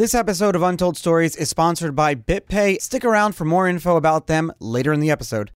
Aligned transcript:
This 0.00 0.14
episode 0.14 0.56
of 0.56 0.62
Untold 0.62 0.96
Stories 0.96 1.36
is 1.36 1.50
sponsored 1.50 1.94
by 1.94 2.14
BitPay. 2.14 2.80
Stick 2.80 3.04
around 3.04 3.34
for 3.34 3.44
more 3.44 3.68
info 3.68 3.96
about 3.96 4.28
them 4.28 4.50
later 4.58 4.94
in 4.94 5.00
the 5.00 5.10
episode. 5.10 5.50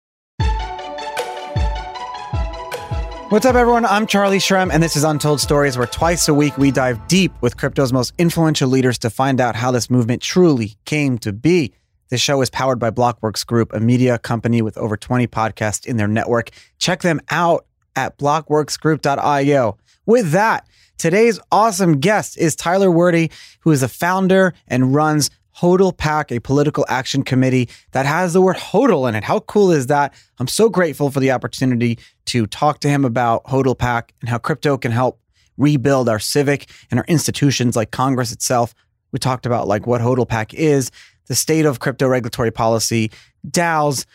What's 3.30 3.46
up, 3.46 3.54
everyone? 3.54 3.86
I'm 3.86 4.08
Charlie 4.08 4.40
Shrem, 4.40 4.72
and 4.74 4.82
this 4.82 4.96
is 4.96 5.04
Untold 5.04 5.42
Stories, 5.42 5.78
where 5.78 5.86
twice 5.86 6.28
a 6.28 6.34
week 6.34 6.58
we 6.58 6.72
dive 6.72 7.08
deep 7.08 7.32
with 7.42 7.56
crypto's 7.56 7.94
most 7.94 8.16
influential 8.18 8.68
leaders 8.68 8.98
to 8.98 9.12
find 9.12 9.40
out 9.40 9.56
how 9.56 9.70
this 9.70 9.92
movement 9.92 10.24
truly 10.24 10.76
came 10.86 11.20
to 11.20 11.32
be. 11.32 11.76
This 12.10 12.20
show 12.20 12.42
is 12.42 12.50
powered 12.50 12.80
by 12.80 12.90
Blockworks 12.90 13.46
Group, 13.46 13.72
a 13.74 13.80
media 13.80 14.18
company 14.18 14.64
with 14.64 14.76
over 14.76 14.98
20 14.98 15.28
podcasts 15.28 15.86
in 15.86 15.98
their 15.98 16.08
network. 16.08 16.50
Check 16.80 17.04
them 17.04 17.22
out 17.30 17.68
at 17.96 18.18
blockworksgroup.io. 18.18 19.78
With 20.08 20.32
that, 20.32 20.66
today's 21.02 21.40
awesome 21.52 22.00
guest 22.00 22.38
is 22.38 22.56
Tyler 22.56 22.92
Whirty, 22.92 23.32
who 23.62 23.72
is 23.72 23.82
the 23.82 23.88
founder 23.88 24.54
and 24.68 24.94
runs 24.94 25.32
HODL 25.58 25.98
PAC, 25.98 26.32
a 26.32 26.40
political 26.40 26.86
action 26.88 27.24
committee 27.24 27.70
that 27.92 28.06
has 28.06 28.34
the 28.34 28.42
word 28.42 28.56
HODL 28.56 29.10
in 29.10 29.16
it. 29.16 29.24
How 29.24 29.40
cool 29.40 29.72
is 29.72 29.88
that? 29.88 30.14
I'm 30.38 30.48
so 30.48 30.70
grateful 30.70 31.10
for 31.10 31.20
the 31.20 31.32
opportunity 31.32 31.98
to 32.26 32.46
talk 32.46 32.82
to 32.82 32.88
him 32.88 33.04
about 33.04 33.44
HODL 33.46 33.76
PAC 33.80 34.14
and 34.22 34.30
how 34.30 34.38
crypto 34.38 34.78
can 34.78 34.92
help 34.92 35.20
rebuild 35.58 36.08
our 36.08 36.20
civic 36.20 36.70
and 36.92 37.00
our 37.00 37.06
institutions 37.08 37.76
like 37.76 37.90
Congress 37.90 38.32
itself. 38.32 38.76
We 39.12 39.18
talked 39.18 39.48
about 39.48 39.68
like 39.68 39.88
what 39.88 40.02
HODL 40.02 40.30
PAC 40.30 40.54
is, 40.54 40.92
the 41.26 41.36
state 41.36 41.66
of 41.66 41.80
crypto 41.80 42.08
regulatory 42.08 42.52
policy, 42.52 43.12
DAOs, 43.50 44.06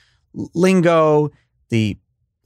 lingo, 0.54 1.32
the 1.68 1.96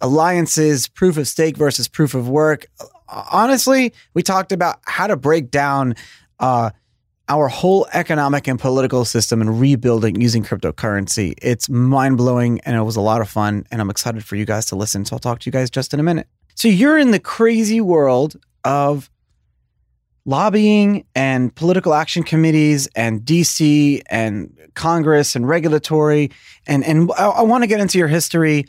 alliances, 0.01 0.89
proof 0.89 1.19
of 1.19 1.29
stake 1.29 1.59
versus 1.59 1.89
proof 1.89 2.15
of 2.15 2.27
work. 2.27 2.67
Honestly, 3.11 3.93
we 4.15 4.23
talked 4.23 4.53
about 4.53 4.79
how 4.87 5.07
to 5.07 5.17
break 5.17 5.51
down 5.51 5.95
uh, 6.39 6.71
our 7.29 7.47
whole 7.47 7.87
economic 7.93 8.49
and 8.49 8.59
political 8.59 9.05
system 9.05 9.41
and 9.41 9.61
rebuilding 9.61 10.21
using 10.21 10.43
cryptocurrency. 10.43 11.35
It's 11.41 11.69
mind 11.69 12.17
blowing 12.17 12.61
and 12.63 12.77
it 12.77 12.83
was 12.83 12.97
a 12.97 13.01
lot 13.01 13.21
of 13.21 13.29
fun. 13.29 13.65
And 13.71 13.81
I'm 13.81 13.89
excited 13.89 14.25
for 14.25 14.35
you 14.35 14.45
guys 14.45 14.67
to 14.67 14.77
listen. 14.77 15.05
So 15.05 15.15
I'll 15.15 15.21
talk 15.21 15.39
to 15.41 15.47
you 15.47 15.53
guys 15.53 15.71
just 15.71 15.95
in 15.95 16.01
a 16.01 16.03
minute. 16.03 16.27
So 16.57 16.67
you're 16.67 16.99
in 16.99 17.13
the 17.13 17.21
crazy 17.21 17.81
world 17.81 18.37
of 18.65 19.09
lobbying 20.25 21.07
and 21.15 21.55
political 21.55 21.95
action 21.95 22.25
committees 22.25 22.89
and 22.97 23.21
DC 23.23 24.03
and 24.11 24.57
Congress 24.75 25.37
and 25.37 25.49
regulatory. 25.49 26.33
And, 26.67 26.85
and 26.85 27.11
I, 27.17 27.27
I 27.27 27.43
want 27.43 27.63
to 27.63 27.69
get 27.69 27.81
into 27.81 27.97
your 27.97 28.09
history 28.09 28.67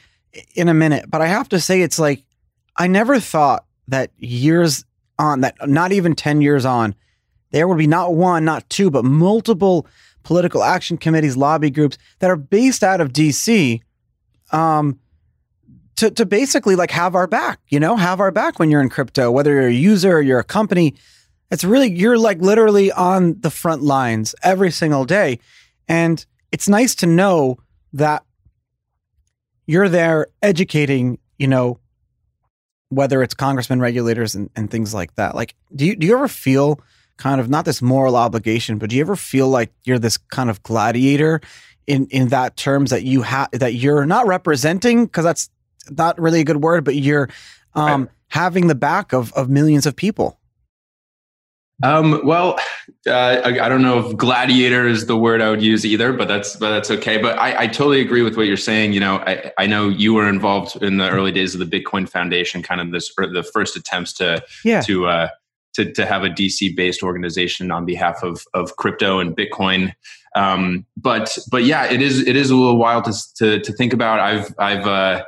in 0.53 0.69
a 0.69 0.73
minute, 0.73 1.05
but 1.09 1.21
I 1.21 1.27
have 1.27 1.49
to 1.49 1.59
say, 1.59 1.81
it's 1.81 1.99
like, 1.99 2.23
I 2.77 2.87
never 2.87 3.19
thought 3.19 3.65
that 3.91 4.11
years 4.17 4.83
on, 5.19 5.41
that 5.41 5.55
not 5.69 5.91
even 5.91 6.15
10 6.15 6.41
years 6.41 6.65
on, 6.65 6.95
there 7.51 7.67
would 7.67 7.77
be 7.77 7.87
not 7.87 8.15
one, 8.15 8.43
not 8.43 8.67
two, 8.69 8.89
but 8.89 9.05
multiple 9.05 9.85
political 10.23 10.63
action 10.63 10.97
committees, 10.97 11.37
lobby 11.37 11.69
groups 11.69 11.97
that 12.19 12.29
are 12.29 12.35
based 12.35 12.83
out 12.83 13.01
of 13.01 13.11
DC 13.11 13.81
um, 14.51 14.99
to, 15.97 16.09
to 16.11 16.25
basically 16.25 16.75
like 16.75 16.91
have 16.91 17.15
our 17.15 17.27
back, 17.27 17.59
you 17.67 17.79
know, 17.79 17.95
have 17.95 18.19
our 18.19 18.31
back 18.31 18.59
when 18.59 18.71
you're 18.71 18.81
in 18.81 18.89
crypto, 18.89 19.29
whether 19.29 19.53
you're 19.53 19.67
a 19.67 19.71
user 19.71 20.17
or 20.17 20.21
you're 20.21 20.39
a 20.39 20.43
company. 20.43 20.95
It's 21.51 21.63
really, 21.63 21.91
you're 21.91 22.17
like 22.17 22.39
literally 22.39 22.91
on 22.91 23.39
the 23.41 23.51
front 23.51 23.83
lines 23.83 24.33
every 24.41 24.71
single 24.71 25.05
day. 25.05 25.39
And 25.87 26.25
it's 26.51 26.69
nice 26.69 26.95
to 26.95 27.05
know 27.05 27.57
that 27.93 28.23
you're 29.67 29.89
there 29.89 30.27
educating, 30.41 31.19
you 31.37 31.47
know, 31.47 31.80
whether 32.91 33.23
it's 33.23 33.33
congressmen, 33.33 33.79
regulators, 33.79 34.35
and, 34.35 34.49
and 34.53 34.69
things 34.69 34.93
like 34.93 35.15
that. 35.15 35.33
Like, 35.33 35.55
do 35.73 35.85
you 35.85 35.95
do 35.95 36.05
you 36.05 36.13
ever 36.13 36.27
feel 36.27 36.79
kind 37.17 37.39
of 37.39 37.49
not 37.49 37.63
this 37.63 37.81
moral 37.81 38.17
obligation, 38.17 38.77
but 38.77 38.89
do 38.89 38.97
you 38.97 39.01
ever 39.01 39.15
feel 39.15 39.47
like 39.47 39.71
you're 39.85 39.97
this 39.97 40.17
kind 40.17 40.49
of 40.49 40.61
gladiator 40.61 41.39
in 41.87 42.07
in 42.07 42.27
that 42.27 42.57
terms 42.57 42.89
that 42.89 43.03
you 43.03 43.21
have 43.21 43.49
that 43.53 43.75
you're 43.75 44.05
not 44.05 44.27
representing 44.27 45.05
because 45.05 45.23
that's 45.23 45.49
not 45.89 46.19
really 46.19 46.41
a 46.41 46.43
good 46.43 46.61
word, 46.61 46.83
but 46.83 46.95
you're 46.95 47.29
um, 47.75 48.03
right. 48.03 48.11
having 48.27 48.67
the 48.67 48.75
back 48.75 49.13
of 49.13 49.31
of 49.33 49.49
millions 49.49 49.85
of 49.85 49.95
people. 49.95 50.37
Um, 51.83 52.21
well, 52.23 52.59
uh, 53.07 53.11
I, 53.11 53.65
I, 53.65 53.69
don't 53.69 53.81
know 53.81 53.99
if 53.99 54.15
gladiator 54.17 54.87
is 54.87 55.07
the 55.07 55.17
word 55.17 55.41
I 55.41 55.49
would 55.49 55.61
use 55.61 55.85
either, 55.85 56.13
but 56.13 56.27
that's 56.27 56.55
but 56.55 56.69
that's 56.69 56.91
okay. 56.91 57.17
But 57.17 57.39
I, 57.39 57.61
I 57.63 57.67
totally 57.67 58.01
agree 58.01 58.21
with 58.21 58.37
what 58.37 58.45
you're 58.45 58.57
saying. 58.57 58.93
You 58.93 58.99
know, 58.99 59.15
I, 59.25 59.51
I 59.57 59.65
know 59.65 59.89
you 59.89 60.13
were 60.13 60.29
involved 60.29 60.81
in 60.83 60.97
the 60.97 61.09
early 61.09 61.31
days 61.31 61.55
of 61.55 61.59
the 61.59 61.81
Bitcoin 61.81 62.07
Foundation, 62.07 62.61
kind 62.61 62.81
of 62.81 62.91
this 62.91 63.13
the 63.15 63.43
first 63.53 63.75
attempts 63.75 64.13
to 64.13 64.43
yeah. 64.63 64.81
to 64.81 65.07
uh, 65.07 65.29
to 65.73 65.91
to 65.93 66.05
have 66.05 66.23
a 66.23 66.29
DC 66.29 66.75
based 66.75 67.01
organization 67.01 67.71
on 67.71 67.85
behalf 67.85 68.21
of 68.23 68.43
of 68.53 68.75
crypto 68.75 69.19
and 69.19 69.35
Bitcoin. 69.35 69.93
Um, 70.35 70.85
but 70.97 71.37
but 71.49 71.63
yeah, 71.63 71.91
it 71.91 72.01
is 72.01 72.25
it 72.27 72.35
is 72.35 72.51
a 72.51 72.55
little 72.55 72.77
wild 72.77 73.05
to 73.05 73.13
to, 73.37 73.59
to 73.59 73.73
think 73.73 73.93
about. 73.93 74.19
I've 74.19 74.53
I've 74.59 74.85
uh, 74.85 75.23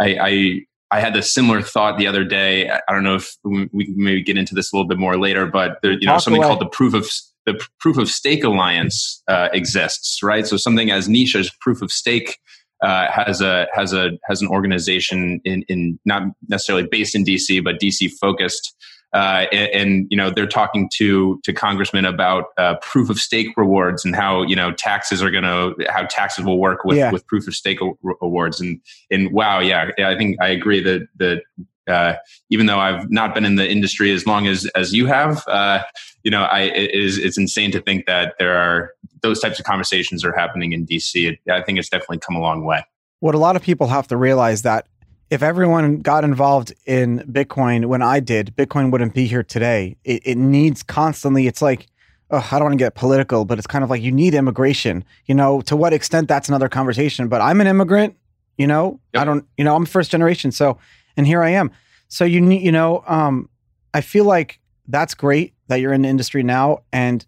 I, 0.00 0.60
I 0.94 1.00
had 1.00 1.16
a 1.16 1.22
similar 1.22 1.60
thought 1.60 1.98
the 1.98 2.06
other 2.06 2.22
day. 2.22 2.70
I 2.70 2.92
don't 2.92 3.02
know 3.02 3.16
if 3.16 3.36
we 3.42 3.86
can 3.86 3.94
maybe 3.96 4.22
get 4.22 4.38
into 4.38 4.54
this 4.54 4.72
a 4.72 4.76
little 4.76 4.86
bit 4.86 4.96
more 4.96 5.18
later, 5.18 5.44
but 5.44 5.78
there, 5.82 5.90
you 5.90 6.06
know, 6.06 6.12
Talk 6.12 6.20
something 6.20 6.40
away. 6.40 6.46
called 6.46 6.60
the 6.60 6.68
proof 6.68 6.94
of 6.94 7.10
the 7.46 7.60
proof 7.80 7.98
of 7.98 8.08
stake 8.08 8.44
alliance 8.44 9.20
uh, 9.26 9.48
exists, 9.52 10.22
right? 10.22 10.46
So 10.46 10.56
something 10.56 10.92
as 10.92 11.08
niche 11.08 11.34
as 11.34 11.50
proof 11.60 11.82
of 11.82 11.90
stake 11.90 12.38
uh, 12.80 13.10
has 13.10 13.40
a 13.40 13.66
has 13.74 13.92
a 13.92 14.10
has 14.28 14.40
an 14.40 14.46
organization 14.46 15.40
in 15.44 15.64
in 15.68 15.98
not 16.04 16.22
necessarily 16.48 16.86
based 16.88 17.16
in 17.16 17.24
DC, 17.24 17.64
but 17.64 17.80
DC 17.80 18.12
focused 18.20 18.72
uh, 19.14 19.46
and, 19.52 19.70
and, 19.72 20.06
you 20.10 20.16
know 20.16 20.28
they're 20.28 20.46
talking 20.46 20.90
to 20.92 21.40
to 21.44 21.52
congressmen 21.52 22.04
about 22.04 22.46
uh, 22.58 22.74
proof 22.82 23.08
of 23.08 23.18
stake 23.18 23.48
rewards 23.56 24.04
and 24.04 24.14
how 24.14 24.42
you 24.42 24.56
know 24.56 24.72
taxes 24.72 25.22
are 25.22 25.30
going 25.30 25.44
to 25.44 25.74
how 25.88 26.04
taxes 26.06 26.44
will 26.44 26.58
work 26.58 26.84
with, 26.84 26.98
yeah. 26.98 27.12
with 27.12 27.26
proof 27.26 27.46
of 27.46 27.54
stake 27.54 27.78
awards 28.20 28.60
and 28.60 28.80
and 29.10 29.32
wow 29.32 29.60
yeah, 29.60 29.90
yeah 29.96 30.10
I 30.10 30.18
think 30.18 30.36
I 30.42 30.48
agree 30.48 30.82
that 30.82 31.06
that 31.18 31.42
uh, 31.88 32.14
even 32.50 32.66
though 32.66 32.78
I've 32.78 33.10
not 33.10 33.34
been 33.34 33.44
in 33.44 33.56
the 33.56 33.68
industry 33.68 34.10
as 34.12 34.26
long 34.26 34.46
as 34.46 34.66
as 34.74 34.92
you 34.92 35.06
have, 35.06 35.44
uh, 35.46 35.82
you 36.22 36.30
know, 36.30 36.42
I 36.42 36.62
it 36.62 36.94
is 36.94 37.18
it's 37.18 37.38
insane 37.38 37.70
to 37.72 37.80
think 37.80 38.06
that 38.06 38.34
there 38.38 38.56
are 38.56 38.92
those 39.22 39.40
types 39.40 39.58
of 39.58 39.64
conversations 39.64 40.24
are 40.24 40.34
happening 40.34 40.72
in 40.72 40.86
DC. 40.86 41.32
It, 41.32 41.38
I 41.50 41.62
think 41.62 41.78
it's 41.78 41.88
definitely 41.88 42.18
come 42.18 42.36
a 42.36 42.40
long 42.40 42.64
way. 42.64 42.84
What 43.20 43.34
a 43.34 43.38
lot 43.38 43.56
of 43.56 43.62
people 43.62 43.86
have 43.88 44.08
to 44.08 44.16
realize 44.16 44.62
that 44.62 44.86
if 45.34 45.42
everyone 45.42 45.98
got 45.98 46.22
involved 46.22 46.72
in 46.86 47.18
Bitcoin 47.30 47.86
when 47.86 48.02
I 48.02 48.20
did, 48.20 48.54
Bitcoin 48.54 48.92
wouldn't 48.92 49.14
be 49.14 49.26
here 49.26 49.42
today. 49.42 49.96
It, 50.04 50.22
it 50.24 50.38
needs 50.38 50.84
constantly, 50.84 51.48
it's 51.48 51.60
like, 51.60 51.88
oh, 52.30 52.48
I 52.52 52.58
don't 52.60 52.66
want 52.66 52.74
to 52.74 52.78
get 52.78 52.94
political, 52.94 53.44
but 53.44 53.58
it's 53.58 53.66
kind 53.66 53.82
of 53.82 53.90
like 53.90 54.00
you 54.00 54.12
need 54.12 54.32
immigration. 54.34 55.02
You 55.26 55.34
know, 55.34 55.60
to 55.62 55.74
what 55.74 55.92
extent 55.92 56.28
that's 56.28 56.48
another 56.48 56.68
conversation. 56.68 57.26
But 57.26 57.40
I'm 57.40 57.60
an 57.60 57.66
immigrant, 57.66 58.14
you 58.56 58.68
know, 58.68 59.00
yep. 59.12 59.22
I 59.22 59.24
don't, 59.24 59.44
you 59.56 59.64
know, 59.64 59.74
I'm 59.74 59.86
first 59.86 60.12
generation. 60.12 60.52
So, 60.52 60.78
and 61.16 61.26
here 61.26 61.42
I 61.42 61.50
am. 61.50 61.72
So 62.06 62.24
you 62.24 62.40
need, 62.40 62.62
you 62.62 62.70
know, 62.70 63.02
um, 63.08 63.48
I 63.92 64.02
feel 64.02 64.26
like 64.26 64.60
that's 64.86 65.14
great 65.14 65.52
that 65.66 65.80
you're 65.80 65.92
in 65.92 66.02
the 66.02 66.08
industry 66.08 66.44
now 66.44 66.84
and, 66.92 67.26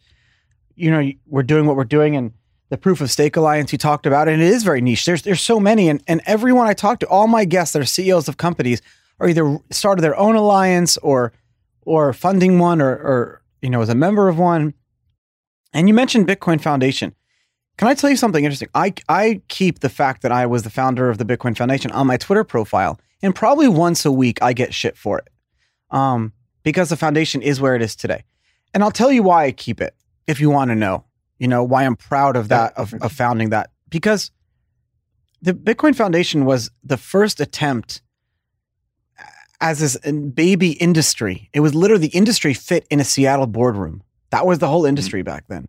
you 0.76 0.92
know, 0.92 1.10
we're 1.26 1.42
doing 1.42 1.66
what 1.66 1.74
we're 1.74 1.84
doing 1.84 2.14
and 2.14 2.32
the 2.68 2.78
proof 2.78 3.00
of 3.00 3.10
stake 3.10 3.36
alliance 3.36 3.72
you 3.72 3.78
talked 3.78 4.06
about, 4.06 4.28
and 4.28 4.42
it 4.42 4.48
is 4.48 4.62
very 4.62 4.80
niche. 4.80 5.04
There's 5.04 5.22
there's 5.22 5.40
so 5.40 5.60
many, 5.60 5.88
and 5.88 6.02
and 6.06 6.20
everyone 6.26 6.66
I 6.66 6.74
talk 6.74 7.00
to, 7.00 7.08
all 7.08 7.28
my 7.28 7.44
guests 7.44 7.72
that 7.72 7.82
are 7.82 7.86
CEOs 7.86 8.28
of 8.28 8.36
companies, 8.36 8.82
are 9.20 9.28
either 9.28 9.58
started 9.70 10.02
their 10.02 10.16
own 10.18 10.34
alliance 10.34 10.96
or 10.98 11.32
or 11.82 12.12
funding 12.12 12.58
one 12.58 12.80
or 12.80 12.90
or 12.90 13.42
you 13.62 13.70
know 13.70 13.82
as 13.82 13.88
a 13.88 13.94
member 13.94 14.28
of 14.28 14.38
one. 14.38 14.74
And 15.72 15.88
you 15.88 15.94
mentioned 15.94 16.26
Bitcoin 16.26 16.60
Foundation. 16.60 17.14
Can 17.76 17.88
I 17.88 17.94
tell 17.94 18.08
you 18.08 18.16
something 18.16 18.44
interesting? 18.44 18.68
I 18.74 18.94
I 19.08 19.42
keep 19.48 19.80
the 19.80 19.88
fact 19.88 20.22
that 20.22 20.32
I 20.32 20.46
was 20.46 20.62
the 20.62 20.70
founder 20.70 21.08
of 21.08 21.18
the 21.18 21.24
Bitcoin 21.24 21.56
Foundation 21.56 21.90
on 21.92 22.06
my 22.06 22.16
Twitter 22.16 22.44
profile, 22.44 22.98
and 23.22 23.34
probably 23.34 23.68
once 23.68 24.04
a 24.04 24.12
week 24.12 24.42
I 24.42 24.52
get 24.52 24.74
shit 24.74 24.96
for 24.96 25.18
it, 25.18 25.28
um, 25.90 26.32
because 26.62 26.88
the 26.88 26.96
foundation 26.96 27.42
is 27.42 27.60
where 27.60 27.76
it 27.76 27.82
is 27.82 27.94
today. 27.94 28.24
And 28.74 28.82
I'll 28.82 28.90
tell 28.90 29.12
you 29.12 29.22
why 29.22 29.44
I 29.44 29.52
keep 29.52 29.80
it 29.80 29.94
if 30.26 30.40
you 30.40 30.50
want 30.50 30.70
to 30.70 30.74
know 30.74 31.04
you 31.38 31.48
know 31.48 31.62
why 31.62 31.84
i'm 31.84 31.96
proud 31.96 32.36
of 32.36 32.48
that 32.48 32.76
of, 32.76 32.94
of 32.94 33.12
founding 33.12 33.50
that 33.50 33.70
because 33.88 34.30
the 35.42 35.52
bitcoin 35.52 35.94
foundation 35.94 36.44
was 36.44 36.70
the 36.82 36.96
first 36.96 37.40
attempt 37.40 38.02
as 39.60 39.80
this 39.80 39.96
baby 40.34 40.72
industry 40.72 41.48
it 41.52 41.60
was 41.60 41.74
literally 41.74 42.08
the 42.08 42.16
industry 42.16 42.54
fit 42.54 42.86
in 42.90 43.00
a 43.00 43.04
seattle 43.04 43.46
boardroom 43.46 44.02
that 44.30 44.46
was 44.46 44.58
the 44.58 44.68
whole 44.68 44.82
mm-hmm. 44.82 44.90
industry 44.90 45.20
mm-hmm. 45.20 45.34
back 45.34 45.44
then 45.48 45.68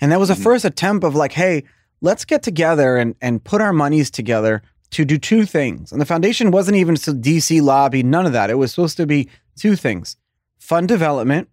and 0.00 0.10
that 0.10 0.18
was 0.18 0.28
the 0.28 0.34
mm-hmm. 0.34 0.42
first 0.42 0.64
attempt 0.64 1.04
of 1.04 1.14
like 1.14 1.32
hey 1.32 1.62
let's 2.00 2.24
get 2.24 2.42
together 2.42 2.96
and, 2.96 3.14
and 3.20 3.44
put 3.44 3.60
our 3.60 3.72
monies 3.72 4.10
together 4.10 4.62
to 4.90 5.04
do 5.04 5.16
two 5.16 5.46
things 5.46 5.92
and 5.92 6.00
the 6.00 6.06
foundation 6.06 6.50
wasn't 6.50 6.76
even 6.76 6.94
to 6.94 7.12
dc 7.12 7.62
lobby 7.62 8.02
none 8.02 8.26
of 8.26 8.32
that 8.32 8.50
it 8.50 8.54
was 8.54 8.70
supposed 8.70 8.96
to 8.96 9.06
be 9.06 9.28
two 9.56 9.76
things 9.76 10.16
fund 10.58 10.88
development 10.88 11.48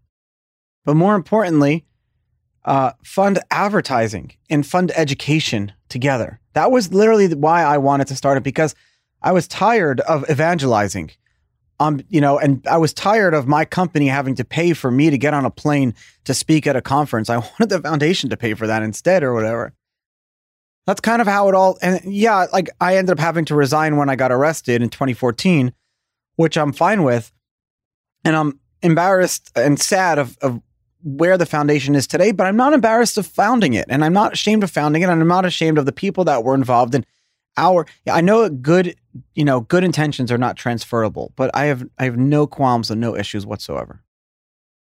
but 0.86 0.96
more 0.96 1.16
importantly 1.16 1.86
uh, 2.66 2.92
fund 3.04 3.40
advertising 3.52 4.34
and 4.50 4.66
fund 4.66 4.92
education 4.96 5.72
together. 5.88 6.40
That 6.54 6.72
was 6.72 6.94
literally 6.94 7.34
why 7.34 7.64
I 7.64 7.78
wanted 7.78 8.08
to 8.08 8.16
start 8.16 8.38
it 8.38 8.44
because 8.44 8.76
I 9.22 9.32
was 9.32 9.48
tired 9.48 10.02
of 10.02 10.30
evangelizing. 10.30 11.12
um, 11.80 12.02
you 12.10 12.20
know, 12.20 12.38
and 12.38 12.66
I 12.68 12.78
was 12.78 12.94
tired 12.94 13.34
of 13.34 13.48
my 13.48 13.64
company 13.64 14.08
having 14.08 14.36
to 14.36 14.44
pay 14.44 14.74
for 14.74 14.92
me 14.92 15.10
to 15.10 15.18
get 15.18 15.34
on 15.34 15.46
a 15.46 15.52
plane 15.52 15.94
to 16.26 16.34
speak 16.34 16.68
at 16.68 16.76
a 16.76 16.82
conference. 16.82 17.30
I 17.30 17.38
wanted 17.38 17.70
the 17.70 17.80
foundation 17.80 18.30
to 18.30 18.38
pay 18.38 18.54
for 18.54 18.68
that 18.68 18.84
instead 18.84 19.24
or 19.24 19.34
whatever. 19.34 19.74
That's 20.86 21.02
kind 21.02 21.22
of 21.22 21.28
how 21.28 21.48
it 21.50 21.56
all 21.56 21.78
and 21.82 22.02
yeah, 22.04 22.48
like 22.52 22.70
I 22.82 22.98
ended 22.98 23.14
up 23.14 23.20
having 23.20 23.46
to 23.46 23.56
resign 23.56 23.96
when 23.96 24.10
I 24.10 24.16
got 24.16 24.32
arrested 24.32 24.82
in 24.82 24.90
2014, 24.90 25.72
which 26.36 26.58
I'm 26.58 26.74
fine 26.74 27.04
with. 27.04 27.32
And 28.26 28.36
I'm 28.36 28.60
embarrassed 28.82 29.52
and 29.56 29.80
sad 29.80 30.18
of, 30.18 30.38
of 30.42 30.62
where 31.04 31.38
the 31.38 31.46
foundation 31.46 31.96
is 31.96 32.08
today, 32.08 32.32
but 32.32 32.46
I'm 32.46 32.58
not 32.58 32.74
embarrassed 32.74 33.18
of 33.18 33.26
founding 33.26 33.74
it. 33.74 33.86
And 33.90 34.04
I'm 34.04 34.14
not 34.14 34.34
ashamed 34.34 34.64
of 34.64 34.72
founding 34.72 35.02
it. 35.02 35.10
And 35.10 35.22
I'm 35.22 35.28
not 35.28 35.46
ashamed 35.46 35.78
of 35.78 35.86
the 35.86 35.92
people 35.92 36.26
that 36.26 36.44
were 36.44 36.56
involved 36.56 36.96
in 36.96 37.06
our 37.58 37.86
I 38.10 38.22
know 38.22 38.50
good, 38.50 38.96
you 39.36 39.44
know, 39.44 39.62
good 39.62 39.84
intentions 39.84 40.32
are 40.32 40.38
not 40.38 40.56
transferable, 40.56 41.34
but 41.36 41.52
I 41.54 41.66
have 41.66 41.88
I 41.98 42.06
have 42.06 42.18
no 42.18 42.48
qualms 42.48 42.92
and 42.92 43.02
no 43.02 43.16
issues 43.16 43.46
whatsoever. 43.46 44.02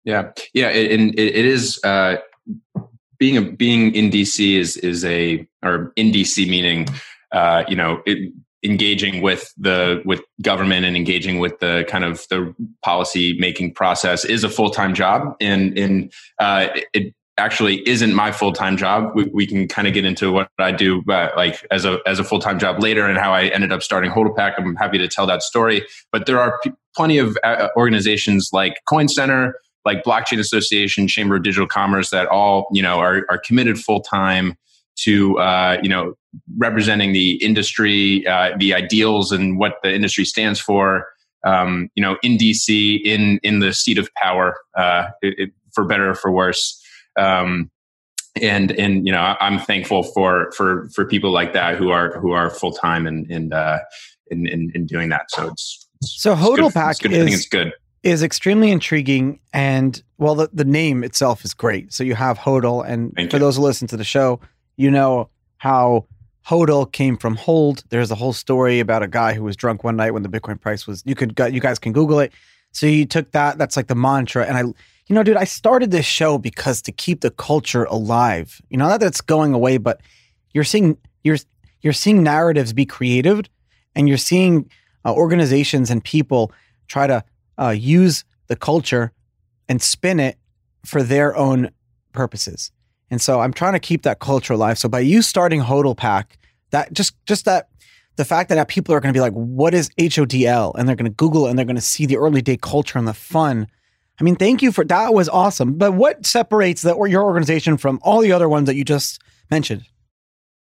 Yeah. 0.05 0.31
Yeah. 0.53 0.69
And 0.69 1.19
it, 1.19 1.35
it 1.35 1.45
is 1.45 1.81
uh 1.85 2.17
being 3.19 3.37
a 3.37 3.43
being 3.43 3.95
in 3.95 4.11
DC 4.11 4.59
is 4.59 4.77
is 4.79 5.05
a 5.05 5.47
or 5.63 5.93
in 5.97 6.13
DC 6.13 6.49
meaning 6.49 6.87
uh, 7.33 7.65
you 7.69 7.77
know 7.77 8.03
it, 8.07 8.33
engaging 8.67 9.23
with 9.23 9.53
the 9.57 10.03
with 10.05 10.21
government 10.43 10.85
and 10.85 10.97
engaging 10.97 11.39
with 11.39 11.59
the 11.61 11.87
kind 11.89 12.05
of 12.05 12.27
the 12.29 12.55
policy 12.83 13.37
making 13.39 13.73
process 13.73 14.25
is 14.25 14.45
a 14.45 14.49
full 14.49 14.71
time 14.71 14.95
job 14.95 15.35
and 15.41 15.79
and 15.79 16.13
uh, 16.39 16.69
it 16.93 17.15
actually 17.39 17.87
isn't 17.87 18.15
my 18.15 18.33
full 18.33 18.53
time 18.53 18.77
job. 18.77 19.13
We, 19.15 19.25
we, 19.33 19.47
can 19.47 19.69
kind 19.69 19.87
of 19.87 19.95
get 19.95 20.05
into 20.05 20.33
what 20.33 20.49
I 20.59 20.73
do 20.73 21.03
uh, 21.09 21.31
like 21.37 21.65
as 21.71 21.85
a 21.85 21.99
as 22.07 22.19
a 22.19 22.25
full 22.25 22.39
time 22.39 22.59
job 22.59 22.83
later 22.83 23.07
and 23.07 23.19
how 23.19 23.33
I 23.33 23.45
ended 23.45 23.73
up 23.73 23.83
starting 23.83 24.11
HODLPAC. 24.11 24.55
I'm 24.59 24.77
happy 24.77 24.99
to 24.99 25.09
tell 25.09 25.27
that 25.27 25.43
story. 25.43 25.87
But 26.13 26.27
there 26.27 26.41
are 26.41 26.59
p- 26.63 26.73
plenty 26.95 27.19
of 27.19 27.37
uh, 27.45 27.69
organizations 27.77 28.51
like 28.53 28.81
Coin 28.87 29.09
Center 29.09 29.55
like 29.85 30.03
Blockchain 30.03 30.41
Association, 30.41 31.07
Chamber 31.07 31.37
of 31.37 31.45
Digital 31.45 31.69
Commerce 31.69 32.11
that 32.11 32.27
all 32.27 32.67
you 32.73 32.83
know 32.83 32.99
are, 32.99 33.25
are 33.31 33.39
committed 33.39 33.79
full 33.79 34.01
time 34.01 34.57
to 34.97 35.39
uh, 35.39 35.79
you 35.83 35.89
know 35.89 36.15
representing 36.57 37.13
the 37.13 37.43
industry, 37.45 38.27
uh, 38.27 38.51
the 38.59 38.75
ideals, 38.75 39.33
and 39.33 39.59
what 39.59 39.75
the 39.83 39.95
industry 39.95 40.25
stands 40.25 40.61
for. 40.61 41.07
Um, 41.45 41.91
you 41.95 42.03
know, 42.03 42.17
in 42.23 42.39
DC, 42.39 43.01
in 43.05 43.39
in 43.43 43.61
the 43.61 43.73
seat 43.73 43.99
of 43.99 44.13
power, 44.15 44.57
uh, 44.77 45.09
it, 45.23 45.35
it, 45.39 45.51
for 45.75 45.85
better 45.85 46.11
or 46.11 46.15
for 46.15 46.33
worse. 46.33 46.83
Um, 47.19 47.71
and 48.41 48.73
and 48.73 49.07
you 49.07 49.13
know, 49.13 49.37
I'm 49.41 49.59
thankful 49.59 50.03
for 50.03 50.51
for 50.53 50.89
for 50.95 51.05
people 51.05 51.31
like 51.31 51.53
that 51.53 51.77
who 51.77 51.91
are 51.91 52.19
who 52.19 52.33
are 52.33 52.51
full 52.51 52.73
time 52.73 53.07
and 53.07 53.31
and 53.31 53.53
uh, 53.53 53.79
in, 54.31 54.47
in, 54.47 54.73
in 54.75 54.87
doing 54.87 55.09
that. 55.11 55.31
So 55.31 55.49
it's, 55.49 55.89
it's 56.03 56.21
so 56.21 56.35
HODLPAC 56.35 57.07
is. 57.07 57.19
I 57.19 57.25
think 57.25 57.33
it's 57.33 57.49
good 57.49 57.73
is 58.07 58.23
extremely 58.23 58.71
intriguing 58.71 59.41
and 59.53 60.01
well 60.19 60.37
the, 60.37 60.49
the 60.53 60.65
name 60.65 61.03
itself 61.03 61.45
is 61.45 61.53
great 61.53 61.93
so 61.93 62.05
you 62.05 62.15
have 62.15 62.39
hodl 62.39 62.87
and 62.87 63.13
Thank 63.17 63.31
for 63.31 63.37
you. 63.37 63.41
those 63.41 63.57
who 63.57 63.63
listen 63.63 63.89
to 63.89 63.97
the 63.97 64.05
show 64.05 64.39
you 64.77 64.91
know 64.91 65.29
how 65.59 66.07
hodl 66.47 66.91
came 66.91 67.17
from 67.17 67.35
hold 67.35 67.83
there's 67.89 68.11
a 68.11 68.15
whole 68.15 68.33
story 68.33 68.79
about 68.79 69.03
a 69.03 69.09
guy 69.09 69.35
who 69.35 69.43
was 69.43 69.57
drunk 69.57 69.83
one 69.83 69.97
night 69.97 70.13
when 70.13 70.23
the 70.23 70.29
bitcoin 70.29 70.61
price 70.61 70.87
was 70.87 71.03
you 71.07 71.15
could 71.15 71.39
you 71.53 71.61
guys 71.61 71.79
can 71.79 71.93
google 71.93 72.21
it. 72.21 72.33
So 72.73 72.87
you 72.87 73.07
took 73.07 73.31
that 73.33 73.57
that's 73.57 73.77
like 73.77 73.87
the 73.87 73.95
mantra. 73.95 74.45
And 74.45 74.57
i 74.57 74.61
you 74.61 75.15
know 75.15 75.23
dude 75.23 75.37
i 75.37 75.45
started 75.45 75.91
this 75.91 76.07
show 76.07 76.39
because 76.39 76.83
to 76.83 76.93
keep 76.93 77.21
the 77.21 77.31
culture 77.31 77.85
alive 77.85 78.61
you 78.71 78.77
know 78.77 78.89
not 78.89 79.01
that 79.01 79.07
it's 79.07 79.21
going 79.21 79.55
away 79.55 79.79
but 79.79 80.01
you're 80.53 80.65
seeing 80.65 80.99
you're 81.23 81.39
you're 81.81 81.93
seeing 81.93 82.23
narratives 82.23 82.73
be 82.73 82.85
creative 82.85 83.43
and 83.95 84.09
you're 84.09 84.19
seeing 84.19 84.69
uh, 85.05 85.15
organizations 85.15 85.91
and 85.91 86.03
people 86.03 86.53
try 86.89 87.07
to 87.07 87.25
uh, 87.59 87.71
use 87.71 88.25
the 88.49 88.57
culture 88.57 89.13
and 89.69 89.81
spin 89.81 90.21
it 90.21 90.39
for 90.85 91.03
their 91.03 91.37
own 91.37 91.71
purposes. 92.13 92.71
And 93.11 93.21
so 93.21 93.41
I'm 93.41 93.53
trying 93.53 93.75
to 93.75 93.81
keep 93.81 94.03
that 94.03 94.19
culture 94.19 94.55
alive. 94.55 94.79
So 94.79 94.89
by 94.89 95.01
you 95.01 95.23
starting 95.23 95.63
Hodl 95.63 95.97
PAC, 95.97 96.39
that 96.71 96.93
just 96.93 97.15
just 97.27 97.45
that 97.45 97.69
the 98.17 98.25
fact 98.25 98.49
that 98.49 98.69
people 98.69 98.95
are 98.95 99.01
going 99.01 99.13
to 99.13 99.17
be 99.17 99.21
like, 99.21 99.35
what 99.35 99.75
is 99.75 99.91
HODL? 99.99 100.75
And 100.77 100.89
they're 100.89 100.97
going 100.97 101.11
to 101.11 101.17
Google 101.17 101.47
and 101.47 101.59
they're 101.59 101.67
going 101.67 101.77
to 101.77 101.83
see 101.83 102.07
the 102.07 102.17
early 102.17 102.43
day 102.43 102.57
culture 102.57 102.99
and 102.99 103.07
the 103.07 103.15
fun. 103.15 103.69
I 104.19 104.25
mean, 104.25 104.37
thank 104.37 104.63
you 104.63 104.73
for 104.73 104.85
that 104.87 105.13
was 105.13 105.29
awesome. 105.29 105.75
But 105.75 105.93
what 105.93 106.25
separates 106.25 106.83
the, 106.83 106.93
or 106.93 107.07
your 107.07 107.23
organization 107.23 107.77
from 107.77 108.01
all 108.03 108.21
the 108.21 108.33
other 108.33 108.49
ones 108.49 108.67
that 108.67 108.75
you 108.75 108.85
just 108.85 109.21
mentioned? 109.51 109.85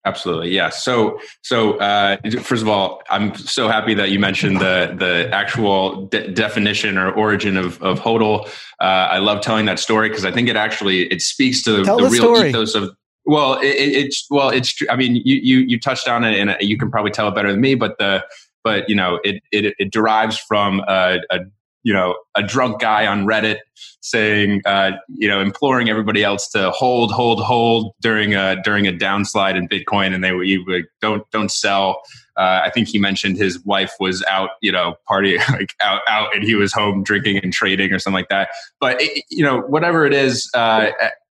Absolutely, 0.05 0.51
yeah. 0.51 0.69
So, 0.69 1.19
so 1.41 1.77
uh, 1.79 2.17
first 2.43 2.61
of 2.61 2.69
all, 2.69 3.01
I'm 3.09 3.33
so 3.35 3.67
happy 3.67 3.95
that 3.95 4.11
you 4.11 4.19
mentioned 4.19 4.61
the 4.61 4.95
the 4.95 5.29
actual 5.33 6.05
de- 6.05 6.31
definition 6.31 6.99
or 6.99 7.11
origin 7.11 7.57
of 7.57 7.81
of 7.81 7.99
HODL. 7.99 8.47
Uh, 8.79 8.83
I 8.83 9.17
love 9.17 9.41
telling 9.41 9.65
that 9.65 9.79
story 9.79 10.09
because 10.09 10.23
I 10.23 10.31
think 10.31 10.47
it 10.47 10.55
actually 10.55 11.11
it 11.11 11.23
speaks 11.23 11.63
to 11.63 11.83
Tell 11.83 11.97
the, 11.97 12.03
the 12.03 12.09
real 12.11 12.35
story. 12.35 12.49
ethos 12.49 12.75
of. 12.75 12.95
Well, 13.25 13.55
it, 13.61 13.65
it's 13.65 14.27
well, 14.29 14.49
it's. 14.49 14.75
I 14.91 14.95
mean, 14.95 15.15
you 15.25 15.37
you 15.37 15.57
you 15.59 15.79
touched 15.79 16.07
on 16.07 16.23
it, 16.23 16.37
and 16.37 16.55
you 16.59 16.77
can 16.77 16.91
probably 16.91 17.11
tell 17.11 17.27
it 17.27 17.33
better 17.33 17.51
than 17.51 17.59
me. 17.59 17.73
But 17.73 17.97
the 17.97 18.23
but 18.63 18.87
you 18.87 18.95
know, 18.95 19.19
it 19.23 19.41
it, 19.51 19.73
it 19.79 19.91
derives 19.91 20.37
from 20.37 20.81
a, 20.87 21.19
a 21.31 21.39
you 21.85 21.93
know 21.93 22.15
a 22.35 22.41
drunk 22.41 22.81
guy 22.81 23.05
on 23.05 23.25
Reddit 23.25 23.59
saying 24.01 24.61
uh, 24.65 24.91
you 25.07 25.27
know 25.27 25.39
imploring 25.39 25.87
everybody 25.87 26.23
else 26.23 26.49
to 26.49 26.71
hold 26.71 27.13
hold 27.13 27.41
hold 27.41 27.93
during 28.01 28.33
a 28.33 28.61
during 28.63 28.87
a 28.87 28.91
downslide 28.91 29.55
in 29.55 29.69
Bitcoin 29.69 30.13
and 30.13 30.23
they 30.23 30.33
would 30.33 30.85
don't 30.99 31.29
don't 31.31 31.51
sell. 31.51 32.01
Uh, 32.37 32.61
I 32.65 32.71
think 32.71 32.89
he 32.89 32.99
mentioned 32.99 33.37
his 33.37 33.63
wife 33.63 33.93
was 33.99 34.23
out 34.29 34.49
you 34.61 34.71
know 34.71 34.95
partying 35.09 35.47
like 35.49 35.73
out 35.81 36.01
out 36.09 36.35
and 36.35 36.43
he 36.43 36.55
was 36.55 36.73
home 36.73 37.03
drinking 37.03 37.37
and 37.37 37.53
trading 37.53 37.93
or 37.93 37.99
something 37.99 38.19
like 38.19 38.29
that. 38.29 38.49
But 38.81 38.99
it, 38.99 39.23
you 39.29 39.45
know 39.45 39.59
whatever 39.61 40.05
it 40.05 40.13
is. 40.13 40.49
Uh, 40.53 40.89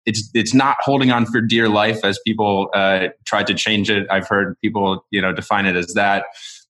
it's 0.05 0.29
it's 0.35 0.53
not 0.53 0.77
holding 0.81 1.11
on 1.11 1.25
for 1.25 1.41
dear 1.41 1.67
life 1.67 2.05
as 2.05 2.19
people 2.25 2.69
uh, 2.75 3.07
tried 3.25 3.47
to 3.47 3.55
change 3.55 3.89
it. 3.89 4.05
I've 4.11 4.27
heard 4.27 4.55
people 4.61 5.03
you 5.09 5.19
know 5.19 5.33
define 5.33 5.65
it 5.65 5.75
as 5.75 5.93
that. 5.95 6.25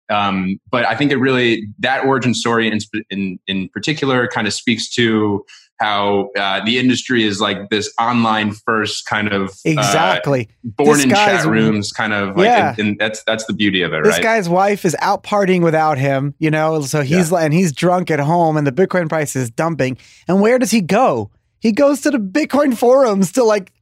Um, 0.10 0.60
but 0.69 0.86
I 0.86 0.96
think 0.96 1.12
it 1.12 1.18
really 1.18 1.68
that 1.80 2.06
origin 2.06 2.34
story 2.34 2.68
in 2.68 2.80
in, 3.10 3.40
in 3.48 3.69
particular 3.69 4.28
kind 4.28 4.48
of 4.48 4.54
speaks 4.54 4.90
to 4.96 5.46
how 5.80 6.30
uh, 6.38 6.63
the 6.63 6.80
industry 6.80 7.24
is 7.24 7.42
like 7.42 7.69
this 7.69 7.94
online 8.00 8.54
first 8.54 9.06
kind 9.06 9.31
of 9.31 9.50
uh, 9.50 9.72
exactly 9.72 10.48
uh, 10.50 10.69
born 10.78 10.98
this 10.98 11.04
in 11.04 11.10
chat 11.10 11.46
rooms 11.46 11.92
kind 11.92 12.13
of 12.13 12.38
like 12.38 12.46
yeah. 12.46 12.69
and, 12.69 12.80
and, 12.80 13.00
that's 13.00 13.24
that's 13.25 13.46
the 13.46 13.54
beauty 13.54 13.81
of 13.81 13.94
it 13.94 14.04
this 14.04 14.13
right? 14.13 14.24
guy's 14.24 14.48
wife 14.48 14.86
is 14.86 14.96
out 15.00 15.24
partying 15.24 15.62
without 15.62 15.98
him 15.98 16.34
you 16.40 16.50
know 16.50 16.81
so 16.81 17.02
he's 17.02 17.31
yeah. 17.31 17.40
and 17.40 17.54
he's 17.54 17.72
drunk 17.74 18.10
at 18.10 18.19
home 18.19 18.56
and 18.57 18.66
the 18.66 18.72
bitcoin 18.72 19.10
price 19.10 19.36
is 19.36 19.50
dumping 19.50 19.98
and 20.28 20.40
where 20.40 20.57
does 20.57 20.72
he 20.72 20.81
go 20.81 21.30
he 21.60 21.72
goes 21.72 22.02
to 22.02 22.10
the 22.10 22.19
bitcoin 22.19 22.75
forums 22.78 23.31
to 23.34 23.44
like 23.44 23.74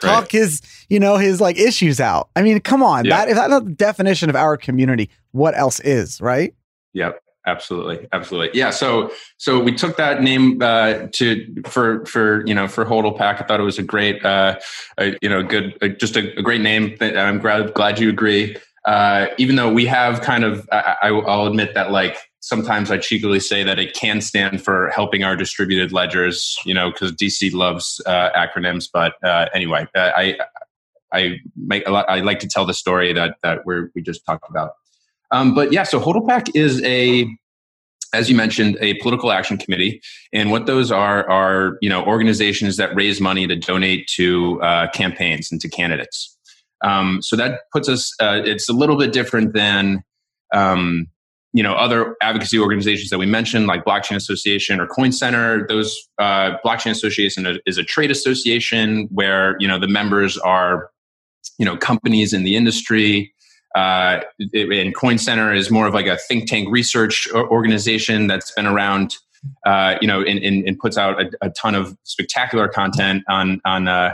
talk 0.00 0.22
right. 0.22 0.32
his 0.32 0.62
you 0.88 1.00
know 1.00 1.16
his 1.16 1.40
like 1.40 1.58
issues 1.58 2.00
out. 2.00 2.28
I 2.36 2.42
mean 2.42 2.60
come 2.60 2.82
on 2.82 3.04
yeah. 3.04 3.16
that 3.16 3.28
if 3.28 3.36
that's 3.36 3.50
not 3.50 3.64
the 3.64 3.72
definition 3.72 4.30
of 4.30 4.36
our 4.36 4.56
community 4.56 5.10
what 5.32 5.56
else 5.56 5.80
is 5.80 6.20
right? 6.20 6.54
Yep 6.94 7.20
absolutely 7.46 8.06
absolutely. 8.12 8.58
Yeah 8.58 8.70
so 8.70 9.10
so 9.38 9.60
we 9.60 9.72
took 9.72 9.96
that 9.96 10.22
name 10.22 10.60
uh 10.62 11.06
to 11.12 11.62
for 11.66 12.04
for 12.06 12.46
you 12.46 12.54
know 12.54 12.68
for 12.68 12.84
HODLPAC 12.84 13.42
i 13.42 13.44
thought 13.44 13.60
it 13.60 13.64
was 13.64 13.78
a 13.78 13.82
great 13.82 14.24
uh 14.24 14.58
a, 14.98 15.16
you 15.22 15.28
know 15.28 15.42
good 15.42 15.76
uh, 15.82 15.88
just 15.88 16.16
a, 16.16 16.38
a, 16.38 16.42
great 16.42 16.60
name. 16.60 16.96
I'm 17.00 17.38
glad 17.38 17.72
glad 17.74 17.98
you 17.98 18.08
agree. 18.08 18.56
Uh 18.84 19.26
even 19.38 19.56
though 19.56 19.72
we 19.72 19.86
have 19.86 20.20
kind 20.20 20.44
of 20.44 20.68
I, 20.72 20.96
I 21.02 21.08
i'll 21.08 21.46
admit 21.46 21.74
that 21.74 21.90
like 21.90 22.29
sometimes 22.40 22.90
I 22.90 22.98
cheekily 22.98 23.40
say 23.40 23.62
that 23.62 23.78
it 23.78 23.94
can 23.94 24.20
stand 24.20 24.62
for 24.62 24.88
helping 24.88 25.22
our 25.22 25.36
distributed 25.36 25.92
ledgers, 25.92 26.58
you 26.64 26.74
know, 26.74 26.90
because 26.90 27.12
DC 27.12 27.52
loves 27.52 28.00
uh, 28.06 28.30
acronyms. 28.36 28.88
But 28.92 29.14
uh, 29.22 29.46
anyway, 29.54 29.86
uh, 29.94 30.10
I 30.16 30.38
I 31.12 31.36
make 31.56 31.86
a 31.86 31.90
lot. 31.90 32.08
I 32.08 32.20
like 32.20 32.40
to 32.40 32.48
tell 32.48 32.66
the 32.66 32.74
story 32.74 33.12
that 33.12 33.36
that 33.42 33.60
we 33.64 33.82
we 33.94 34.02
just 34.02 34.24
talked 34.26 34.48
about. 34.48 34.72
Um, 35.30 35.54
but 35.54 35.72
yeah, 35.72 35.84
so 35.84 36.00
HODLPAC 36.00 36.50
is 36.54 36.82
a 36.82 37.28
as 38.12 38.28
you 38.28 38.36
mentioned, 38.36 38.76
a 38.80 38.94
political 38.94 39.30
action 39.30 39.56
committee, 39.56 40.02
and 40.32 40.50
what 40.50 40.66
those 40.66 40.90
are 40.90 41.28
are 41.30 41.78
you 41.80 41.88
know 41.88 42.04
organizations 42.04 42.76
that 42.76 42.94
raise 42.94 43.20
money 43.20 43.46
to 43.46 43.56
donate 43.56 44.08
to 44.08 44.60
uh, 44.62 44.88
campaigns 44.90 45.52
and 45.52 45.60
to 45.60 45.68
candidates. 45.68 46.36
Um, 46.82 47.20
so 47.22 47.36
that 47.36 47.60
puts 47.72 47.88
us. 47.88 48.12
Uh, 48.20 48.40
it's 48.44 48.68
a 48.68 48.72
little 48.72 48.96
bit 48.96 49.12
different 49.12 49.52
than 49.52 50.02
um, 50.52 51.06
you 51.52 51.62
know 51.62 51.74
other 51.74 52.16
advocacy 52.22 52.58
organizations 52.58 53.10
that 53.10 53.18
we 53.18 53.26
mentioned 53.26 53.66
like 53.66 53.84
blockchain 53.84 54.14
association 54.14 54.78
or 54.78 54.86
coin 54.86 55.10
center 55.10 55.66
those 55.66 55.98
uh, 56.18 56.56
blockchain 56.64 56.90
association 56.90 57.58
is 57.66 57.76
a 57.76 57.82
trade 57.82 58.10
association 58.10 59.08
where 59.10 59.56
you 59.58 59.66
know 59.66 59.78
the 59.78 59.88
members 59.88 60.38
are 60.38 60.90
you 61.58 61.66
know 61.66 61.76
companies 61.76 62.32
in 62.32 62.42
the 62.42 62.56
industry. 62.56 63.32
Uh, 63.76 64.20
and 64.52 64.96
coin 64.96 65.16
center 65.16 65.54
is 65.54 65.70
more 65.70 65.86
of 65.86 65.94
like 65.94 66.06
a 66.06 66.16
think 66.16 66.48
tank 66.48 66.68
research 66.72 67.28
organization 67.32 68.26
that's 68.26 68.50
been 68.50 68.66
around 68.66 69.16
uh, 69.64 69.94
you 70.00 70.08
know 70.08 70.22
and, 70.22 70.40
and, 70.40 70.66
and 70.66 70.76
puts 70.80 70.98
out 70.98 71.22
a, 71.22 71.30
a, 71.40 71.50
ton 71.50 71.76
of 71.76 71.96
spectacular 72.02 72.66
content 72.66 73.22
on 73.28 73.60
on 73.64 73.86
uh, 73.86 74.12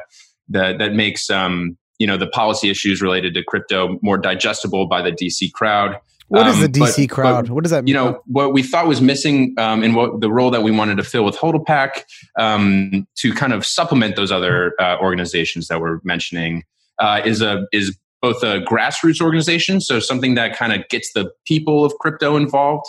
the, 0.50 0.76
that 0.78 0.92
makes 0.92 1.30
um, 1.30 1.78
you 1.98 2.06
know 2.06 2.18
the 2.18 2.26
policy 2.26 2.68
issues 2.68 3.00
related 3.00 3.32
to 3.32 3.42
crypto 3.42 3.98
more 4.02 4.18
digestible 4.18 4.86
by 4.86 5.00
the 5.00 5.10
dc 5.10 5.50
crowd 5.52 5.98
What 6.28 6.48
is 6.48 6.60
the 6.60 6.68
DC 6.68 6.98
um, 6.98 7.06
but, 7.06 7.14
crowd? 7.14 7.46
But, 7.46 7.54
what 7.54 7.64
does 7.64 7.70
that 7.70 7.84
mean? 7.84 7.88
You 7.88 7.94
know, 7.94 8.22
what 8.26 8.52
we 8.52 8.62
thought 8.62 8.86
was 8.86 9.00
missing 9.00 9.54
um, 9.58 9.84
in 9.84 9.94
what 9.94 10.20
the 10.20 10.30
role 10.30 10.50
that 10.50 10.62
we 10.62 10.70
wanted 10.70 10.96
to 10.96 11.04
fill 11.04 11.24
with 11.24 11.36
HODLPAC 11.36 12.02
um, 12.38 13.06
to 13.16 13.32
kind 13.32 13.52
of 13.52 13.64
supplement 13.64 14.16
those 14.16 14.32
other 14.32 14.74
uh, 14.80 14.96
organizations 15.00 15.68
that 15.68 15.80
we're 15.80 16.00
mentioning 16.02 16.64
uh, 16.98 17.20
is 17.24 17.42
a 17.42 17.66
is 17.72 17.96
both 18.22 18.42
a 18.42 18.60
grassroots 18.60 19.20
organization, 19.20 19.80
so 19.80 20.00
something 20.00 20.34
that 20.34 20.56
kind 20.56 20.72
of 20.72 20.88
gets 20.88 21.12
the 21.12 21.30
people 21.46 21.84
of 21.84 21.94
crypto 21.98 22.36
involved 22.36 22.86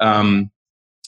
um, 0.00 0.50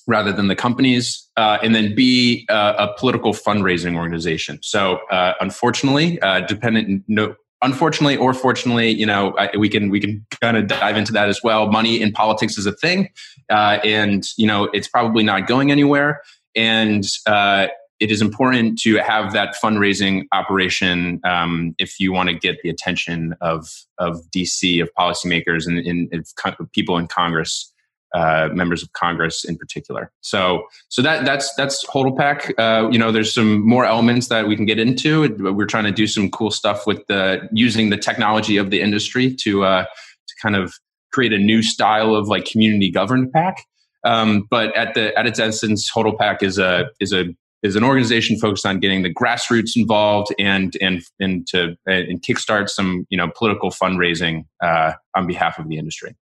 rather 0.07 0.33
than 0.33 0.49
the 0.49 0.57
companies, 0.57 1.29
uh, 1.37 1.59
and 1.62 1.75
then 1.75 1.95
B 1.95 2.47
uh, 2.49 2.75
a 2.79 2.99
political 2.99 3.33
fundraising 3.33 3.97
organization. 3.97 4.59
So 4.62 4.99
uh, 5.11 5.33
unfortunately, 5.41 6.21
uh, 6.21 6.41
dependent 6.41 7.05
no 7.09 7.35
unfortunately 7.62 8.16
or 8.16 8.35
fortunately, 8.35 8.90
you 8.90 9.07
know, 9.07 9.35
I, 9.38 9.57
we 9.57 9.69
can 9.69 9.88
we 9.88 10.00
can 10.00 10.25
kind 10.40 10.57
of 10.57 10.66
dive 10.66 10.97
into 10.97 11.12
that 11.12 11.28
as 11.28 11.40
well. 11.42 11.71
Money 11.71 12.00
in 12.00 12.12
politics 12.12 12.59
is 12.59 12.66
a 12.66 12.73
thing, 12.73 13.09
uh, 13.50 13.78
and 13.85 14.26
you 14.37 14.47
know, 14.47 14.64
it's 14.73 14.88
probably 14.88 15.25
not 15.25 15.47
going 15.47 15.71
anywhere. 15.71 16.23
And 16.54 17.07
uh, 17.26 17.69
it 18.00 18.11
is 18.11 18.21
important 18.21 18.78
to 18.81 18.97
have 18.97 19.33
that 19.33 19.54
fundraising 19.62 20.26
operation 20.33 21.21
um, 21.25 21.75
if 21.78 22.00
you 22.00 22.12
want 22.12 22.28
to 22.28 22.35
get 22.35 22.61
the 22.62 22.69
attention 22.69 23.35
of 23.40 23.69
of 23.99 24.21
DC, 24.35 24.83
of 24.83 24.90
policymakers, 24.99 25.66
and, 25.66 25.78
and, 25.78 26.12
and 26.12 26.73
people 26.73 26.99
in 26.99 27.07
Congress 27.07 27.72
uh, 28.14 28.49
members 28.52 28.83
of 28.83 28.92
Congress 28.92 29.45
in 29.45 29.57
particular. 29.57 30.11
So, 30.21 30.64
so 30.88 31.02
that 31.02 31.25
that's 31.25 31.52
that's 31.54 31.85
HODLPAC. 31.87 32.52
Uh, 32.59 32.90
you 32.90 32.99
know, 32.99 33.12
there's 33.12 33.33
some 33.33 33.66
more 33.66 33.85
elements 33.85 34.28
that 34.28 34.47
we 34.47 34.57
can 34.57 34.66
get 34.66 34.78
into. 34.78 35.28
We're 35.38 35.66
trying 35.66 35.85
to 35.85 35.92
do 35.92 36.07
some 36.07 36.31
cool 36.31 36.50
stuff 36.50 36.87
with 36.87 37.07
the 37.07 37.49
using 37.52 37.90
the 37.90 37.97
technology 37.97 38.57
of 38.57 38.71
the 38.71 38.81
industry 38.81 39.35
to 39.40 39.64
uh, 39.64 39.85
to 39.85 40.35
kind 40.42 40.57
of 40.57 40.75
create 41.12 41.33
a 41.33 41.38
new 41.38 41.62
style 41.62 42.14
of 42.14 42.28
like 42.28 42.45
community 42.45 42.90
governed 42.90 43.33
pack. 43.33 43.64
Um, 44.04 44.47
but 44.50 44.76
at 44.76 44.95
the 44.95 45.16
at 45.19 45.26
its 45.26 45.38
essence, 45.38 45.90
HODLPAC 45.90 46.42
is 46.42 46.59
a 46.59 46.90
is 47.00 47.12
a 47.12 47.26
is 47.62 47.76
an 47.76 47.85
organization 47.85 48.37
focused 48.38 48.66
on 48.66 48.81
getting 48.81 49.02
the 49.02 49.14
grassroots 49.14 49.76
involved 49.76 50.35
and 50.38 50.76
and 50.81 51.02
and 51.21 51.47
to 51.49 51.76
and 51.87 52.21
kickstart 52.23 52.69
some 52.69 53.07
you 53.09 53.16
know 53.16 53.31
political 53.37 53.71
fundraising 53.71 54.45
uh, 54.62 54.92
on 55.14 55.26
behalf 55.26 55.59
of 55.59 55.69
the 55.69 55.78
industry. 55.78 56.14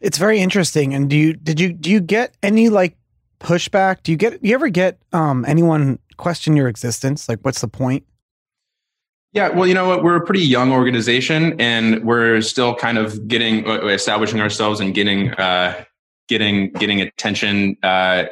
It's 0.00 0.18
very 0.18 0.40
interesting. 0.40 0.94
And 0.94 1.10
do 1.10 1.16
you 1.16 1.34
did 1.34 1.58
you 1.58 1.72
do 1.72 1.90
you 1.90 2.00
get 2.00 2.34
any 2.42 2.68
like 2.68 2.96
pushback? 3.40 4.02
Do 4.02 4.12
you 4.12 4.18
get 4.18 4.42
you 4.44 4.54
ever 4.54 4.68
get 4.68 4.98
um 5.12 5.44
anyone 5.46 5.98
question 6.16 6.56
your 6.56 6.68
existence? 6.68 7.28
Like 7.28 7.40
what's 7.42 7.60
the 7.60 7.68
point? 7.68 8.04
Yeah, 9.32 9.50
well, 9.50 9.66
you 9.66 9.74
know 9.74 9.86
what? 9.86 10.02
We're 10.02 10.16
a 10.16 10.24
pretty 10.24 10.40
young 10.40 10.72
organization, 10.72 11.60
and 11.60 12.02
we're 12.02 12.40
still 12.40 12.74
kind 12.74 12.96
of 12.96 13.28
getting 13.28 13.68
uh, 13.68 13.86
establishing 13.86 14.40
ourselves 14.40 14.80
and 14.80 14.94
getting 14.94 15.32
uh, 15.34 15.84
getting 16.28 16.72
getting 16.72 17.00
attention. 17.02 17.76
Uh, 17.82 18.24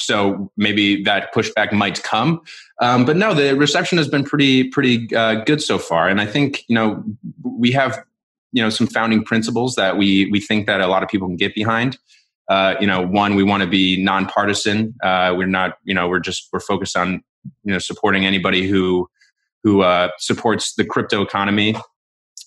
so 0.00 0.50
maybe 0.56 1.04
that 1.04 1.32
pushback 1.32 1.72
might 1.72 2.02
come, 2.02 2.40
um, 2.80 3.04
but 3.04 3.16
no, 3.16 3.32
the 3.32 3.54
reception 3.54 3.96
has 3.96 4.08
been 4.08 4.24
pretty 4.24 4.64
pretty 4.64 5.14
uh, 5.14 5.44
good 5.44 5.62
so 5.62 5.78
far, 5.78 6.08
and 6.08 6.20
I 6.20 6.26
think 6.26 6.64
you 6.68 6.74
know 6.74 7.04
we 7.44 7.70
have 7.70 8.04
you 8.54 8.62
know 8.62 8.70
some 8.70 8.86
founding 8.86 9.22
principles 9.24 9.74
that 9.74 9.98
we 9.98 10.30
we 10.30 10.40
think 10.40 10.66
that 10.66 10.80
a 10.80 10.86
lot 10.86 11.02
of 11.02 11.08
people 11.08 11.28
can 11.28 11.36
get 11.36 11.54
behind. 11.54 11.98
Uh, 12.48 12.74
you 12.80 12.86
know, 12.86 13.00
one, 13.04 13.34
we 13.34 13.42
want 13.42 13.62
to 13.62 13.68
be 13.68 14.02
nonpartisan. 14.02 14.94
Uh, 15.02 15.34
we're 15.36 15.46
not, 15.46 15.78
you 15.82 15.94
know, 15.94 16.08
we're 16.08 16.20
just 16.20 16.48
we're 16.52 16.60
focused 16.60 16.96
on 16.96 17.22
you 17.64 17.72
know 17.72 17.78
supporting 17.78 18.24
anybody 18.24 18.66
who 18.68 19.08
who 19.64 19.82
uh, 19.82 20.08
supports 20.18 20.74
the 20.74 20.84
crypto 20.84 21.20
economy 21.20 21.74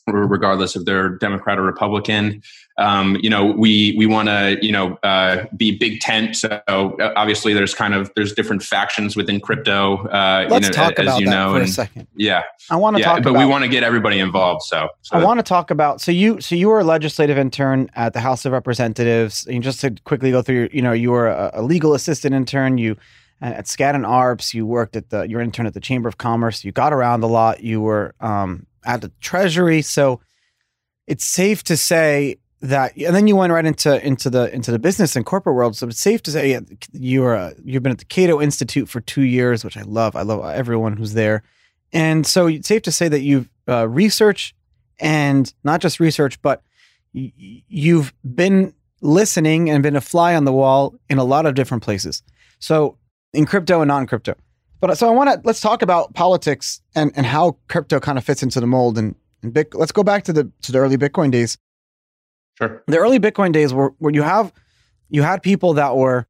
regardless 0.08 0.76
if 0.76 0.86
they're 0.86 1.10
Democrat 1.10 1.60
or 1.60 1.64
Republican. 1.64 2.42
Um, 2.78 3.18
you 3.22 3.30
know, 3.30 3.46
we 3.46 3.96
we 3.98 4.06
want 4.06 4.30
to 4.30 4.58
you 4.62 4.72
know 4.72 4.98
uh, 5.04 5.46
be 5.56 5.78
big 5.78 6.00
tent. 6.00 6.36
So 6.36 6.62
uh, 6.68 7.14
obviously, 7.16 7.54
there's 7.54 7.74
kind 7.74 7.94
of 7.94 8.12
there's 8.16 8.34
different 8.34 8.64
factions 8.64 9.16
within 9.16 9.40
crypto. 9.40 10.08
Uh, 10.08 10.48
Let's 10.50 10.68
you 10.68 10.72
know, 10.72 10.76
talk 10.76 11.00
about 11.00 11.20
that 11.20 11.26
know, 11.26 11.52
for 11.54 11.60
and, 11.60 11.68
a 11.68 11.72
second. 11.72 12.08
Yeah, 12.16 12.44
I 12.70 12.76
want 12.76 12.96
to 12.98 13.02
yeah, 13.02 13.08
talk, 13.08 13.24
but 13.24 13.32
about, 13.32 13.40
we 13.40 13.46
want 13.46 13.64
to 13.64 13.68
get 13.68 13.84
everybody 13.84 14.20
involved. 14.20 14.64
So, 14.64 14.90
so. 15.02 15.18
I 15.18 15.24
want 15.24 15.40
to 15.40 15.44
talk 15.44 15.72
about. 15.72 16.02
So 16.02 16.12
you 16.12 16.40
so 16.40 16.56
you 16.56 16.70
were 16.70 16.80
a 16.80 16.84
legislative 16.84 17.38
intern 17.38 17.90
at 17.96 18.14
the 18.14 18.20
House 18.20 18.46
of 18.46 18.52
Representatives. 18.52 19.48
And 19.48 19.64
just 19.64 19.82
to 19.82 19.96
quickly 20.06 20.32
go 20.32 20.42
through, 20.42 20.70
you 20.72 20.82
know, 20.82 20.94
you 20.94 21.12
were 21.12 21.28
a, 21.28 21.52
a 21.56 21.62
legal 21.64 21.94
assistant 21.94 22.36
intern. 22.36 22.78
You 22.78 22.96
at 23.42 23.66
Skadden 23.66 24.06
Arps. 24.06 24.54
You 24.54 24.66
worked 24.66 24.96
at 24.96 25.10
the. 25.10 25.24
You 25.24 25.38
were 25.38 25.42
intern 25.42 25.66
at 25.66 25.74
the 25.74 25.80
Chamber 25.80 26.10
of 26.10 26.18
Commerce. 26.18 26.64
You 26.64 26.72
got 26.72 26.94
around 26.94 27.24
a 27.24 27.28
lot. 27.28 27.64
You 27.64 27.82
were 27.82 28.14
um, 28.20 28.66
at 28.88 29.02
the 29.02 29.12
Treasury. 29.22 29.84
So 29.84 30.22
it's 31.06 31.26
safe 31.26 31.64
to 31.66 31.78
say 31.78 32.38
that, 32.62 32.98
and 32.98 33.16
then 33.16 33.28
you 33.28 33.36
went 33.36 33.54
right 33.54 33.66
into 33.66 34.04
into 34.04 34.32
the 34.32 34.52
into 34.54 34.72
the 34.72 34.80
business 34.80 35.16
and 35.16 35.26
corporate 35.26 35.56
world. 35.56 35.76
So 35.76 35.88
it's 35.88 36.00
safe 36.00 36.24
to 36.24 36.32
say 36.32 36.52
yeah, 36.52 36.62
you're 36.92 37.36
a, 37.36 37.54
you've 37.64 37.84
been 37.84 37.92
at 37.92 38.00
the 38.00 38.06
Cato 38.06 38.42
Institute 38.42 38.90
for 38.90 39.02
two 39.02 39.22
years, 39.22 39.64
which 39.64 39.78
I 39.78 39.84
love. 39.84 40.16
I 40.16 40.24
love 40.24 40.44
everyone 40.44 40.98
who's 40.98 41.14
there, 41.14 41.44
and 41.94 42.26
so 42.26 42.48
it's 42.48 42.68
safe 42.68 42.82
to 42.84 42.92
say 42.92 43.08
that 43.10 43.22
you've 43.22 43.50
uh, 43.70 43.88
researched 43.88 44.56
and 45.00 45.54
not 45.64 45.82
just 45.82 46.00
research, 46.00 46.42
but 46.42 46.64
y- 47.14 47.32
you've 47.36 48.12
been 48.24 48.74
listening 49.02 49.70
and 49.70 49.84
been 49.84 49.96
a 49.96 50.02
fly 50.02 50.36
on 50.36 50.46
the 50.46 50.52
wall 50.52 50.96
in 51.08 51.20
a 51.20 51.24
lot 51.24 51.46
of 51.46 51.54
different 51.54 51.84
places. 51.84 52.24
So 52.58 52.98
in 53.34 53.46
crypto 53.46 53.82
and 53.82 53.90
non-crypto. 53.90 54.34
But 54.80 54.98
so 54.98 55.08
I 55.08 55.12
want 55.12 55.30
to 55.30 55.42
let's 55.44 55.62
talk 55.62 55.82
about 55.82 56.14
politics 56.14 56.82
and 56.96 57.12
and 57.16 57.26
how 57.26 57.58
crypto 57.68 58.00
kind 58.00 58.18
of 58.18 58.24
fits 58.24 58.44
into 58.44 58.60
the 58.60 58.68
mold 58.68 58.98
and 58.98 59.16
and 59.42 59.54
Bic- 59.54 59.76
let's 59.76 59.92
go 59.92 60.04
back 60.04 60.24
to 60.26 60.34
the 60.34 60.52
to 60.64 60.72
the 60.72 60.80
early 60.80 60.98
Bitcoin 60.98 61.32
days. 61.32 61.58
Sure. 62.58 62.84
The 62.88 62.98
early 62.98 63.20
Bitcoin 63.20 63.52
days 63.52 63.74
were 63.74 63.94
where 64.00 64.14
you 64.14 64.24
have 64.24 64.52
you 65.10 65.24
had 65.24 65.42
people 65.42 65.74
that 65.76 65.96
were 65.96 66.28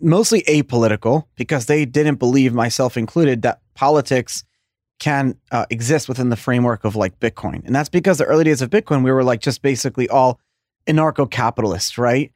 mostly 0.00 0.42
apolitical 0.42 1.24
because 1.36 1.66
they 1.66 1.84
didn't 1.84 2.16
believe, 2.16 2.54
myself 2.54 2.96
included, 2.96 3.42
that 3.42 3.60
politics 3.74 4.44
can 4.98 5.34
uh, 5.50 5.66
exist 5.70 6.08
within 6.08 6.28
the 6.28 6.36
framework 6.36 6.84
of 6.84 6.96
like 6.96 7.18
Bitcoin. 7.20 7.64
And 7.64 7.74
that's 7.74 7.88
because 7.88 8.18
the 8.18 8.24
early 8.24 8.44
days 8.44 8.62
of 8.62 8.70
Bitcoin, 8.70 9.02
we 9.02 9.10
were 9.10 9.24
like 9.24 9.40
just 9.40 9.62
basically 9.62 10.08
all 10.08 10.38
anarcho 10.86 11.30
capitalists, 11.30 11.98
right? 11.98 12.32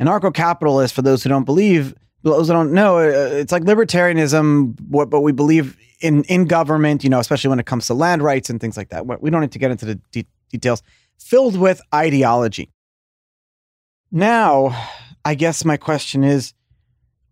Anarcho 0.00 0.32
capitalists, 0.32 0.94
for 0.94 1.02
those 1.02 1.22
who 1.22 1.28
don't 1.28 1.44
believe, 1.44 1.94
those 2.22 2.48
don't 2.48 2.72
know, 2.72 2.98
uh, 2.98 3.02
it's 3.32 3.52
like 3.52 3.62
libertarianism, 3.62 4.80
what, 4.88 5.08
but 5.10 5.20
we 5.20 5.32
believe 5.32 5.76
in 6.00 6.24
in 6.24 6.46
government, 6.46 7.04
you 7.04 7.10
know, 7.10 7.20
especially 7.20 7.48
when 7.48 7.60
it 7.60 7.66
comes 7.66 7.86
to 7.86 7.94
land 7.94 8.22
rights 8.22 8.50
and 8.50 8.60
things 8.60 8.76
like 8.76 8.90
that. 8.90 9.06
We 9.20 9.30
don't 9.30 9.40
need 9.40 9.52
to 9.52 9.58
get 9.58 9.70
into 9.70 9.86
the 9.86 9.94
de- 10.12 10.26
details. 10.50 10.82
Filled 11.18 11.58
with 11.58 11.80
ideology. 11.94 12.70
Now, 14.10 14.88
I 15.24 15.34
guess 15.34 15.64
my 15.64 15.76
question 15.76 16.24
is, 16.24 16.54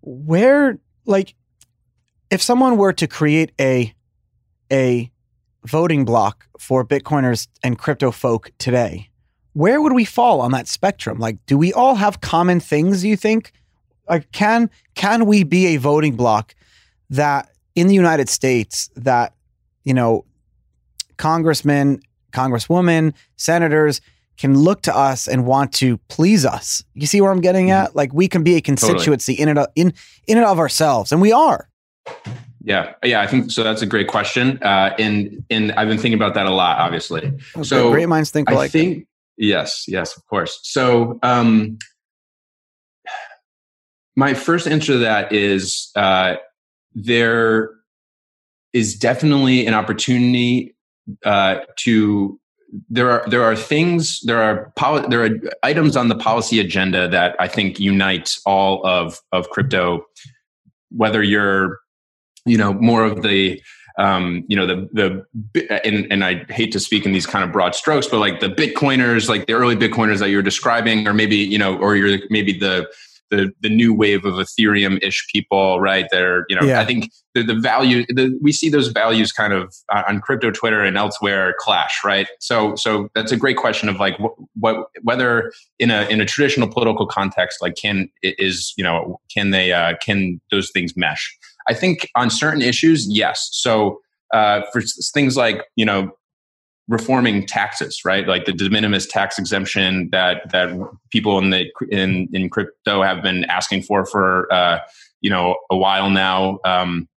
where, 0.02 0.78
like, 1.04 1.34
if 2.30 2.42
someone 2.42 2.76
were 2.76 2.92
to 2.92 3.06
create 3.06 3.52
a 3.60 3.94
a 4.72 5.10
voting 5.64 6.04
block 6.04 6.46
for 6.58 6.84
Bitcoiners 6.84 7.48
and 7.62 7.78
crypto 7.78 8.10
folk 8.10 8.50
today, 8.58 9.10
where 9.52 9.80
would 9.80 9.92
we 9.92 10.04
fall 10.04 10.40
on 10.40 10.52
that 10.52 10.68
spectrum? 10.68 11.18
Like, 11.18 11.38
do 11.46 11.56
we 11.56 11.72
all 11.72 11.94
have 11.94 12.20
common 12.20 12.60
things? 12.60 13.04
You 13.04 13.16
think? 13.16 13.52
Like, 14.08 14.30
can 14.32 14.70
can 14.94 15.26
we 15.26 15.42
be 15.42 15.74
a 15.74 15.76
voting 15.76 16.16
block 16.16 16.54
that 17.10 17.50
in 17.74 17.86
the 17.86 17.94
United 17.94 18.28
States 18.28 18.90
that, 18.96 19.34
you 19.84 19.94
know, 19.94 20.24
congressmen, 21.16 22.00
congresswomen, 22.32 23.14
senators 23.36 24.00
can 24.38 24.58
look 24.58 24.82
to 24.82 24.94
us 24.94 25.26
and 25.26 25.46
want 25.46 25.72
to 25.72 25.98
please 26.08 26.44
us. 26.44 26.84
You 26.94 27.06
see 27.06 27.20
where 27.20 27.30
I'm 27.30 27.40
getting 27.40 27.70
at? 27.70 27.96
Like 27.96 28.12
we 28.12 28.28
can 28.28 28.42
be 28.42 28.56
a 28.56 28.60
constituency 28.60 29.36
totally. 29.36 29.50
in 29.50 29.58
it 29.58 29.68
in 29.74 29.94
in 30.26 30.36
and 30.38 30.46
of 30.46 30.58
ourselves, 30.58 31.12
and 31.12 31.20
we 31.20 31.32
are. 31.32 31.68
Yeah, 32.62 32.94
yeah, 33.04 33.20
I 33.20 33.26
think 33.26 33.50
so. 33.50 33.62
That's 33.62 33.82
a 33.82 33.86
great 33.86 34.08
question, 34.08 34.62
uh, 34.62 34.94
and 34.98 35.44
and 35.50 35.72
I've 35.72 35.88
been 35.88 35.98
thinking 35.98 36.14
about 36.18 36.34
that 36.34 36.46
a 36.46 36.50
lot. 36.50 36.78
Obviously, 36.78 37.22
okay, 37.22 37.62
so 37.62 37.90
great 37.90 38.08
minds 38.08 38.30
think 38.30 38.50
alike. 38.50 38.66
I 38.66 38.68
think 38.68 39.06
yes, 39.36 39.84
yes, 39.86 40.16
of 40.16 40.26
course. 40.26 40.58
So, 40.62 41.18
um, 41.22 41.78
my 44.16 44.34
first 44.34 44.66
answer 44.66 44.94
to 44.94 44.98
that 44.98 45.32
is 45.32 45.90
uh, 45.94 46.36
there 46.94 47.70
is 48.72 48.96
definitely 48.96 49.66
an 49.66 49.74
opportunity 49.74 50.74
uh, 51.24 51.58
to 51.76 52.40
there 52.88 53.10
are 53.10 53.28
there 53.28 53.42
are 53.42 53.54
things 53.54 54.20
there 54.22 54.42
are 54.42 54.72
poli- 54.76 55.06
there 55.08 55.24
are 55.24 55.30
items 55.62 55.96
on 55.96 56.08
the 56.08 56.16
policy 56.16 56.58
agenda 56.58 57.08
that 57.08 57.36
I 57.38 57.46
think 57.46 57.78
unite 57.78 58.36
all 58.44 58.84
of 58.84 59.20
of 59.32 59.48
crypto, 59.50 60.04
whether 60.90 61.22
you're 61.22 61.78
you 62.44 62.58
know 62.58 62.72
more 62.72 63.04
of 63.04 63.22
the 63.22 63.62
um, 63.98 64.44
you 64.48 64.56
know 64.56 64.66
the 64.66 64.88
the 64.92 65.80
and, 65.84 66.06
and 66.10 66.24
I 66.24 66.44
hate 66.48 66.72
to 66.72 66.80
speak 66.80 67.06
in 67.06 67.12
these 67.12 67.26
kind 67.26 67.44
of 67.44 67.52
broad 67.52 67.74
strokes, 67.74 68.06
but 68.06 68.18
like 68.18 68.40
the 68.40 68.48
Bitcoiners, 68.48 69.28
like 69.28 69.46
the 69.46 69.54
early 69.54 69.76
Bitcoiners 69.76 70.18
that 70.18 70.30
you're 70.30 70.42
describing, 70.42 71.06
or 71.06 71.14
maybe 71.14 71.36
you 71.36 71.58
know, 71.58 71.78
or 71.78 71.96
you're 71.96 72.18
maybe 72.30 72.58
the 72.58 72.86
the 73.30 73.52
the 73.60 73.68
new 73.68 73.92
wave 73.94 74.24
of 74.24 74.34
Ethereum 74.34 74.98
ish 75.02 75.26
people, 75.32 75.80
right? 75.80 76.06
They're 76.10 76.44
you 76.48 76.56
know 76.56 76.66
Yeah. 76.66 76.80
I 76.80 76.84
think 76.84 77.10
the 77.34 77.42
the 77.42 77.54
value 77.54 78.04
the, 78.08 78.38
we 78.40 78.52
see 78.52 78.68
those 78.68 78.88
values 78.88 79.32
kind 79.32 79.52
of 79.52 79.74
uh, 79.92 80.02
on 80.08 80.20
crypto 80.20 80.50
Twitter 80.50 80.82
and 80.82 80.96
elsewhere 80.96 81.54
clash, 81.58 82.00
right? 82.04 82.28
So 82.40 82.74
so 82.76 83.08
that's 83.14 83.32
a 83.32 83.36
great 83.36 83.56
question 83.56 83.88
of 83.88 83.96
like 83.96 84.18
what, 84.18 84.34
what 84.58 84.86
whether 85.02 85.52
in 85.78 85.90
a 85.90 86.02
in 86.08 86.20
a 86.20 86.24
traditional 86.24 86.68
political 86.68 87.06
context, 87.06 87.60
like 87.60 87.74
can 87.76 88.08
is 88.22 88.72
you 88.76 88.84
know 88.84 89.20
can 89.32 89.50
they 89.50 89.72
uh, 89.72 89.94
can 90.00 90.40
those 90.50 90.70
things 90.70 90.96
mesh? 90.96 91.36
I 91.68 91.74
think 91.74 92.08
on 92.14 92.30
certain 92.30 92.62
issues, 92.62 93.08
yes. 93.08 93.48
So 93.52 94.00
uh, 94.32 94.62
for 94.72 94.82
things 95.12 95.36
like 95.36 95.64
you 95.76 95.84
know 95.84 96.10
reforming 96.88 97.46
taxes, 97.46 98.02
right? 98.04 98.26
Like 98.28 98.44
the 98.44 98.52
de 98.52 98.70
minimis 98.70 99.06
tax 99.06 99.38
exemption 99.38 100.08
that 100.12 100.50
that 100.52 100.70
people 101.10 101.38
in 101.38 101.50
the 101.50 101.66
in 101.90 102.28
in 102.32 102.48
crypto 102.48 103.02
have 103.02 103.22
been 103.22 103.44
asking 103.44 103.82
for 103.82 104.06
for 104.06 104.52
uh, 104.52 104.78
you 105.20 105.30
know 105.30 105.56
a 105.70 105.76
while 105.76 106.10
now. 106.10 106.58
Um, 106.64 107.08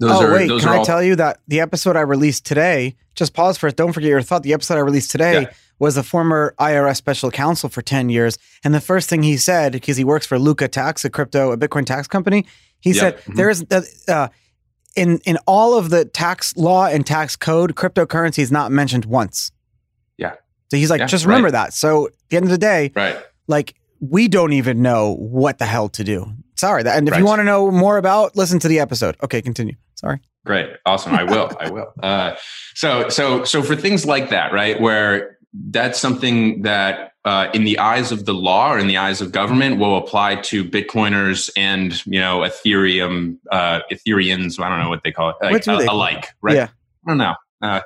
those 0.00 0.10
oh 0.12 0.26
are 0.26 0.32
wait, 0.32 0.48
those 0.48 0.60
can 0.62 0.70
are 0.70 0.74
I 0.74 0.78
all, 0.78 0.84
tell 0.84 1.02
you 1.02 1.16
that 1.16 1.38
the 1.48 1.60
episode 1.60 1.96
I 1.96 2.00
released 2.00 2.44
today? 2.44 2.96
Just 3.14 3.34
pause 3.34 3.56
for 3.58 3.68
it. 3.68 3.76
Don't 3.76 3.92
forget 3.92 4.08
your 4.10 4.22
thought. 4.22 4.42
The 4.42 4.52
episode 4.52 4.74
I 4.76 4.80
released 4.80 5.10
today 5.10 5.42
Yeah. 5.42 5.50
was 5.78 5.96
a 5.96 6.02
former 6.02 6.54
IRS 6.58 6.96
special 6.96 7.30
counsel 7.30 7.68
for 7.68 7.82
ten 7.82 8.08
years, 8.08 8.36
and 8.64 8.74
the 8.74 8.80
first 8.80 9.08
thing 9.08 9.22
he 9.22 9.36
said, 9.36 9.72
because 9.72 9.96
he 9.96 10.04
works 10.04 10.26
for 10.26 10.38
Lukka 10.38 10.68
Tax, 10.70 11.04
a 11.04 11.10
crypto, 11.10 11.52
a 11.52 11.56
Bitcoin 11.56 11.86
tax 11.86 12.08
company, 12.08 12.46
he 12.80 12.90
Yeah. 12.92 13.00
said 13.00 13.18
Mhm. 13.24 13.36
there 13.36 13.50
is 13.50 13.64
uh, 14.08 14.28
in 14.96 15.18
in 15.24 15.38
all 15.46 15.76
of 15.76 15.90
the 15.90 16.04
tax 16.04 16.56
law 16.56 16.86
and 16.86 17.06
tax 17.06 17.36
code, 17.36 17.74
cryptocurrency 17.74 18.40
is 18.40 18.52
not 18.52 18.70
mentioned 18.72 19.04
once. 19.04 19.52
Yeah. 20.18 20.34
So 20.70 20.76
he's 20.76 20.90
like, 20.90 21.00
Yeah, 21.00 21.06
just 21.06 21.24
remember 21.24 21.46
right. 21.46 21.52
that. 21.52 21.74
So 21.74 22.08
at 22.08 22.12
the 22.28 22.36
end 22.36 22.44
of 22.44 22.50
the 22.50 22.58
day, 22.58 22.92
right. 22.94 23.22
like 23.46 23.74
we 24.00 24.28
don't 24.28 24.52
even 24.52 24.82
know 24.82 25.14
what 25.14 25.58
the 25.58 25.66
hell 25.66 25.88
to 25.90 26.04
do. 26.04 26.32
Sorry. 26.56 26.82
That, 26.82 26.98
and 26.98 27.08
if 27.08 27.16
you 27.16 27.24
want 27.24 27.40
to 27.40 27.44
know 27.44 27.70
more 27.70 27.96
about, 27.96 28.36
listen 28.36 28.58
to 28.60 28.68
the 28.68 28.78
episode. 28.80 29.16
Okay, 29.22 29.42
continue. 29.42 29.74
Sorry. 29.94 30.20
Great, 30.44 30.70
awesome. 30.86 31.14
I 31.14 31.22
will. 31.22 31.50
I 31.60 31.70
will. 31.70 31.92
Uh, 32.02 32.36
so, 32.74 33.08
so, 33.08 33.44
so 33.44 33.62
for 33.62 33.76
things 33.76 34.04
like 34.04 34.30
that, 34.30 34.52
right, 34.52 34.80
where 34.80 35.38
that's 35.52 35.98
something 35.98 36.62
that, 36.62 37.12
uh, 37.24 37.48
in 37.54 37.64
the 37.64 37.78
eyes 37.78 38.10
of 38.10 38.24
the 38.24 38.34
law 38.34 38.72
or 38.72 38.78
in 38.78 38.86
the 38.86 38.96
eyes 38.96 39.20
of 39.20 39.32
government, 39.32 39.78
will 39.78 39.96
apply 39.96 40.36
to 40.36 40.64
Bitcoiners 40.64 41.50
and 41.56 42.04
you 42.06 42.18
know 42.18 42.40
Ethereum, 42.40 43.38
uh, 43.50 43.80
Ethereans. 43.90 44.60
I 44.62 44.68
don't 44.68 44.80
know 44.80 44.88
what 44.88 45.02
they 45.04 45.12
call 45.12 45.30
it, 45.30 45.36
like, 45.42 45.52
What 45.52 45.62
do 45.62 45.76
they 45.76 45.84
a- 45.84 45.86
call 45.86 45.96
alike, 45.96 46.28
right? 46.40 46.56
Yeah. 46.56 46.68
I 47.06 47.10
don't 47.10 47.18
know. 47.18 47.34
Uh, 47.60 47.80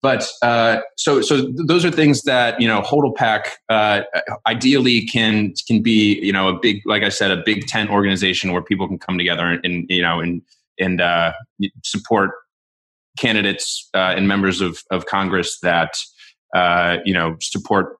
but 0.00 0.26
uh, 0.42 0.80
so, 0.96 1.20
so 1.20 1.42
th- 1.42 1.56
those 1.66 1.84
are 1.84 1.90
things 1.90 2.22
that 2.22 2.60
you 2.60 2.68
know, 2.68 2.82
HODLPAC 2.82 3.46
uh, 3.68 4.02
ideally 4.46 5.02
can 5.06 5.54
can 5.66 5.82
be 5.82 6.18
you 6.20 6.32
know 6.32 6.48
a 6.48 6.58
big, 6.58 6.82
like 6.86 7.02
I 7.02 7.08
said, 7.08 7.30
a 7.30 7.42
big 7.44 7.66
tent 7.66 7.90
organization 7.90 8.52
where 8.52 8.62
people 8.62 8.86
can 8.86 8.98
come 8.98 9.18
together 9.18 9.44
and, 9.44 9.64
and 9.64 9.86
you 9.88 10.02
know 10.02 10.20
and 10.20 10.40
and 10.78 11.00
uh, 11.00 11.32
support 11.82 12.30
candidates 13.18 13.88
uh, 13.94 14.14
and 14.16 14.28
members 14.28 14.60
of, 14.60 14.82
of 14.92 15.06
Congress 15.06 15.58
that 15.60 15.90
uh, 16.54 16.98
you 17.04 17.14
know 17.14 17.36
support 17.40 17.96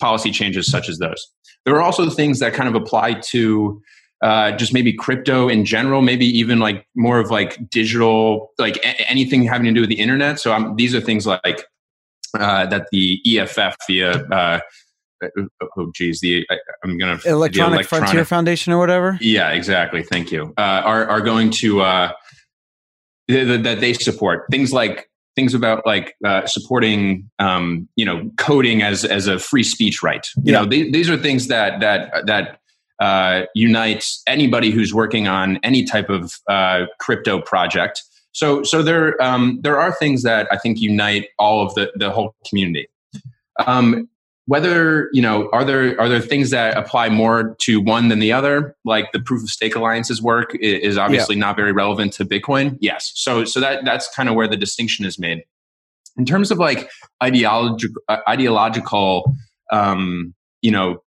policy 0.00 0.30
changes 0.30 0.70
such 0.70 0.88
as 0.88 0.98
those. 0.98 1.26
There 1.64 1.74
are 1.74 1.82
also 1.82 2.08
things 2.08 2.38
that 2.38 2.54
kind 2.54 2.68
of 2.68 2.74
apply 2.74 3.14
to 3.30 3.80
uh, 4.22 4.52
just 4.52 4.72
maybe 4.72 4.92
crypto 4.92 5.48
in 5.48 5.64
general, 5.64 6.02
maybe 6.02 6.26
even 6.26 6.58
like 6.58 6.86
more 6.96 7.18
of 7.20 7.30
like 7.30 7.58
digital, 7.70 8.50
like 8.58 8.76
a- 8.78 9.10
anything 9.10 9.42
having 9.44 9.66
to 9.66 9.72
do 9.72 9.80
with 9.80 9.90
the 9.90 9.98
internet. 10.00 10.40
So 10.40 10.52
um, 10.52 10.74
these 10.76 10.94
are 10.94 11.00
things 11.00 11.26
like 11.26 11.64
uh, 12.38 12.66
that 12.66 12.86
the 12.92 13.20
EFF 13.38 13.76
via. 13.86 14.12
Uh, 14.24 14.60
oh 15.76 15.90
geez, 15.94 16.20
the 16.20 16.46
I, 16.50 16.58
I'm 16.84 16.96
gonna 16.96 17.16
the 17.16 17.30
Electronic 17.30 17.86
Frontier 17.86 18.24
Foundation 18.24 18.72
or 18.72 18.78
whatever. 18.78 19.18
yeah, 19.20 19.50
exactly. 19.50 20.02
Thank 20.02 20.30
you. 20.30 20.54
Uh, 20.56 20.82
are 20.84 21.06
are 21.08 21.20
going 21.20 21.50
to 21.50 21.80
uh, 21.80 22.12
th- 23.28 23.46
th- 23.46 23.62
that 23.62 23.80
they 23.80 23.92
support 23.94 24.44
things 24.50 24.72
like 24.72 25.07
things 25.38 25.54
about 25.54 25.86
like 25.86 26.16
uh, 26.24 26.44
supporting 26.46 27.30
um, 27.38 27.88
you 27.94 28.04
know 28.04 28.28
coding 28.38 28.82
as 28.82 29.04
as 29.04 29.28
a 29.28 29.38
free 29.38 29.62
speech 29.62 30.02
right. 30.02 30.26
You 30.42 30.52
Yeah. 30.52 30.60
know, 30.62 30.68
th- 30.68 30.92
these 30.92 31.08
are 31.08 31.16
things 31.16 31.46
that 31.46 31.78
that 31.78 32.26
that 32.26 32.58
uh, 32.98 33.42
unite 33.54 34.04
anybody 34.26 34.70
who's 34.72 34.92
working 34.92 35.28
on 35.28 35.60
any 35.62 35.84
type 35.84 36.10
of 36.10 36.32
uh, 36.48 36.86
crypto 36.98 37.40
project. 37.40 38.02
So 38.32 38.64
so 38.64 38.82
there 38.82 39.20
um, 39.22 39.60
there 39.62 39.78
are 39.80 39.92
things 39.92 40.24
that 40.24 40.48
I 40.50 40.58
think 40.58 40.80
unite 40.80 41.26
all 41.38 41.64
of 41.64 41.72
the 41.76 41.92
the 41.94 42.10
whole 42.10 42.34
community. 42.48 42.88
Um, 43.66 44.08
whether 44.48 45.10
you 45.12 45.20
know 45.20 45.50
are 45.52 45.62
there 45.62 46.00
are 46.00 46.08
there 46.08 46.22
things 46.22 46.48
that 46.50 46.74
apply 46.74 47.10
more 47.10 47.54
to 47.60 47.82
one 47.82 48.08
than 48.08 48.18
the 48.18 48.32
other? 48.32 48.74
Like 48.82 49.12
the 49.12 49.20
proof 49.20 49.42
of 49.42 49.50
stake 49.50 49.76
alliances 49.76 50.22
work 50.22 50.56
is 50.58 50.96
obviously 50.96 51.36
not 51.36 51.54
very 51.54 51.70
relevant 51.70 52.14
to 52.14 52.24
bitcoin? 52.24 52.78
Yes. 52.80 53.12
So 53.14 53.44
so 53.44 53.60
that 53.60 53.84
that's 53.84 54.08
kind 54.16 54.26
of 54.26 54.34
where 54.34 54.48
the 54.48 54.56
distinction 54.56 55.04
is 55.04 55.18
made. 55.18 55.42
In 56.16 56.24
terms 56.24 56.50
of 56.50 56.56
like 56.56 56.88
ideological 57.22 58.02
ideological 58.26 59.36
um 59.70 60.34
you 60.62 60.70
know 60.70 61.02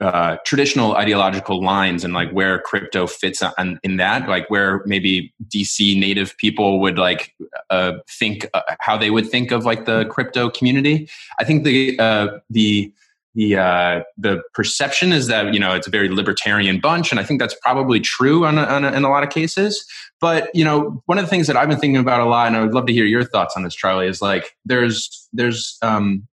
uh, 0.00 0.36
traditional 0.44 0.96
ideological 0.96 1.62
lines 1.62 2.04
and 2.04 2.14
like 2.14 2.30
where 2.30 2.58
crypto 2.60 3.06
fits 3.06 3.42
on, 3.42 3.78
in 3.82 3.96
that, 3.96 4.28
like 4.28 4.48
where 4.50 4.82
maybe 4.86 5.32
DC 5.48 5.98
native 5.98 6.36
people 6.38 6.80
would 6.80 6.98
like 6.98 7.34
uh, 7.70 7.92
think 8.08 8.48
uh, 8.54 8.62
how 8.80 8.96
they 8.96 9.10
would 9.10 9.28
think 9.28 9.52
of 9.52 9.64
like 9.64 9.84
the 9.84 10.04
crypto 10.06 10.50
community. 10.50 11.08
I 11.38 11.44
think 11.44 11.64
the 11.64 11.98
uh, 11.98 12.38
the 12.50 12.92
the 13.34 13.56
uh, 13.56 14.00
the 14.16 14.42
perception 14.52 15.12
is 15.12 15.26
that 15.26 15.52
you 15.54 15.60
know 15.60 15.74
it's 15.74 15.86
a 15.86 15.90
very 15.90 16.08
libertarian 16.08 16.80
bunch, 16.80 17.10
and 17.10 17.20
I 17.20 17.24
think 17.24 17.40
that's 17.40 17.56
probably 17.62 18.00
true 18.00 18.46
on, 18.46 18.58
a, 18.58 18.62
on 18.62 18.84
a, 18.84 18.92
in 18.92 19.04
a 19.04 19.10
lot 19.10 19.22
of 19.22 19.30
cases. 19.30 19.84
But 20.20 20.50
you 20.54 20.64
know, 20.64 21.02
one 21.06 21.18
of 21.18 21.24
the 21.24 21.30
things 21.30 21.46
that 21.46 21.56
I've 21.56 21.68
been 21.68 21.78
thinking 21.78 22.00
about 22.00 22.20
a 22.20 22.26
lot, 22.26 22.46
and 22.46 22.56
I 22.56 22.62
would 22.62 22.74
love 22.74 22.86
to 22.86 22.92
hear 22.92 23.04
your 23.04 23.24
thoughts 23.24 23.54
on 23.56 23.62
this, 23.62 23.74
Charlie, 23.74 24.06
is 24.06 24.22
like 24.22 24.56
there's 24.64 25.28
there's 25.32 25.78
um, 25.82 26.26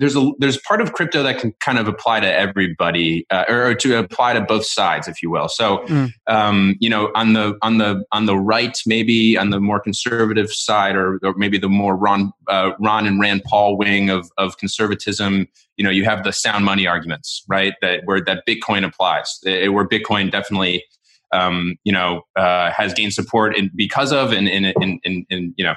there's 0.00 0.16
a 0.16 0.32
there's 0.38 0.58
part 0.58 0.80
of 0.80 0.92
crypto 0.94 1.22
that 1.22 1.38
can 1.38 1.52
kind 1.60 1.78
of 1.78 1.86
apply 1.86 2.20
to 2.20 2.26
everybody 2.26 3.26
uh, 3.30 3.44
or, 3.48 3.66
or 3.66 3.74
to 3.74 3.96
apply 3.98 4.32
to 4.32 4.40
both 4.40 4.64
sides 4.64 5.06
if 5.06 5.22
you 5.22 5.30
will. 5.30 5.48
So 5.48 5.84
Mm. 5.86 6.12
um, 6.26 6.76
you 6.80 6.88
know 6.90 7.10
on 7.14 7.34
the 7.34 7.56
on 7.62 7.78
the 7.78 8.04
on 8.10 8.26
the 8.26 8.36
right 8.36 8.76
maybe 8.86 9.36
on 9.36 9.50
the 9.50 9.60
more 9.60 9.78
conservative 9.78 10.50
side 10.50 10.96
or, 10.96 11.18
or 11.22 11.34
maybe 11.36 11.58
the 11.58 11.68
more 11.68 11.96
ron 11.96 12.32
uh, 12.48 12.70
ron 12.80 13.06
and 13.06 13.20
rand 13.20 13.42
paul 13.44 13.76
wing 13.76 14.10
of 14.10 14.30
of 14.38 14.56
conservatism 14.56 15.46
you 15.76 15.84
know 15.84 15.90
you 15.90 16.04
have 16.04 16.24
the 16.24 16.32
sound 16.32 16.64
money 16.64 16.86
arguments 16.86 17.44
right? 17.48 17.74
That 17.82 18.02
where 18.04 18.20
that 18.24 18.44
bitcoin 18.48 18.84
applies 18.84 19.38
eh, 19.46 19.68
where 19.68 19.86
bitcoin 19.86 20.30
definitely 20.30 20.84
um, 21.32 21.76
you 21.84 21.92
know 21.92 22.22
uh, 22.36 22.70
has 22.70 22.94
gained 22.94 23.12
support 23.12 23.56
in, 23.56 23.70
because 23.76 24.12
of 24.12 24.32
and 24.32 24.48
and, 24.48 24.66
and, 24.80 25.00
and, 25.04 25.26
and 25.30 25.54
you 25.56 25.64
know 25.64 25.74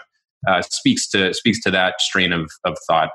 uh, 0.47 0.61
speaks 0.61 1.07
to 1.09 1.33
speaks 1.33 1.61
to 1.63 1.71
that 1.71 1.99
strain 1.99 2.31
of 2.33 2.49
of 2.65 2.77
thought 2.87 3.09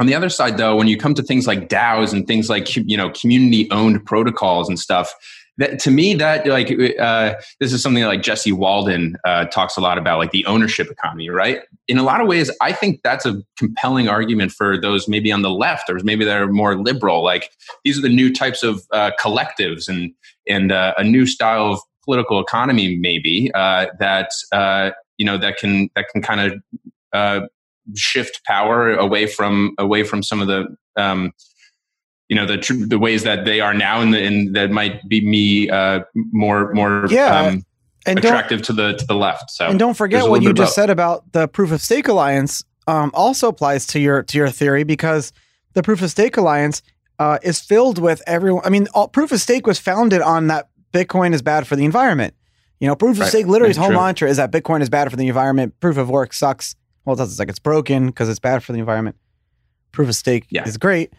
on 0.00 0.06
the 0.06 0.14
other 0.14 0.30
side, 0.30 0.56
though, 0.56 0.74
when 0.74 0.88
you 0.88 0.96
come 0.96 1.12
to 1.14 1.22
things 1.22 1.46
like 1.46 1.68
DAOs 1.68 2.12
and 2.12 2.26
things 2.26 2.48
like 2.48 2.74
you 2.74 2.96
know 2.96 3.10
community-owned 3.10 4.04
protocols 4.06 4.66
and 4.66 4.78
stuff, 4.78 5.14
that 5.58 5.78
to 5.80 5.90
me 5.90 6.14
that 6.14 6.46
like 6.46 6.72
uh, 6.98 7.34
this 7.60 7.70
is 7.70 7.82
something 7.82 8.02
like 8.04 8.22
Jesse 8.22 8.50
Walden 8.50 9.16
uh, 9.26 9.44
talks 9.44 9.76
a 9.76 9.80
lot 9.80 9.98
about, 9.98 10.18
like 10.18 10.30
the 10.30 10.46
ownership 10.46 10.90
economy, 10.90 11.28
right? 11.28 11.60
In 11.86 11.98
a 11.98 12.02
lot 12.02 12.22
of 12.22 12.26
ways, 12.26 12.50
I 12.62 12.72
think 12.72 13.02
that's 13.04 13.26
a 13.26 13.42
compelling 13.58 14.08
argument 14.08 14.52
for 14.52 14.80
those 14.80 15.06
maybe 15.06 15.30
on 15.30 15.42
the 15.42 15.50
left 15.50 15.90
or 15.90 15.98
maybe 16.02 16.24
that 16.24 16.40
are 16.40 16.50
more 16.50 16.76
liberal. 16.76 17.22
Like 17.22 17.50
these 17.84 17.98
are 17.98 18.02
the 18.02 18.08
new 18.08 18.32
types 18.32 18.62
of 18.62 18.82
uh, 18.92 19.10
collectives 19.20 19.86
and 19.86 20.14
and 20.48 20.72
uh, 20.72 20.94
a 20.96 21.04
new 21.04 21.26
style 21.26 21.74
of 21.74 21.80
political 22.06 22.40
economy, 22.40 22.96
maybe 22.96 23.50
uh, 23.54 23.88
that 23.98 24.30
uh, 24.50 24.92
you 25.18 25.26
know 25.26 25.36
that 25.36 25.58
can 25.58 25.90
that 25.94 26.08
can 26.08 26.22
kind 26.22 26.40
of 27.12 27.48
shift 27.94 28.40
power 28.46 28.94
away 28.94 29.26
from 29.26 29.74
away 29.78 30.02
from 30.04 30.22
some 30.22 30.40
of 30.40 30.48
the 30.48 30.66
um, 30.96 31.32
you 32.28 32.36
know 32.36 32.46
the 32.46 32.58
tr- 32.58 32.86
the 32.86 32.98
ways 32.98 33.22
that 33.24 33.44
they 33.44 33.60
are 33.60 33.74
now 33.74 34.00
and, 34.00 34.14
the, 34.14 34.24
and 34.24 34.54
that 34.54 34.70
might 34.70 35.06
be 35.08 35.26
me 35.26 35.68
uh, 35.68 36.00
more 36.32 36.72
more 36.72 37.06
Yeah, 37.10 37.40
um, 37.40 37.64
And 38.06 38.18
attractive 38.18 38.62
to 38.62 38.72
the 38.72 38.94
to 38.94 39.06
the 39.06 39.14
left. 39.14 39.50
So 39.50 39.66
and 39.66 39.78
don't 39.78 39.94
forget 39.94 40.28
what 40.28 40.42
you 40.42 40.50
of 40.50 40.56
just 40.56 40.74
said 40.74 40.90
about 40.90 41.32
the 41.32 41.48
proof 41.48 41.72
of 41.72 41.80
stake 41.80 42.08
alliance. 42.08 42.64
Um, 42.86 43.10
also 43.14 43.48
applies 43.48 43.86
to 43.88 44.00
your 44.00 44.22
to 44.24 44.38
your 44.38 44.50
theory 44.50 44.84
because 44.84 45.32
the 45.74 45.82
proof 45.82 46.02
of 46.02 46.10
stake 46.10 46.36
alliance 46.36 46.82
uh, 47.18 47.38
is 47.42 47.60
filled 47.60 47.98
with 47.98 48.22
everyone. 48.26 48.62
I 48.64 48.70
mean, 48.70 48.88
all, 48.94 49.08
proof 49.08 49.30
of 49.32 49.40
stake 49.40 49.66
was 49.66 49.78
founded 49.78 50.22
on 50.22 50.46
that 50.48 50.70
Bitcoin 50.92 51.32
is 51.34 51.42
bad 51.42 51.66
for 51.66 51.76
the 51.76 51.84
environment. 51.84 52.34
You 52.80 52.88
know, 52.88 52.96
proof 52.96 53.16
of 53.16 53.20
Right. 53.20 53.28
stake 53.28 53.46
literally 53.46 53.70
its 53.70 53.76
That's 53.76 53.86
whole 53.86 53.94
true. 53.94 54.02
mantra 54.02 54.28
is 54.30 54.38
that 54.38 54.50
Bitcoin 54.50 54.80
is 54.80 54.88
bad 54.88 55.10
for 55.10 55.16
the 55.16 55.28
environment. 55.28 55.74
Proof 55.80 55.98
of 55.98 56.08
work 56.08 56.32
sucks. 56.32 56.74
Well, 57.10 57.16
it 57.16 57.18
doesn't 57.18 57.34
suck. 57.34 57.48
It's 57.48 57.58
broken 57.58 58.06
because 58.06 58.28
it's 58.28 58.38
bad 58.38 58.62
for 58.62 58.72
the 58.72 58.78
environment. 58.78 59.16
Proof 59.90 60.08
of 60.08 60.14
stake 60.14 60.46
Yeah. 60.48 60.62
is 60.64 60.76
great. 60.76 61.12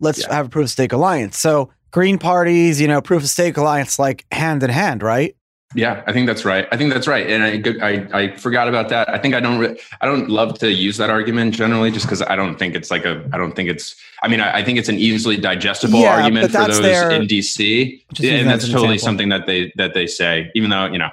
Let's 0.00 0.20
Yeah. 0.20 0.34
have 0.34 0.46
a 0.46 0.48
proof 0.48 0.64
of 0.64 0.70
stake 0.70 0.94
alliance. 0.94 1.36
So 1.38 1.68
green 1.90 2.16
parties, 2.16 2.80
you 2.80 2.88
know, 2.88 3.02
proof 3.02 3.22
of 3.22 3.28
stake 3.28 3.58
alliance 3.58 3.98
like 3.98 4.24
hand 4.32 4.62
in 4.62 4.70
hand, 4.70 5.02
right? 5.02 5.36
Yeah, 5.74 6.02
I 6.06 6.12
think 6.14 6.26
that's 6.26 6.46
right. 6.46 6.66
I 6.72 6.78
think 6.78 6.90
that's 6.90 7.06
right, 7.06 7.28
and 7.28 7.42
I, 7.42 7.86
I, 7.86 8.22
I 8.22 8.36
forgot 8.36 8.66
about 8.68 8.88
that. 8.88 9.10
I 9.10 9.18
think 9.18 9.34
I 9.34 9.40
don't 9.40 9.58
re- 9.58 9.76
I 10.00 10.06
don't 10.06 10.30
love 10.30 10.58
to 10.60 10.70
use 10.72 10.96
that 10.96 11.10
argument 11.10 11.54
generally, 11.54 11.90
just 11.90 12.06
because 12.06 12.22
I 12.22 12.34
don't 12.36 12.56
think 12.56 12.74
it's 12.74 12.90
like 12.90 13.04
a 13.04 13.22
I 13.34 13.36
don't 13.36 13.52
think 13.52 13.68
it's. 13.68 13.94
I 14.22 14.28
mean, 14.28 14.40
I, 14.40 14.58
I 14.58 14.64
think 14.64 14.78
it's 14.78 14.88
an 14.88 14.96
easily 14.98 15.36
digestible 15.36 16.00
yeah, 16.00 16.16
argument 16.16 16.52
for 16.52 16.58
those 16.66 16.80
their, 16.80 17.10
in 17.10 17.26
DC, 17.26 18.00
yeah, 18.20 18.34
and 18.36 18.48
that's 18.48 18.64
totally 18.66 18.94
example. 18.94 18.98
something 19.06 19.28
that 19.30 19.44
they 19.46 19.70
that 19.76 19.92
they 19.92 20.06
say. 20.06 20.50
Even 20.54 20.70
though 20.70 20.86
you 20.86 20.98
know, 20.98 21.10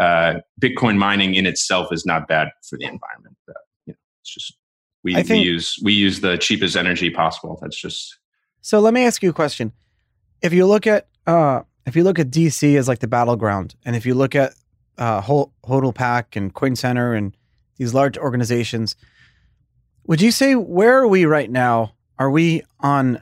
uh, 0.00 0.34
Bitcoin 0.60 0.96
mining 0.96 1.34
in 1.34 1.46
itself 1.46 1.92
is 1.92 2.06
not 2.06 2.28
bad 2.28 2.48
for 2.68 2.76
the 2.78 2.84
environment. 2.84 3.36
But, 3.46 3.56
you 3.86 3.92
know, 3.92 3.98
it's 4.20 4.32
just 4.34 4.56
we, 5.04 5.14
think, 5.14 5.28
we 5.28 5.38
use 5.38 5.76
we 5.82 5.92
use 5.92 6.20
the 6.20 6.38
cheapest 6.38 6.76
energy 6.76 7.10
possible. 7.10 7.58
That's 7.60 7.80
just. 7.80 8.18
So 8.60 8.80
let 8.80 8.94
me 8.94 9.04
ask 9.04 9.22
you 9.22 9.30
a 9.30 9.34
question. 9.34 9.72
If 10.40 10.52
you 10.52 10.66
look 10.66 10.86
at 10.86 11.08
uh, 11.26 11.62
if 11.86 11.96
you 11.96 12.04
look 12.04 12.18
at 12.18 12.30
DC 12.30 12.76
as 12.76 12.88
like 12.88 13.00
the 13.00 13.08
battleground, 13.08 13.74
and 13.84 13.96
if 13.96 14.06
you 14.06 14.14
look 14.14 14.34
at 14.34 14.54
uh, 14.98 15.20
Hodl 15.20 15.94
PAC 15.94 16.36
and 16.36 16.54
Coin 16.54 16.76
Center 16.76 17.14
and 17.14 17.36
these 17.76 17.94
large 17.94 18.16
organizations, 18.16 18.96
would 20.06 20.20
you 20.20 20.30
say 20.30 20.54
where 20.54 20.98
are 20.98 21.08
we 21.08 21.24
right 21.24 21.50
now? 21.50 21.94
Are 22.18 22.30
we 22.30 22.62
on 22.80 23.20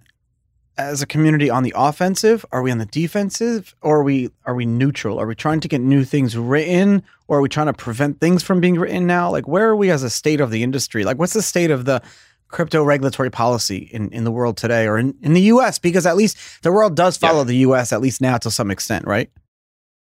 as 0.79 1.03
a 1.03 1.07
community 1.07 1.51
on 1.51 1.63
the 1.63 1.73
offensive? 1.77 2.45
Are 2.53 2.63
we 2.63 2.71
on 2.71 2.79
the 2.79 2.87
defensive, 2.87 3.75
or 3.83 3.99
are 3.99 4.03
we 4.03 4.31
are 4.45 4.55
we 4.55 4.67
neutral? 4.67 5.19
Are 5.19 5.27
we 5.27 5.35
trying 5.35 5.61
to 5.61 5.69
get 5.69 5.81
new 5.81 6.05
things 6.05 6.37
written, 6.37 7.03
or 7.29 7.39
are 7.39 7.41
we 7.41 7.49
trying 7.49 7.67
to 7.67 7.73
prevent 7.73 8.21
things 8.21 8.43
from 8.43 8.61
being 8.61 8.79
written 8.79 9.07
now? 9.07 9.31
Like 9.31 9.47
where 9.47 9.69
are 9.69 9.77
we 9.77 9.91
as 9.91 10.03
a 10.03 10.11
state 10.11 10.41
of 10.41 10.51
the 10.51 10.63
industry? 10.63 11.05
Like 11.05 11.19
what's 11.19 11.35
the 11.35 11.43
state 11.43 11.71
of 11.71 11.85
the 11.85 12.03
crypto 12.49 12.83
regulatory 12.83 13.31
policy 13.31 13.89
in, 13.93 14.11
in 14.13 14.25
the 14.25 14.33
world 14.33 14.57
today 14.57 14.87
or 14.87 14.99
in, 14.99 15.15
in 15.23 15.35
the 15.35 15.43
US? 15.43 15.79
Because 15.79 16.07
at 16.07 16.17
least 16.17 16.37
the 16.63 16.73
world 16.73 16.97
does 16.97 17.17
follow 17.17 17.41
yeah. 17.41 17.45
the 17.45 17.57
US, 17.57 17.93
at 17.93 18.01
least 18.01 18.21
now 18.21 18.39
to 18.39 18.51
some 18.51 18.71
extent, 18.71 19.07
right? 19.07 19.31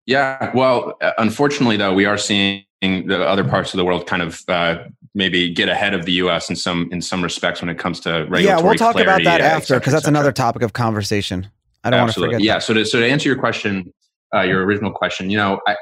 Yeah. 0.06 0.50
Well, 0.54 0.96
uh, 1.02 1.12
unfortunately, 1.18 1.76
though, 1.76 1.92
we 1.92 2.06
are 2.06 2.16
seeing 2.16 2.64
the 2.80 3.26
other 3.26 3.44
parts 3.44 3.72
of 3.74 3.78
the 3.78 3.84
world 3.84 4.06
kind 4.06 4.22
of 4.22 4.42
uh, 4.48 4.84
maybe 5.14 5.52
get 5.52 5.68
ahead 5.68 5.94
of 5.94 6.04
the 6.04 6.12
U.S. 6.12 6.48
in 6.48 6.56
some 6.56 6.88
in 6.92 7.02
some 7.02 7.22
respects 7.22 7.60
when 7.60 7.68
it 7.68 7.78
comes 7.78 8.00
to 8.00 8.10
regulatory. 8.28 8.44
Yeah, 8.44 8.60
we'll 8.60 8.74
talk 8.74 8.92
clarity, 8.92 9.24
about 9.24 9.24
that 9.24 9.40
after 9.40 9.78
because 9.78 9.92
that's 9.92 10.06
another 10.06 10.32
topic 10.32 10.62
of 10.62 10.72
conversation. 10.72 11.48
I 11.84 11.90
don't 11.90 12.00
Absolutely. 12.00 12.34
want 12.34 12.34
to 12.34 12.36
forget. 12.36 12.46
Yeah. 12.46 12.54
That. 12.54 12.62
So 12.62 12.74
to 12.74 12.84
so 12.84 13.00
to 13.00 13.08
answer 13.08 13.28
your 13.28 13.38
question, 13.38 13.92
uh, 14.34 14.42
your 14.42 14.64
original 14.64 14.92
question, 14.92 15.30
you 15.30 15.36
know, 15.36 15.60
I, 15.66 15.76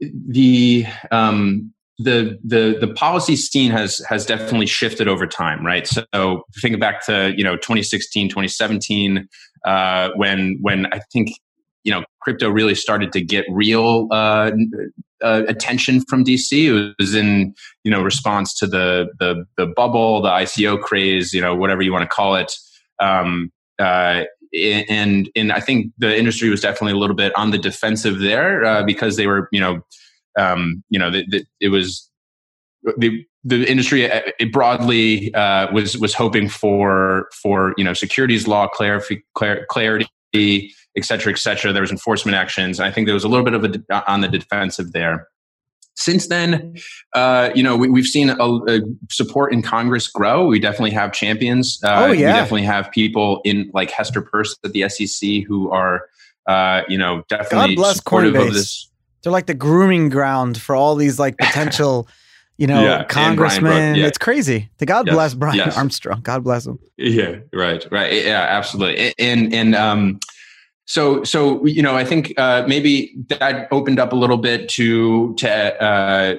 the 0.00 0.86
um, 1.10 1.72
the 1.98 2.38
the 2.44 2.78
the 2.80 2.92
policy 2.94 3.36
scene 3.36 3.70
has 3.70 4.00
has 4.08 4.24
definitely 4.24 4.66
shifted 4.66 5.08
over 5.08 5.26
time 5.26 5.66
right 5.66 5.88
so 5.88 6.44
thinking 6.62 6.78
back 6.78 7.04
to 7.04 7.34
you 7.36 7.42
know 7.42 7.56
2016 7.56 8.28
2017 8.28 9.28
uh, 9.64 10.10
when 10.14 10.58
when 10.60 10.86
i 10.92 11.00
think 11.12 11.30
you 11.82 11.90
know 11.90 12.04
crypto 12.28 12.50
really 12.50 12.74
started 12.74 13.12
to 13.12 13.20
get 13.20 13.44
real 13.50 14.06
uh, 14.10 14.50
uh, 15.22 15.42
attention 15.48 16.00
from 16.02 16.24
dc 16.24 16.52
it 16.52 16.94
was 16.98 17.14
in 17.14 17.54
you 17.84 17.90
know 17.90 18.02
response 18.02 18.54
to 18.54 18.66
the 18.66 19.08
the 19.18 19.44
the 19.56 19.66
bubble 19.66 20.20
the 20.22 20.28
ico 20.28 20.80
craze 20.80 21.32
you 21.32 21.40
know 21.40 21.54
whatever 21.54 21.82
you 21.82 21.92
want 21.92 22.02
to 22.02 22.08
call 22.08 22.34
it. 22.36 22.52
Um, 23.00 23.52
uh, 23.78 24.24
and 24.54 25.30
and 25.36 25.52
I 25.52 25.60
think 25.60 25.92
the 25.98 26.16
industry 26.16 26.48
was 26.48 26.60
definitely 26.60 26.92
a 26.92 26.96
little 26.96 27.14
bit 27.14 27.32
on 27.36 27.50
the 27.50 27.58
defensive 27.58 28.18
there 28.18 28.64
uh, 28.64 28.82
because 28.82 29.16
they 29.16 29.26
were 29.26 29.48
you 29.52 29.60
know 29.60 29.82
um, 30.38 30.84
you 30.88 30.98
know, 30.98 31.10
the, 31.10 31.24
the, 31.28 31.44
it 31.60 31.68
was 31.68 32.08
the 32.96 33.24
the 33.44 33.68
industry 33.70 34.10
uh, 34.10 34.20
broadly 34.52 35.34
uh, 35.34 35.70
was 35.72 35.98
was 35.98 36.14
hoping 36.14 36.48
for 36.48 37.28
for 37.42 37.74
you 37.76 37.84
know 37.84 37.92
securities 37.92 38.46
law 38.46 38.68
clarity, 38.68 39.22
et 40.34 41.04
cetera, 41.04 41.32
et 41.32 41.38
cetera. 41.38 41.72
There 41.72 41.82
was 41.82 41.90
enforcement 41.90 42.36
actions. 42.36 42.80
I 42.80 42.90
think 42.90 43.06
there 43.06 43.14
was 43.14 43.24
a 43.24 43.28
little 43.28 43.44
bit 43.44 43.54
of 43.54 43.64
a 43.64 44.10
on 44.10 44.20
the 44.20 44.28
defensive 44.28 44.92
there. 44.92 45.28
Since 45.96 46.28
then, 46.28 46.76
uh, 47.14 47.50
you 47.56 47.62
know, 47.62 47.76
we, 47.76 48.00
have 48.00 48.06
seen 48.06 48.30
a, 48.30 48.36
a, 48.36 48.80
support 49.10 49.52
in 49.52 49.62
Congress 49.62 50.06
grow. 50.06 50.46
We 50.46 50.60
definitely 50.60 50.92
have 50.92 51.12
champions. 51.12 51.80
Uh, 51.82 52.06
oh 52.06 52.12
yeah, 52.12 52.12
we 52.12 52.32
definitely 52.38 52.62
have 52.62 52.90
people 52.92 53.40
in 53.44 53.68
like 53.74 53.90
Hester 53.90 54.22
Peirce 54.22 54.56
at 54.64 54.72
the 54.72 54.88
SEC 54.88 55.42
who 55.46 55.72
are, 55.72 56.06
uh, 56.46 56.82
you 56.88 56.96
know, 56.96 57.24
definitely 57.28 57.74
God 57.74 57.96
supportive 57.96 58.34
Coinbase. 58.34 58.46
of 58.46 58.54
this 58.54 58.88
they're 59.22 59.32
like 59.32 59.46
the 59.46 59.54
grooming 59.54 60.08
ground 60.08 60.60
for 60.60 60.74
all 60.74 60.94
these 60.94 61.18
like 61.18 61.36
potential, 61.38 62.08
you 62.58 62.66
know, 62.66 62.82
yeah, 62.82 63.04
congressmen. 63.04 63.94
Yeah. 63.94 64.06
It's 64.06 64.18
crazy. 64.18 64.68
The 64.78 64.86
God 64.86 65.06
yes. 65.06 65.14
bless 65.14 65.34
Brian 65.34 65.56
yes. 65.56 65.76
Armstrong. 65.76 66.20
God 66.20 66.44
bless 66.44 66.66
him. 66.66 66.78
Yeah, 66.96 67.36
right, 67.52 67.86
right. 67.90 68.12
Yeah, 68.12 68.46
absolutely. 68.48 69.14
And 69.18 69.54
and 69.54 69.74
um, 69.74 70.18
so 70.84 71.22
so 71.24 71.64
you 71.64 71.82
know, 71.82 71.96
I 71.96 72.04
think 72.04 72.34
uh, 72.36 72.64
maybe 72.66 73.14
that 73.28 73.68
opened 73.70 73.98
up 73.98 74.12
a 74.12 74.16
little 74.16 74.38
bit 74.38 74.68
to 74.70 75.34
to 75.36 75.82
uh, 75.82 76.34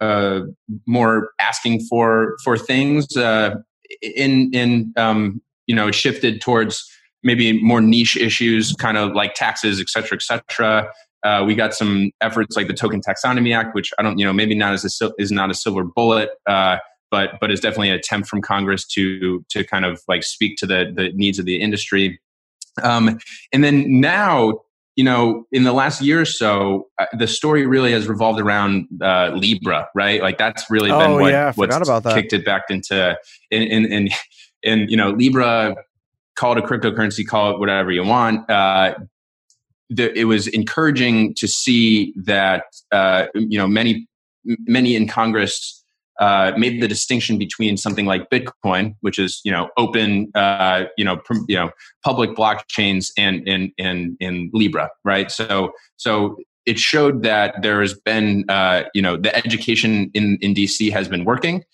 uh, 0.00 0.40
more 0.86 1.30
asking 1.40 1.86
for 1.88 2.36
for 2.44 2.58
things. 2.58 3.16
Uh, 3.16 3.54
in 4.02 4.52
in 4.52 4.92
um, 4.96 5.40
you 5.66 5.74
know, 5.74 5.90
shifted 5.90 6.40
towards 6.40 6.84
maybe 7.22 7.62
more 7.62 7.80
niche 7.80 8.16
issues, 8.16 8.72
kind 8.74 8.96
of 8.96 9.12
like 9.12 9.34
taxes, 9.34 9.80
et 9.80 9.88
cetera, 9.88 10.16
et 10.16 10.22
cetera. 10.22 10.88
Uh, 11.22 11.44
we 11.46 11.54
got 11.54 11.74
some 11.74 12.10
efforts 12.20 12.56
like 12.56 12.66
the 12.66 12.74
Token 12.74 13.00
Taxonomy 13.00 13.54
Act, 13.54 13.74
which 13.74 13.92
I 13.98 14.02
don't, 14.02 14.18
you 14.18 14.24
know, 14.24 14.32
maybe 14.32 14.54
not 14.54 14.72
as 14.72 15.00
a 15.00 15.10
is 15.18 15.30
not 15.30 15.50
a 15.50 15.54
silver 15.54 15.84
bullet, 15.84 16.30
uh, 16.46 16.78
but 17.10 17.32
but 17.40 17.50
is 17.50 17.60
definitely 17.60 17.90
an 17.90 17.96
attempt 17.96 18.28
from 18.28 18.40
Congress 18.40 18.86
to 18.88 19.44
to 19.50 19.64
kind 19.64 19.84
of 19.84 20.00
like 20.08 20.22
speak 20.22 20.56
to 20.58 20.66
the 20.66 20.92
the 20.94 21.12
needs 21.14 21.38
of 21.38 21.44
the 21.44 21.60
industry. 21.60 22.20
Um, 22.82 23.18
and 23.52 23.64
then 23.64 24.00
now, 24.00 24.60
you 24.96 25.04
know, 25.04 25.44
in 25.52 25.64
the 25.64 25.72
last 25.72 26.00
year 26.00 26.20
or 26.20 26.24
so, 26.24 26.88
uh, 26.98 27.06
the 27.18 27.26
story 27.26 27.66
really 27.66 27.92
has 27.92 28.08
revolved 28.08 28.40
around 28.40 28.86
uh, 29.02 29.32
Libra, 29.34 29.88
right? 29.94 30.22
Like 30.22 30.38
that's 30.38 30.70
really 30.70 30.90
been 30.90 31.10
oh, 31.10 31.20
what 31.20 31.32
yeah, 31.32 31.52
what's 31.54 31.76
about 31.76 32.04
that. 32.04 32.14
kicked 32.14 32.32
it 32.32 32.44
back 32.44 32.64
into 32.70 33.16
and 33.50 33.64
and 33.64 33.92
and, 33.92 34.10
and 34.64 34.90
you 34.90 34.96
know 34.96 35.10
Libra 35.10 35.74
call 36.36 36.56
it 36.56 36.58
a 36.58 36.66
cryptocurrency, 36.66 37.26
call 37.26 37.52
it 37.52 37.58
whatever 37.58 37.90
you 37.90 38.02
want. 38.02 38.48
The, 39.90 40.16
it 40.16 40.24
was 40.24 40.46
encouraging 40.46 41.34
to 41.34 41.48
see 41.48 42.14
that 42.16 42.64
uh, 42.92 43.26
you 43.34 43.58
know 43.58 43.66
many 43.66 44.06
many 44.44 44.94
in 44.94 45.08
Congress 45.08 45.80
uh, 46.20 46.52
made 46.56 46.82
the 46.82 46.86
distinction 46.86 47.38
between 47.38 47.78
something 47.78 48.04
like 48.04 48.28
Bitcoin, 48.28 48.94
which 49.00 49.18
is 49.18 49.40
you 49.42 49.50
know 49.50 49.70
open, 49.76 50.30
uh, 50.34 50.84
you 50.96 51.04
know 51.04 51.16
pr- 51.16 51.44
you 51.48 51.56
know 51.56 51.70
public 52.04 52.30
blockchains, 52.30 53.10
and 53.16 53.46
and 53.48 53.72
and 53.78 54.16
and 54.20 54.50
Libra, 54.52 54.90
right? 55.04 55.30
So 55.30 55.72
so 55.96 56.36
it 56.66 56.78
showed 56.78 57.22
that 57.22 57.62
there 57.62 57.80
has 57.80 57.94
been, 57.94 58.44
uh, 58.48 58.84
you 58.94 59.00
know, 59.00 59.16
the 59.16 59.34
education 59.34 60.10
in, 60.14 60.38
in 60.40 60.54
DC 60.54 60.92
has 60.92 61.08
been 61.08 61.24
working. 61.24 61.64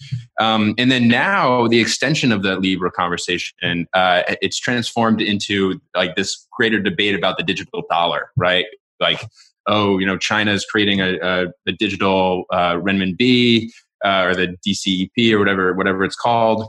Um, 0.40 0.74
and 0.78 0.90
then 0.90 1.08
now 1.08 1.66
the 1.66 1.80
extension 1.80 2.32
of 2.32 2.42
the 2.42 2.56
Libra 2.56 2.90
conversation, 2.90 3.86
uh, 3.92 4.22
it's 4.40 4.58
transformed 4.58 5.20
into 5.20 5.80
like 5.94 6.14
this 6.14 6.46
greater 6.56 6.80
debate 6.80 7.14
about 7.14 7.36
the 7.36 7.42
digital 7.42 7.82
dollar, 7.90 8.30
right? 8.36 8.66
Like, 9.00 9.22
oh, 9.66 9.98
you 9.98 10.06
know, 10.06 10.16
China 10.16 10.52
is 10.52 10.64
creating 10.64 11.00
a, 11.00 11.18
a, 11.20 11.46
a 11.66 11.72
digital 11.72 12.44
uh, 12.50 12.74
renminbi 12.74 13.70
uh, 14.04 14.22
or 14.22 14.34
the 14.34 14.56
DCEP 14.66 15.32
or 15.32 15.38
whatever, 15.38 15.74
whatever 15.74 16.04
it's 16.04 16.16
called. 16.16 16.68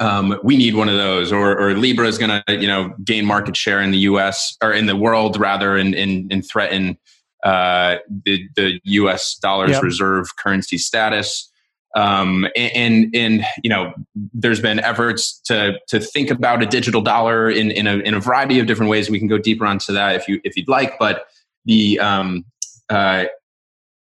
Um, 0.00 0.38
we 0.42 0.56
need 0.56 0.74
one 0.74 0.88
of 0.88 0.96
those, 0.96 1.32
or, 1.32 1.58
or 1.58 1.74
Libra 1.74 2.08
is 2.08 2.18
going 2.18 2.42
to, 2.46 2.56
you 2.56 2.66
know, 2.66 2.92
gain 3.04 3.24
market 3.24 3.56
share 3.56 3.80
in 3.80 3.90
the 3.90 3.98
U.S. 3.98 4.54
or 4.62 4.72
in 4.72 4.84
the 4.84 4.96
world 4.96 5.38
rather, 5.38 5.76
and, 5.76 5.94
and, 5.94 6.30
and 6.30 6.46
threaten 6.46 6.98
uh, 7.44 7.96
the, 8.24 8.48
the 8.56 8.80
U.S. 8.84 9.36
dollar's 9.40 9.72
yep. 9.72 9.82
reserve 9.82 10.36
currency 10.36 10.78
status. 10.78 11.50
Um, 11.96 12.46
and, 12.54 13.14
and, 13.14 13.44
you 13.64 13.70
know, 13.70 13.92
there's 14.34 14.60
been 14.60 14.78
efforts 14.78 15.40
to, 15.46 15.78
to 15.88 15.98
think 15.98 16.30
about 16.30 16.62
a 16.62 16.66
digital 16.66 17.00
dollar 17.00 17.48
in, 17.50 17.70
in, 17.70 17.86
a, 17.86 17.96
in 17.98 18.14
a 18.14 18.20
variety 18.20 18.58
of 18.60 18.66
different 18.66 18.90
ways. 18.90 19.08
We 19.08 19.18
can 19.18 19.28
go 19.28 19.38
deeper 19.38 19.66
onto 19.66 19.92
that 19.94 20.16
if 20.16 20.28
you, 20.28 20.40
if 20.44 20.56
you'd 20.56 20.68
like, 20.68 20.98
but 20.98 21.26
the, 21.64 21.98
um, 21.98 22.44
uh, 22.88 23.24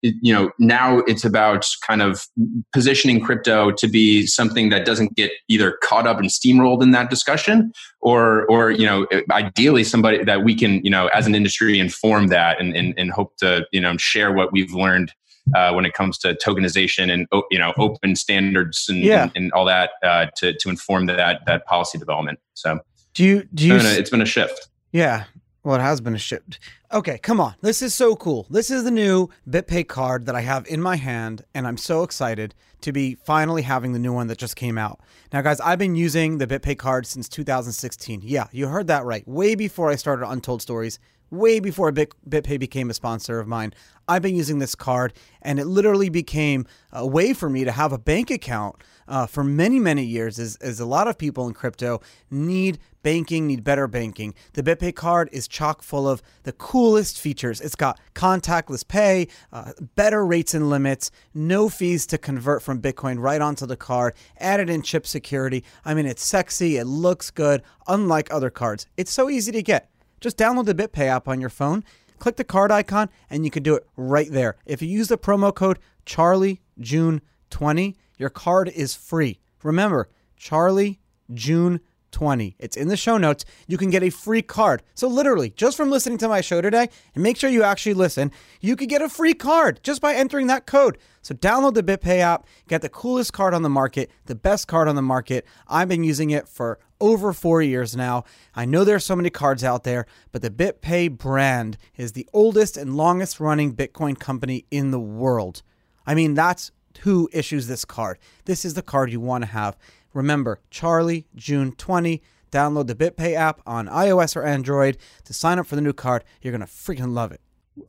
you 0.01 0.33
know 0.33 0.51
now 0.59 0.99
it's 0.99 1.23
about 1.23 1.65
kind 1.85 2.01
of 2.01 2.25
positioning 2.73 3.19
crypto 3.19 3.71
to 3.71 3.87
be 3.87 4.25
something 4.25 4.69
that 4.69 4.85
doesn't 4.85 5.15
get 5.15 5.31
either 5.47 5.77
caught 5.83 6.07
up 6.07 6.17
and 6.17 6.29
steamrolled 6.29 6.81
in 6.81 6.91
that 6.91 7.09
discussion 7.09 7.71
or 8.01 8.45
or 8.47 8.71
you 8.71 8.85
know 8.85 9.05
ideally 9.31 9.83
somebody 9.83 10.23
that 10.23 10.43
we 10.43 10.55
can 10.55 10.83
you 10.83 10.89
know 10.89 11.07
as 11.07 11.27
an 11.27 11.35
industry 11.35 11.79
inform 11.79 12.27
that 12.27 12.59
and 12.59 12.75
and, 12.75 12.93
and 12.97 13.11
hope 13.11 13.35
to 13.37 13.65
you 13.71 13.81
know 13.81 13.95
share 13.97 14.31
what 14.31 14.51
we've 14.51 14.73
learned 14.73 15.13
uh, 15.55 15.71
when 15.73 15.85
it 15.85 15.93
comes 15.93 16.17
to 16.19 16.33
tokenization 16.35 17.11
and 17.11 17.27
you 17.49 17.59
know 17.59 17.73
open 17.77 18.15
standards 18.15 18.87
and, 18.89 18.99
yeah. 18.99 19.23
and, 19.23 19.31
and, 19.35 19.51
all 19.53 19.65
that 19.65 19.91
uh, 20.03 20.27
to 20.35 20.53
to 20.53 20.69
inform 20.69 21.07
that 21.07 21.41
that 21.45 21.65
policy 21.65 21.97
development. 21.97 22.39
So 22.53 22.79
do 23.13 23.23
you 23.23 23.43
do 23.53 23.67
you 23.67 23.75
it's 23.75 24.09
been 24.09 24.21
a 24.21 24.25
shift. 24.25 24.67
Yeah 24.91 25.25
well, 25.63 25.75
it 25.75 25.81
has 25.81 26.01
been 26.01 26.17
shipped. 26.17 26.59
Okay, 26.91 27.19
come 27.19 27.39
on. 27.39 27.55
This 27.61 27.81
is 27.81 27.93
so 27.93 28.15
cool. 28.15 28.47
This 28.49 28.71
is 28.71 28.83
the 28.83 28.91
new 28.91 29.29
BitPay 29.47 29.87
card 29.87 30.25
that 30.25 30.35
I 30.35 30.41
have 30.41 30.65
in 30.67 30.81
my 30.81 30.95
hand, 30.95 31.45
and 31.53 31.67
I'm 31.67 31.77
so 31.77 32.01
excited 32.01 32.55
to 32.81 32.91
be 32.91 33.15
finally 33.23 33.61
having 33.61 33.93
the 33.93 33.99
new 33.99 34.11
one 34.11 34.27
that 34.27 34.39
just 34.39 34.55
came 34.55 34.77
out. 34.77 34.99
Now, 35.31 35.41
guys, 35.41 35.61
I've 35.61 35.77
been 35.77 35.95
using 35.95 36.39
the 36.39 36.47
BitPay 36.47 36.79
card 36.79 37.05
since 37.05 37.29
2016. 37.29 38.21
Yeah, 38.23 38.47
you 38.51 38.67
heard 38.67 38.87
that 38.87 39.05
right. 39.05 39.27
Way 39.27 39.53
before 39.53 39.91
I 39.91 39.95
started 39.95 40.27
Untold 40.27 40.63
Stories, 40.63 40.97
way 41.29 41.59
before 41.59 41.91
Bit, 41.91 42.13
BitPay 42.27 42.59
became 42.59 42.89
a 42.89 42.93
sponsor 42.93 43.39
of 43.39 43.47
mine. 43.47 43.73
I've 44.07 44.21
been 44.21 44.35
using 44.35 44.59
this 44.59 44.75
card, 44.75 45.13
and 45.41 45.59
it 45.59 45.65
literally 45.65 46.09
became 46.09 46.65
a 46.91 47.07
way 47.07 47.33
for 47.33 47.49
me 47.49 47.63
to 47.63 47.71
have 47.71 47.93
a 47.93 47.97
bank 47.97 48.29
account 48.29 48.75
uh, 49.07 49.25
for 49.27 49.43
many, 49.43 49.79
many 49.79 50.03
years. 50.03 50.37
As, 50.39 50.57
as 50.57 50.79
a 50.79 50.85
lot 50.85 51.07
of 51.07 51.17
people 51.17 51.47
in 51.47 51.53
crypto 51.53 52.01
need 52.29 52.79
banking, 53.03 53.47
need 53.47 53.63
better 53.63 53.87
banking. 53.87 54.33
The 54.53 54.63
BitPay 54.63 54.95
card 54.95 55.29
is 55.31 55.47
chock 55.47 55.81
full 55.81 56.07
of 56.07 56.21
the 56.43 56.51
coolest 56.51 57.19
features. 57.19 57.61
It's 57.61 57.75
got 57.75 57.99
contactless 58.13 58.87
pay, 58.87 59.27
uh, 59.51 59.73
better 59.95 60.25
rates 60.25 60.53
and 60.53 60.69
limits, 60.69 61.11
no 61.33 61.69
fees 61.69 62.05
to 62.07 62.17
convert 62.17 62.61
from 62.61 62.81
Bitcoin 62.81 63.19
right 63.19 63.41
onto 63.41 63.65
the 63.65 63.77
card, 63.77 64.13
added 64.37 64.69
in 64.69 64.81
chip 64.81 65.07
security. 65.07 65.63
I 65.85 65.93
mean, 65.93 66.05
it's 66.05 66.25
sexy, 66.25 66.77
it 66.77 66.85
looks 66.85 67.31
good, 67.31 67.63
unlike 67.87 68.31
other 68.31 68.49
cards. 68.49 68.87
It's 68.97 69.11
so 69.11 69.29
easy 69.29 69.51
to 69.51 69.63
get. 69.63 69.89
Just 70.19 70.37
download 70.37 70.65
the 70.65 70.75
BitPay 70.75 71.07
app 71.07 71.27
on 71.27 71.41
your 71.41 71.49
phone, 71.49 71.83
click 72.19 72.35
the 72.35 72.43
card 72.43 72.71
icon, 72.71 73.09
and 73.29 73.43
you 73.43 73.51
can 73.51 73.63
do 73.63 73.75
it 73.75 73.87
right 73.97 74.31
there. 74.31 74.55
If 74.65 74.81
you 74.81 74.87
use 74.87 75.07
the 75.07 75.17
promo 75.17 75.53
code 75.53 75.79
CharlieJune20, 76.05 77.95
your 78.17 78.29
card 78.29 78.69
is 78.69 78.93
free. 78.93 79.39
Remember, 79.63 80.09
Charlie 80.37 80.99
June 81.33 81.81
20. 82.11 82.55
It's 82.59 82.77
in 82.77 82.87
the 82.87 82.97
show 82.97 83.17
notes. 83.17 83.45
You 83.67 83.77
can 83.77 83.89
get 83.89 84.03
a 84.03 84.09
free 84.09 84.41
card. 84.41 84.83
So, 84.93 85.07
literally, 85.07 85.51
just 85.51 85.77
from 85.77 85.89
listening 85.89 86.17
to 86.19 86.27
my 86.27 86.41
show 86.41 86.61
today, 86.61 86.89
and 87.15 87.23
make 87.23 87.37
sure 87.37 87.49
you 87.49 87.63
actually 87.63 87.93
listen, 87.93 88.31
you 88.59 88.75
could 88.75 88.89
get 88.89 89.01
a 89.01 89.09
free 89.09 89.33
card 89.33 89.79
just 89.83 90.01
by 90.01 90.13
entering 90.13 90.47
that 90.47 90.65
code. 90.65 90.97
So, 91.21 91.33
download 91.33 91.73
the 91.73 91.83
BitPay 91.83 92.19
app, 92.19 92.45
get 92.67 92.81
the 92.81 92.89
coolest 92.89 93.33
card 93.33 93.53
on 93.53 93.61
the 93.61 93.69
market, 93.69 94.11
the 94.25 94.35
best 94.35 94.67
card 94.67 94.87
on 94.87 94.95
the 94.95 95.01
market. 95.01 95.45
I've 95.67 95.89
been 95.89 96.03
using 96.03 96.31
it 96.31 96.47
for 96.47 96.79
over 96.99 97.33
four 97.33 97.61
years 97.61 97.95
now. 97.95 98.23
I 98.55 98.65
know 98.65 98.83
there 98.83 98.95
are 98.95 98.99
so 98.99 99.15
many 99.15 99.29
cards 99.29 99.63
out 99.63 99.83
there, 99.83 100.05
but 100.31 100.41
the 100.41 100.51
BitPay 100.51 101.17
brand 101.17 101.77
is 101.97 102.11
the 102.13 102.29
oldest 102.31 102.77
and 102.77 102.95
longest 102.95 103.39
running 103.39 103.75
Bitcoin 103.75 104.17
company 104.17 104.65
in 104.71 104.91
the 104.91 104.99
world. 104.99 105.63
I 106.05 106.13
mean, 106.13 106.35
that's 106.35 106.71
who 106.99 107.29
issues 107.33 107.67
this 107.67 107.85
card. 107.85 108.19
This 108.45 108.65
is 108.65 108.73
the 108.73 108.81
card 108.81 109.11
you 109.11 109.19
want 109.19 109.43
to 109.43 109.49
have. 109.49 109.77
Remember, 110.13 110.59
Charlie, 110.69 111.27
June 111.35 111.71
20. 111.73 112.21
Download 112.51 112.85
the 112.85 112.95
BitPay 112.95 113.33
app 113.33 113.61
on 113.65 113.87
iOS 113.87 114.35
or 114.35 114.43
Android 114.43 114.97
to 115.23 115.33
sign 115.33 115.57
up 115.57 115.65
for 115.65 115.75
the 115.75 115.81
new 115.81 115.93
card. 115.93 116.25
You're 116.41 116.51
going 116.51 116.59
to 116.61 116.67
freaking 116.67 117.13
love 117.13 117.31
it. 117.31 117.39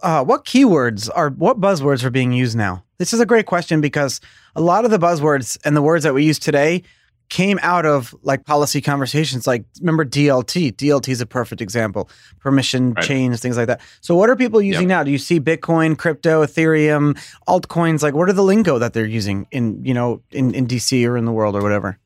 Uh, 0.00 0.22
what 0.24 0.44
keywords 0.44 1.10
are, 1.12 1.30
what 1.30 1.60
buzzwords 1.60 2.04
are 2.04 2.10
being 2.10 2.32
used 2.32 2.56
now? 2.56 2.84
This 2.98 3.12
is 3.12 3.18
a 3.18 3.26
great 3.26 3.46
question 3.46 3.80
because 3.80 4.20
a 4.54 4.60
lot 4.60 4.84
of 4.84 4.92
the 4.92 4.98
buzzwords 4.98 5.58
and 5.64 5.76
the 5.76 5.82
words 5.82 6.04
that 6.04 6.14
we 6.14 6.24
use 6.24 6.38
today 6.38 6.84
came 7.32 7.58
out 7.62 7.86
of 7.86 8.14
like 8.22 8.44
policy 8.44 8.80
conversations. 8.80 9.46
Like, 9.46 9.64
remember 9.80 10.04
DLT? 10.04 10.74
DLT 10.76 11.08
is 11.08 11.20
a 11.22 11.26
perfect 11.26 11.62
example. 11.62 12.10
Permission 12.38 12.92
right. 12.92 13.04
chains, 13.04 13.40
things 13.40 13.56
like 13.56 13.68
that. 13.68 13.80
So, 14.02 14.14
what 14.14 14.28
are 14.28 14.36
people 14.36 14.60
using 14.60 14.88
yep. 14.90 14.98
now? 14.98 15.02
Do 15.02 15.10
you 15.10 15.18
see 15.18 15.40
Bitcoin, 15.40 15.96
crypto, 15.96 16.44
Ethereum, 16.44 17.18
altcoins? 17.48 18.02
Like, 18.02 18.14
what 18.14 18.28
are 18.28 18.34
the 18.34 18.42
lingo 18.42 18.78
that 18.78 18.92
they're 18.92 19.06
using 19.06 19.46
in 19.50 19.82
you 19.82 19.94
know 19.94 20.22
in 20.30 20.54
in 20.54 20.66
DC 20.66 21.08
or 21.08 21.16
in 21.16 21.24
the 21.24 21.32
world 21.32 21.56
or 21.56 21.62
whatever? 21.62 21.98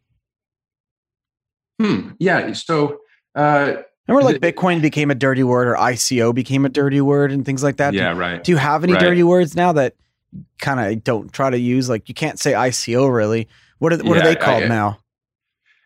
Hmm. 1.80 2.10
Yeah. 2.18 2.52
So. 2.52 2.98
Uh, 3.34 3.82
Remember, 4.08 4.24
like 4.24 4.40
Bitcoin 4.40 4.80
became 4.80 5.10
a 5.10 5.16
dirty 5.16 5.42
word, 5.42 5.66
or 5.66 5.74
ICO 5.74 6.32
became 6.32 6.64
a 6.64 6.68
dirty 6.68 7.00
word, 7.00 7.32
and 7.32 7.44
things 7.44 7.64
like 7.64 7.78
that. 7.78 7.92
Yeah, 7.92 8.14
do, 8.14 8.20
right. 8.20 8.44
Do 8.44 8.52
you 8.52 8.56
have 8.56 8.84
any 8.84 8.92
right. 8.92 9.02
dirty 9.02 9.24
words 9.24 9.56
now 9.56 9.72
that 9.72 9.96
kind 10.60 10.78
of 10.78 11.02
don't 11.02 11.32
try 11.32 11.50
to 11.50 11.58
use? 11.58 11.88
Like, 11.88 12.08
you 12.08 12.14
can't 12.14 12.38
say 12.38 12.52
ICO 12.52 13.12
really. 13.12 13.48
What 13.78 13.92
are 13.92 13.96
what 13.96 14.16
yeah, 14.16 14.22
are 14.22 14.24
they 14.24 14.36
called 14.36 14.62
I, 14.62 14.68
now? 14.68 14.98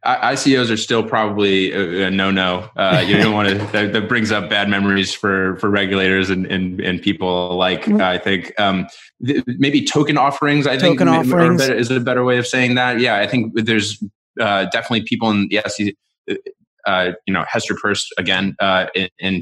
ICOs 0.05 0.71
are 0.71 0.79
still 0.79 1.03
probably 1.03 1.73
a, 1.73 2.07
a 2.07 2.11
no-no. 2.11 2.71
Uh, 2.75 3.05
you 3.07 3.19
don't 3.19 3.35
want 3.35 3.49
to. 3.49 3.61
That, 3.71 3.93
that, 3.93 4.09
brings 4.09 4.33
up 4.33 4.49
bad 4.49 4.69
memories 4.69 5.15
for 5.15 5.57
for 5.57 5.69
regulators 5.71 6.31
and 6.31 6.47
and, 6.47 6.81
and 6.81 7.01
people 7.01 7.53
alike. 7.53 7.85
Mm-hmm. 7.85 8.01
I 8.01 8.19
think 8.19 8.59
um, 8.59 8.87
th- 9.25 9.45
maybe 9.47 9.85
token 9.85 10.17
offerings. 10.17 10.67
I 10.67 10.77
token 10.77 11.07
think 11.07 11.11
offerings 11.11 11.69
is 11.69 11.91
a 11.91 12.01
better 12.01 12.25
way 12.25 12.39
of 12.39 12.47
saying 12.47 12.75
that. 12.77 13.01
Yeah, 13.01 13.17
I 13.17 13.27
think 13.27 13.53
there's 13.55 14.03
uh, 14.39 14.67
definitely 14.67 15.03
people 15.03 15.31
in 15.31 15.49
the 15.49 15.63
SEC, 15.67 15.95
uh, 16.87 17.13
you 17.27 17.35
know, 17.35 17.45
Hester 17.49 17.75
Peirce 17.75 18.09
again, 18.19 18.55
uh, 18.61 18.87
in 19.19 19.41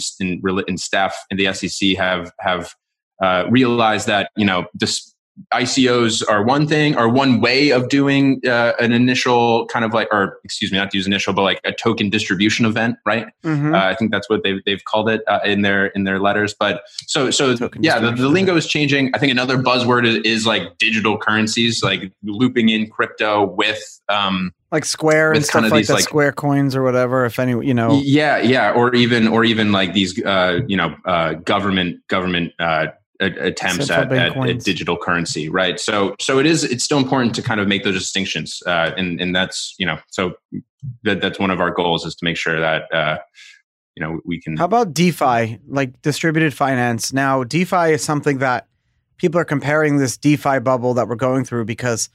staff 0.77 1.17
in 1.31 1.37
the 1.37 1.53
SEC 1.53 1.97
have 1.97 2.33
have 2.41 2.75
uh, 3.23 3.45
realized 3.51 4.07
that 4.07 4.31
you 4.37 4.47
know 4.47 4.67
this 4.75 5.15
ICOs 5.53 6.23
are 6.29 6.43
one 6.43 6.67
thing 6.67 6.97
are 6.97 7.09
one 7.09 7.41
way 7.41 7.71
of 7.71 7.89
doing 7.89 8.41
uh, 8.47 8.73
an 8.81 8.93
initial 8.93 9.67
kind 9.67 9.85
of 9.85 9.93
like, 9.93 10.09
or 10.13 10.39
excuse 10.45 10.73
me, 10.73 10.79
not 10.79 10.91
to 10.91 10.97
use 10.97 11.07
initial, 11.07 11.33
but 11.33 11.43
like 11.43 11.61
a 11.65 11.73
token 11.73 12.11
distribution 12.11 12.67
event, 12.67 12.97
right? 13.07 13.27
Mm-hmm. 13.45 13.75
Uh, 13.75 13.79
I 13.79 13.95
think 13.95 14.11
that's 14.11 14.29
what 14.29 14.43
they've 14.43 14.63
they've 14.65 14.83
called 14.85 15.09
it 15.09 15.23
uh, 15.27 15.41
in 15.45 15.63
their 15.63 15.87
in 15.87 16.05
their 16.05 16.19
letters. 16.19 16.55
But 16.59 16.83
so 17.07 17.31
so 17.31 17.55
token 17.57 17.83
yeah, 17.83 17.99
the, 17.99 18.13
the, 18.13 18.29
lingo 18.29 18.57
is 18.57 18.67
changing. 18.67 19.11
I 19.15 19.19
think 19.19 19.33
another 19.33 19.59
buzzword 19.59 20.07
is, 20.07 20.17
is, 20.25 20.47
like 20.47 20.79
digital 20.79 21.19
currencies, 21.19 21.83
like 21.83 22.13
looping 22.23 22.69
in 22.69 22.89
crypto 22.91 23.45
with 23.45 24.01
um, 24.09 24.53
like 24.71 24.85
Square 24.85 25.33
and 25.33 25.45
stuff 25.45 25.71
like 25.71 25.87
that, 25.87 25.95
like, 25.95 26.05
Square 26.05 26.33
coins 26.33 26.77
or 26.77 26.83
whatever. 26.83 27.25
If 27.25 27.39
any, 27.39 27.53
you 27.67 27.75
know, 27.75 28.01
yeah, 28.03 28.39
yeah, 28.39 28.73
or 28.73 28.95
even 28.95 29.29
or 29.29 29.45
even 29.45 29.73
like 29.73 29.95
these, 29.95 30.23
uh, 30.25 30.61
you 30.67 30.77
know, 30.77 30.95
uh, 31.05 31.35
government 31.35 32.07
government 32.09 32.53
uh, 32.59 32.89
attempts 33.21 33.91
at, 33.91 34.13
at, 34.13 34.37
at, 34.37 34.61
digital 34.61 34.97
currency, 34.97 35.49
right? 35.49 35.81
So, 35.81 36.15
so 36.21 36.39
it 36.39 36.47
is. 36.47 36.65
It's 36.65 36.85
still 36.85 36.99
important 36.99 37.35
to 37.37 37.43
kind 37.43 37.61
of 37.61 37.69
make 37.69 37.85
those 37.85 37.95
distinctions, 37.95 38.63
uh, 38.67 38.93
and 38.97 39.21
and 39.21 39.35
that's 39.35 39.75
you 39.79 39.87
know, 39.87 39.99
so 40.09 40.35
that 41.03 41.21
that's 41.21 41.39
one 41.39 41.51
of 41.51 41.61
our 41.61 41.71
goals 41.71 42.05
is 42.05 42.15
to 42.17 42.25
make 42.25 42.37
sure 42.37 42.61
that 42.61 42.93
uh, 42.93 43.19
you 43.97 44.03
know 44.03 44.21
we 44.25 44.41
can. 44.41 44.57
How 44.57 44.67
about 44.67 44.95
DeFi, 44.95 45.59
like 45.67 46.01
distributed 46.03 46.55
finance? 46.55 47.13
Now, 47.13 47.45
DeFi 47.45 47.93
is 47.93 48.05
something 48.05 48.39
that 48.39 48.69
people 49.17 49.41
are 49.41 49.45
comparing 49.45 49.99
this 49.99 50.17
DeFi 50.17 50.61
bubble 50.61 50.95
that 50.95 51.09
we're 51.09 51.17
going 51.17 51.45
through 51.45 51.65
because. 51.65 52.09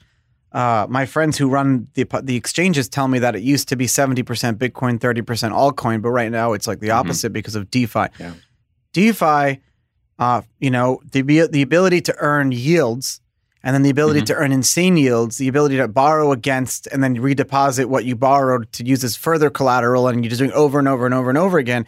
Uh, 0.52 0.86
my 0.88 1.04
friends 1.04 1.36
who 1.36 1.48
run 1.48 1.88
the 1.94 2.06
the 2.22 2.36
exchanges 2.36 2.88
tell 2.88 3.08
me 3.08 3.18
that 3.18 3.34
it 3.34 3.42
used 3.42 3.68
to 3.68 3.74
be 3.74 3.88
seventy 3.88 4.22
percent 4.22 4.56
Bitcoin, 4.56 5.00
thirty 5.00 5.20
percent 5.20 5.52
altcoin, 5.52 6.00
but 6.00 6.10
right 6.10 6.30
now 6.30 6.52
it's 6.52 6.68
like 6.68 6.78
the 6.78 6.90
mm-hmm. 6.90 6.98
opposite 6.98 7.30
mm-hmm. 7.30 7.32
because 7.32 7.56
of 7.56 7.68
DeFi. 7.72 8.06
Yeah. 8.20 8.34
DeFi 8.92 9.60
uh, 10.18 10.42
you 10.60 10.70
know, 10.70 11.00
the 11.12 11.22
the 11.22 11.62
ability 11.62 12.00
to 12.02 12.14
earn 12.18 12.52
yields, 12.52 13.20
and 13.62 13.74
then 13.74 13.82
the 13.82 13.90
ability 13.90 14.20
mm-hmm. 14.20 14.26
to 14.26 14.34
earn 14.34 14.52
insane 14.52 14.96
yields, 14.96 15.38
the 15.38 15.48
ability 15.48 15.76
to 15.76 15.88
borrow 15.88 16.32
against 16.32 16.86
and 16.88 17.02
then 17.02 17.16
redeposit 17.16 17.86
what 17.86 18.04
you 18.04 18.14
borrowed 18.14 18.70
to 18.72 18.84
use 18.84 19.02
as 19.02 19.16
further 19.16 19.50
collateral, 19.50 20.08
and 20.08 20.24
you're 20.24 20.30
just 20.30 20.38
doing 20.38 20.52
over 20.52 20.78
and 20.78 20.88
over 20.88 21.04
and 21.04 21.14
over 21.14 21.30
and 21.30 21.38
over 21.38 21.58
again. 21.58 21.86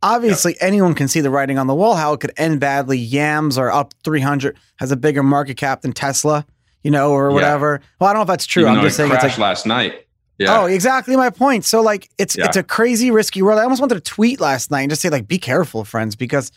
Obviously, 0.00 0.52
yep. 0.52 0.62
anyone 0.62 0.94
can 0.94 1.08
see 1.08 1.20
the 1.20 1.30
writing 1.30 1.58
on 1.58 1.66
the 1.66 1.74
wall 1.74 1.96
how 1.96 2.12
it 2.12 2.20
could 2.20 2.32
end 2.36 2.60
badly. 2.60 2.96
Yams 2.96 3.58
are 3.58 3.70
up 3.70 3.94
300, 4.04 4.56
has 4.76 4.92
a 4.92 4.96
bigger 4.96 5.24
market 5.24 5.56
cap 5.56 5.82
than 5.82 5.92
Tesla, 5.92 6.46
you 6.84 6.90
know, 6.90 7.10
or 7.10 7.32
whatever. 7.32 7.80
Yeah. 7.82 7.88
Well, 8.00 8.10
I 8.10 8.12
don't 8.12 8.20
know 8.20 8.22
if 8.22 8.28
that's 8.28 8.46
true. 8.46 8.62
Even 8.62 8.76
I'm 8.76 8.82
just 8.82 8.96
saying 8.96 9.10
it's 9.10 9.24
like 9.24 9.38
last 9.38 9.66
night. 9.66 10.06
Yeah. 10.38 10.60
Oh, 10.60 10.66
exactly 10.66 11.16
my 11.16 11.30
point. 11.30 11.64
So 11.64 11.82
like 11.82 12.08
it's 12.16 12.36
yeah. 12.36 12.44
it's 12.44 12.56
a 12.56 12.62
crazy 12.62 13.10
risky 13.10 13.42
world. 13.42 13.58
I 13.58 13.64
almost 13.64 13.80
wanted 13.80 13.96
to 13.96 14.00
tweet 14.00 14.40
last 14.40 14.70
night 14.70 14.82
and 14.82 14.90
just 14.90 15.02
say 15.02 15.10
like 15.10 15.26
be 15.26 15.38
careful, 15.38 15.84
friends, 15.84 16.14
because 16.14 16.52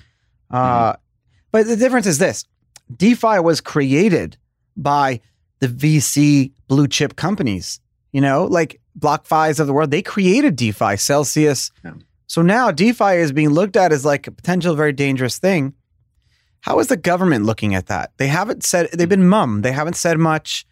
uh, 0.51 0.93
mm-hmm. 0.93 1.01
But 1.51 1.67
the 1.67 1.75
difference 1.75 2.07
is 2.07 2.17
this 2.17 2.45
DeFi 2.95 3.39
was 3.39 3.61
created 3.61 4.37
by 4.77 5.21
the 5.59 5.67
VC 5.67 6.51
blue 6.67 6.87
chip 6.87 7.15
companies, 7.15 7.79
you 8.11 8.21
know, 8.21 8.45
like 8.45 8.79
BlockFi's 8.97 9.59
of 9.59 9.67
the 9.67 9.73
world. 9.73 9.91
They 9.91 10.01
created 10.01 10.55
DeFi, 10.55 10.97
Celsius. 10.97 11.71
Yeah. 11.83 11.93
So 12.27 12.41
now 12.41 12.71
DeFi 12.71 13.15
is 13.15 13.31
being 13.31 13.49
looked 13.49 13.75
at 13.75 13.91
as 13.91 14.05
like 14.05 14.27
a 14.27 14.31
potential 14.31 14.75
very 14.75 14.93
dangerous 14.93 15.37
thing. 15.37 15.73
How 16.61 16.79
is 16.79 16.87
the 16.87 16.97
government 16.97 17.45
looking 17.45 17.75
at 17.75 17.87
that? 17.87 18.11
They 18.17 18.27
haven't 18.27 18.63
said, 18.63 18.89
they've 18.93 19.09
been 19.09 19.27
mum. 19.27 19.61
They 19.61 19.71
haven't 19.71 19.95
said 19.95 20.17
much. 20.17 20.65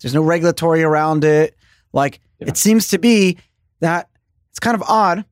There's 0.00 0.14
no 0.14 0.22
regulatory 0.22 0.82
around 0.82 1.24
it. 1.24 1.56
Like 1.92 2.20
yeah. 2.38 2.48
it 2.48 2.56
seems 2.56 2.88
to 2.88 2.98
be 2.98 3.38
that 3.80 4.08
it's 4.50 4.60
kind 4.60 4.74
of 4.74 4.82
odd. 4.88 5.24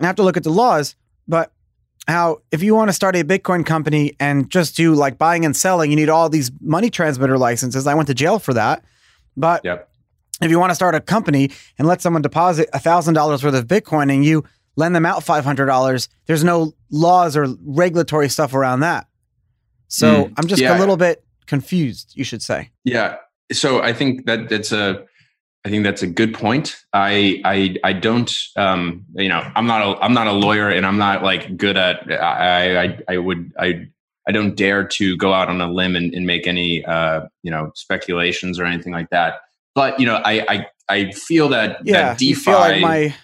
I 0.00 0.06
have 0.06 0.16
to 0.16 0.22
look 0.22 0.36
at 0.36 0.44
the 0.44 0.50
laws, 0.50 0.96
but 1.26 1.52
how 2.08 2.40
if 2.50 2.62
you 2.62 2.74
want 2.74 2.88
to 2.88 2.92
start 2.92 3.14
a 3.14 3.22
Bitcoin 3.22 3.64
company 3.64 4.16
and 4.18 4.50
just 4.50 4.76
do 4.76 4.94
like 4.94 5.18
buying 5.18 5.44
and 5.44 5.56
selling, 5.56 5.90
you 5.90 5.96
need 5.96 6.08
all 6.08 6.28
these 6.28 6.50
money 6.60 6.90
transmitter 6.90 7.36
licenses. 7.36 7.86
I 7.86 7.94
went 7.94 8.08
to 8.08 8.14
jail 8.14 8.38
for 8.38 8.54
that. 8.54 8.82
But 9.36 9.64
yep. 9.64 9.88
if 10.40 10.50
you 10.50 10.58
want 10.58 10.70
to 10.70 10.74
start 10.74 10.94
a 10.94 11.00
company 11.00 11.50
and 11.78 11.86
let 11.86 12.00
someone 12.00 12.22
deposit 12.22 12.68
$1,000 12.72 13.44
worth 13.44 13.54
of 13.54 13.66
Bitcoin 13.66 14.12
and 14.12 14.24
you 14.24 14.42
lend 14.76 14.96
them 14.96 15.04
out 15.04 15.22
$500, 15.22 16.08
there's 16.26 16.42
no 16.42 16.72
laws 16.90 17.36
or 17.36 17.46
regulatory 17.64 18.28
stuff 18.28 18.54
around 18.54 18.80
that. 18.80 19.06
So 19.88 20.24
mm, 20.24 20.34
I'm 20.36 20.46
just 20.46 20.62
yeah. 20.62 20.76
a 20.76 20.80
little 20.80 20.96
bit 20.96 21.24
confused, 21.46 22.12
you 22.14 22.24
should 22.24 22.42
say. 22.42 22.70
Yeah. 22.84 23.16
So 23.52 23.82
I 23.82 23.92
think 23.92 24.26
that 24.26 24.50
it's 24.50 24.72
a 24.72 25.04
I 25.68 25.70
think 25.70 25.84
that's 25.84 26.02
a 26.02 26.06
good 26.06 26.32
point. 26.32 26.76
I 26.94 27.42
I 27.44 27.76
I 27.84 27.92
don't 27.92 28.34
um 28.56 29.04
you 29.14 29.28
know 29.28 29.42
I'm 29.54 29.66
not 29.66 29.82
a 29.82 30.02
I'm 30.02 30.14
not 30.14 30.26
a 30.26 30.32
lawyer 30.32 30.70
and 30.70 30.86
I'm 30.86 30.96
not 30.96 31.22
like 31.22 31.58
good 31.58 31.76
at 31.76 32.10
I 32.10 32.84
I 32.84 32.98
I 33.06 33.18
would 33.18 33.52
I 33.58 33.86
I 34.26 34.32
don't 34.32 34.56
dare 34.56 34.84
to 34.84 35.14
go 35.18 35.34
out 35.34 35.50
on 35.50 35.60
a 35.60 35.70
limb 35.70 35.94
and, 35.94 36.14
and 36.14 36.26
make 36.26 36.46
any 36.46 36.82
uh 36.86 37.26
you 37.42 37.50
know 37.50 37.70
speculations 37.74 38.58
or 38.58 38.64
anything 38.64 38.94
like 38.94 39.10
that. 39.10 39.40
But 39.74 40.00
you 40.00 40.06
know 40.06 40.22
I 40.24 40.40
I 40.48 40.66
I 40.88 41.10
feel 41.10 41.50
that 41.50 41.84
yeah 41.84 42.14
that 42.14 42.18
DeFi 42.18 42.34
feel 42.34 42.54
like 42.54 42.80
my 42.80 43.14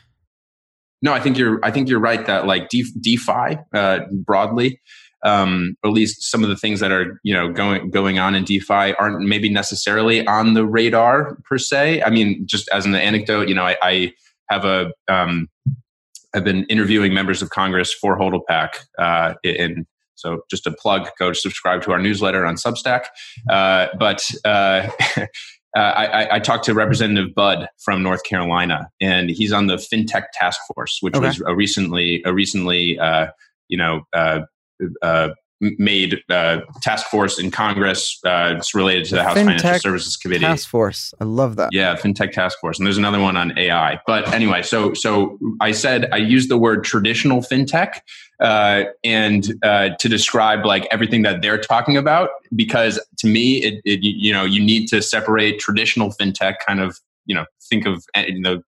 no, 1.01 1.15
I 1.15 1.21
think 1.21 1.39
you're 1.39 1.61
I 1.63 1.71
think 1.71 1.89
you're 1.89 1.99
right 1.99 2.27
that 2.27 2.47
like 2.47 2.69
De- 2.69 2.85
DeFi 3.01 3.59
uh, 3.73 4.01
broadly 4.11 4.81
um, 5.25 5.77
or 5.83 5.89
at 5.89 5.95
least 5.95 6.23
some 6.23 6.43
of 6.43 6.49
the 6.49 6.57
things 6.57 6.81
that 6.81 6.93
are 6.93 7.19
you 7.23 7.35
know 7.35 7.53
going 7.53 7.91
going 7.91 8.19
on 8.19 8.35
in 8.35 8.45
DeFi 8.45 8.95
aren't 8.95 9.27
maybe 9.27 9.49
necessarily 9.49 10.27
on 10.27 10.55
the 10.55 10.67
radar 10.67 11.37
per 11.45 11.59
se. 11.59 12.03
I 12.03 12.11
mean, 12.11 12.47
just 12.47 12.69
as 12.69 12.87
an 12.87 12.95
anecdote, 12.95 13.49
you 13.49 13.55
know, 13.55 13.65
I, 13.65 13.77
I 13.83 14.13
have 14.51 14.65
a 14.65 14.93
um, 15.09 15.49
I've 16.35 16.45
been 16.45 16.65
interviewing 16.65 17.15
members 17.15 17.43
of 17.43 17.51
Congress 17.51 17.93
for 17.93 18.19
HODLPAC, 18.19 18.71
uh, 18.99 19.35
in 19.43 19.87
so 20.17 20.43
just 20.51 20.67
a 20.67 20.73
plug, 20.73 21.09
go 21.19 21.33
subscribe 21.33 21.83
to 21.83 21.93
our 21.93 21.99
newsletter 21.99 22.47
on 22.47 22.55
Substack. 22.55 23.07
Uh, 23.51 23.89
but 23.99 24.29
uh, 24.45 24.89
uh, 25.19 25.27
I, 25.77 26.37
I, 26.37 26.39
talked 26.39 26.65
to 26.65 26.75
Representative 26.75 27.35
Budd 27.35 27.69
from 27.79 28.03
North 28.03 28.23
Carolina, 28.25 28.89
and 29.01 29.29
he's 29.29 29.53
on 29.53 29.67
the 29.67 29.77
FinTech 29.77 30.27
Task 30.33 30.61
Force, 30.73 30.99
which 31.01 31.15
okay. 31.17 31.27
was 31.27 31.43
a 31.47 31.55
recently 31.55 32.23
a 32.25 32.33
recently 32.33 32.99
uh, 32.99 33.27
you 33.69 33.77
know 33.77 34.03
uh, 34.83 35.07
uh, 35.07 35.29
made 35.79 36.21
uh, 36.31 36.61
task 36.83 37.07
force 37.07 37.39
in 37.39 37.51
Congress. 37.51 38.19
Uh, 38.25 38.55
it's 38.57 38.75
related 38.75 39.05
to 39.07 39.11
the, 39.11 39.17
the 39.17 39.23
House 39.23 39.37
FinTech 39.37 39.45
Financial 39.45 39.79
Services 39.81 40.17
Committee. 40.17 40.45
Task 40.45 40.69
force. 40.69 41.15
I 41.21 41.25
love 41.25 41.57
that. 41.57 41.71
Yeah, 41.73 41.97
FinTech 41.97 42.33
Task 42.33 42.59
Force, 42.61 42.79
and 42.79 42.87
there's 42.87 42.99
another 42.99 43.21
one 43.21 43.37
on 43.37 43.57
AI. 43.59 44.01
But 44.07 44.33
anyway, 44.33 44.63
so 44.63 44.95
so 44.95 45.39
I 45.61 45.73
said 45.73 46.09
I 46.13 46.19
used 46.19 46.51
the 46.51 46.59
word 46.59 46.85
traditional 46.85 47.41
FinTech 47.41 48.01
uh, 48.41 48.85
and 49.03 49.55
uh, 49.63 49.91
to 49.99 50.09
describe 50.09 50.65
like 50.65 50.87
everything 50.91 51.23
that 51.23 51.43
they're 51.43 51.61
talking 51.61 51.97
about 51.97 52.31
because 52.55 53.01
to 53.19 53.27
me, 53.27 53.63
it, 53.63 53.81
it 53.85 54.01
you 54.03 54.33
know 54.33 54.45
you 54.45 54.65
need 54.65 54.87
to 54.89 55.03
separate 55.03 55.59
traditional 55.59 56.11
FinTech 56.11 56.57
kind 56.67 56.81
of 56.81 56.99
you 57.27 57.35
know 57.35 57.47
think 57.69 57.87
of 57.87 58.05
you 58.17 58.41
know 58.41 58.63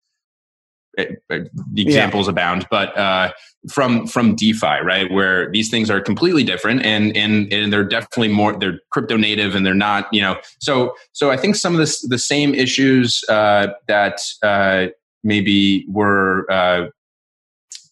the 0.98 1.82
examples 1.82 2.28
yeah. 2.28 2.32
abound, 2.32 2.68
but 2.70 2.98
uh, 2.98 3.32
from 3.70 4.08
from 4.08 4.36
DeFi, 4.36 4.82
right, 4.84 5.12
where 5.12 5.52
these 5.52 5.70
things 5.70 5.90
are 5.90 6.02
completely 6.02 6.44
different, 6.44 6.84
and 6.86 7.16
and 7.16 7.52
and 7.52 7.72
they're 7.72 7.84
definitely 7.84 8.30
more 8.30 8.58
they're 8.58 8.80
crypto 8.92 9.18
native, 9.18 9.56
and 9.56 9.66
they're 9.66 9.74
not, 9.74 10.08
you 10.12 10.22
know. 10.22 10.38
So 10.60 10.96
so 11.12 11.32
I 11.32 11.38
think 11.38 11.56
some 11.56 11.74
of 11.74 11.80
the 11.80 12.08
the 12.08 12.20
same 12.20 12.54
issues 12.54 13.24
uh, 13.30 13.68
that 13.88 14.22
uh, 14.44 14.88
maybe 15.24 15.86
were 15.90 16.50
uh, 16.52 16.88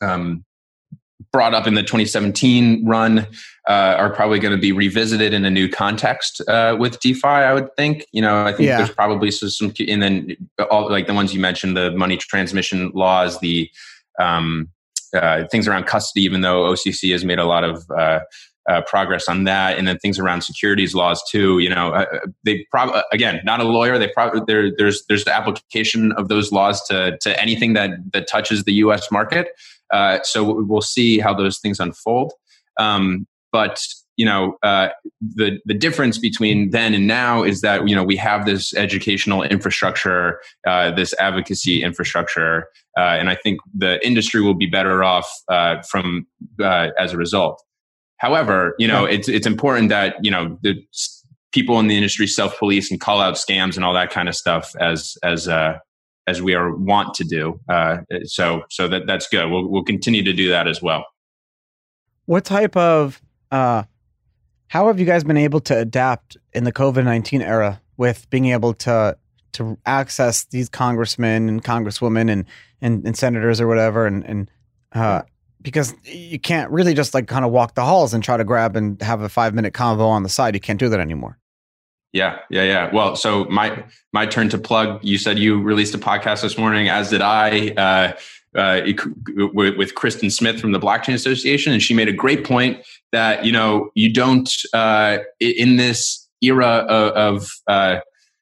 um, 0.02 0.46
brought 1.34 1.56
up 1.56 1.66
in 1.68 1.74
the 1.74 1.82
2017 1.82 2.86
run 2.86 3.28
uh, 3.68 3.96
are 3.98 4.14
probably 4.14 4.40
going 4.40 4.56
to 4.56 4.62
be 4.62 4.72
revisited 4.72 5.34
in 5.34 5.44
a 5.44 5.50
new 5.50 5.68
context 5.68 6.42
uh, 6.48 6.78
with 6.80 7.00
DeFi. 7.00 7.28
I 7.28 7.54
would 7.54 7.76
think. 7.76 8.06
You 8.12 8.22
know, 8.22 8.46
I 8.46 8.54
think 8.54 8.68
yeah. 8.68 8.78
there's 8.78 8.92
probably 8.92 9.32
some, 9.32 9.74
and 9.88 10.02
then 10.02 10.38
all 10.70 10.90
like 10.90 11.08
the 11.08 11.14
ones 11.14 11.34
you 11.34 11.40
mentioned, 11.40 11.76
the 11.76 11.92
money 11.92 12.16
transmission 12.18 12.92
laws, 12.94 13.40
the 13.40 13.70
um, 14.20 14.70
uh, 15.14 15.46
things 15.52 15.68
around 15.68 15.86
custody. 15.86 16.24
Even 16.24 16.42
though 16.42 16.72
OCC 16.72 17.12
has 17.12 17.26
made 17.26 17.40
a 17.40 17.46
lot 17.46 17.64
of 17.64 17.84
uh, 17.90 18.20
uh, 18.70 18.82
progress 18.82 19.28
on 19.28 19.46
that, 19.46 19.78
and 19.78 19.88
then 19.88 19.98
things 20.00 20.20
around 20.20 20.42
securities 20.42 20.94
laws 20.94 21.24
too. 21.30 21.60
You 21.60 21.70
know, 21.70 21.94
uh, 21.94 22.06
they 22.44 22.66
probably 22.70 23.02
again 23.12 23.42
not 23.44 23.60
a 23.60 23.64
lawyer. 23.64 23.98
They 23.98 24.10
probably 24.10 24.42
there, 24.46 24.72
there's 24.78 25.06
there's 25.08 25.24
the 25.24 25.36
application 25.36 26.12
of 26.14 26.28
those 26.28 26.52
laws 26.52 26.86
to 26.90 27.18
to 27.22 27.42
anything 27.42 27.74
that 27.74 27.92
that 28.12 28.28
touches 28.28 28.66
the 28.66 28.74
U.S. 28.74 29.10
market. 29.10 29.50
Uh, 29.94 30.20
so 30.24 30.64
we'll 30.66 30.82
see 30.82 31.20
how 31.20 31.34
those 31.34 31.60
things 31.60 31.80
unfold. 31.80 32.34
Um, 32.80 33.28
but 33.52 33.80
you 34.18 34.26
know 34.26 34.58
uh, 34.64 34.90
the 35.22 35.60
the 35.66 35.74
difference 35.74 36.18
between 36.18 36.72
then 36.72 36.94
and 36.94 37.08
now 37.08 37.44
is 37.44 37.62
that 37.62 37.88
you 37.88 37.96
know 37.96 38.04
we 38.04 38.16
have 38.18 38.46
this 38.46 38.76
educational 38.76 39.44
infrastructure, 39.44 40.40
uh, 40.68 40.92
this 40.92 41.14
advocacy 41.20 41.82
infrastructure, 41.82 42.68
uh, 42.98 43.18
and 43.20 43.30
I 43.30 43.36
think 43.36 43.60
the 43.74 44.06
industry 44.06 44.42
will 44.42 44.54
be 44.54 44.68
better 44.68 45.04
off 45.04 45.30
uh, 45.48 45.82
from 45.84 46.28
uh, 46.62 46.90
as 47.00 47.14
a 47.14 47.18
result. 47.18 47.64
However, 48.18 48.76
you 48.78 48.88
know 48.88 49.06
it's 49.06 49.28
it's 49.28 49.48
important 49.48 49.90
that 49.90 50.16
you 50.22 50.32
know 50.32 50.58
the 50.62 50.76
people 51.52 51.80
in 51.80 51.88
the 51.88 51.96
industry 51.96 52.28
self 52.28 52.58
police 52.58 52.92
and 52.92 53.00
call 53.00 53.22
out 53.22 53.36
scams 53.36 53.76
and 53.76 53.86
all 53.86 53.94
that 53.94 54.12
kind 54.12 54.28
of 54.28 54.36
stuff 54.36 54.76
as 54.80 55.18
as 55.24 55.48
uh, 55.48 55.78
as 56.28 56.42
we 56.42 56.54
are 56.54 56.76
want 56.76 57.14
to 57.16 57.24
do. 57.24 57.60
Uh, 57.70 57.98
so 58.24 58.64
so 58.70 58.88
that 58.88 59.08
that's 59.08 59.28
good. 59.28 59.50
We'll 59.50 59.68
we'll 59.68 59.84
continue 59.84 60.24
to 60.24 60.34
do 60.34 60.50
that 60.50 60.68
as 60.68 60.82
well. 60.82 61.06
What 62.26 62.46
type 62.46 62.76
of 62.76 63.22
uh, 63.52 63.84
how 64.68 64.88
have 64.88 65.00
you 65.00 65.06
guys 65.06 65.24
been 65.24 65.38
able 65.38 65.60
to 65.62 65.78
adapt 65.78 66.38
in 66.54 66.64
the 66.64 66.72
COVID 66.72 67.04
nineteen 67.04 67.42
era 67.42 67.82
with 67.98 68.30
being 68.30 68.48
able 68.48 68.74
to 68.74 69.18
to 69.54 69.78
access 69.86 70.46
these 70.46 70.70
congressmen 70.70 71.48
and 71.48 71.64
congresswomen 71.64 72.30
and 72.32 72.46
and, 72.82 73.06
and 73.06 73.18
senators 73.18 73.62
or 73.62 73.68
whatever 73.68 74.06
and 74.06 74.26
and 74.26 74.52
uh, 74.94 75.22
because 75.62 75.96
you 76.04 76.40
can't 76.40 76.70
really 76.72 76.94
just 76.94 77.14
like 77.14 77.28
kind 77.28 77.46
of 77.46 77.52
walk 77.52 77.74
the 77.76 77.84
halls 77.84 78.14
and 78.14 78.24
try 78.24 78.38
to 78.38 78.44
grab 78.44 78.76
and 78.76 79.02
have 79.02 79.22
a 79.22 79.30
five 79.30 79.54
minute 79.54 79.74
convo 79.74 80.08
on 80.08 80.24
the 80.24 80.30
side. 80.30 80.54
You 80.54 80.60
can't 80.60 80.80
do 80.80 80.90
that 80.90 81.00
anymore. 81.00 81.38
Yeah, 82.14 82.38
yeah, 82.52 82.64
yeah. 82.64 82.94
Well, 82.94 83.16
so 83.16 83.46
my 83.46 83.84
my 84.14 84.28
turn 84.28 84.48
to 84.50 84.58
plug. 84.60 85.04
You 85.04 85.18
said 85.18 85.40
you 85.40 85.60
released 85.60 85.96
a 85.96 85.98
podcast 85.98 86.44
this 86.44 86.60
morning, 86.60 86.88
as 86.88 87.10
did 87.10 87.22
I, 87.22 87.70
uh, 87.72 88.58
uh, 88.58 88.82
with, 89.36 89.96
Kristen 89.96 90.30
Smith 90.30 90.60
from 90.60 90.74
the 90.74 90.80
Blockchain 90.80 91.16
Association, 91.16 91.74
and 91.74 91.82
she 91.82 91.96
made 91.96 92.08
a 92.08 92.14
great 92.14 92.46
point 92.46 92.86
that 93.12 93.46
you 93.46 93.52
know 93.52 93.90
you 93.96 94.14
don't 94.14 94.48
uh, 94.74 95.18
in 95.40 95.78
this 95.78 96.30
era 96.42 96.86
of, 96.88 97.12
of 97.14 97.50
uh, 97.68 98.00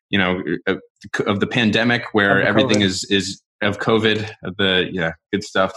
you 0.10 0.20
know 0.20 0.44
of, 0.68 0.82
of, 1.26 1.40
the 1.40 1.48
pandemic 1.48 2.04
where 2.12 2.42
everything 2.42 2.82
is 2.82 3.06
is 3.06 3.42
of 3.62 3.80
COVID, 3.80 4.30
the 4.58 4.90
yeah 4.92 5.14
good 5.32 5.46
stuff. 5.46 5.72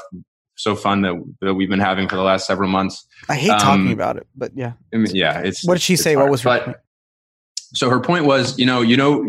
So 0.57 0.74
fun 0.76 1.02
that, 1.02 1.14
that 1.40 1.54
we've 1.54 1.68
been 1.68 1.80
having 1.80 2.09
for 2.09 2.14
the 2.16 2.22
last 2.22 2.46
several 2.46 2.68
months. 2.68 3.07
I 3.28 3.35
hate 3.35 3.50
um, 3.50 3.59
talking 3.59 3.92
about 3.92 4.16
it, 4.16 4.26
but 4.37 4.52
yeah, 4.57 4.72
I 4.92 4.96
mean, 4.96 5.14
yeah. 5.14 5.40
It's 5.40 5.64
what 5.64 5.74
did 5.74 5.83
she 5.83 5.94
say? 5.94 6.14
Hard. 6.14 6.24
What 6.24 6.30
was 6.33 6.42
her? 6.42 6.80
So 7.75 7.91
her 7.91 8.01
point 8.01 8.25
was, 8.25 8.59
you 8.59 8.67
know, 8.67 8.81
you 8.81 8.97
know, 8.97 9.27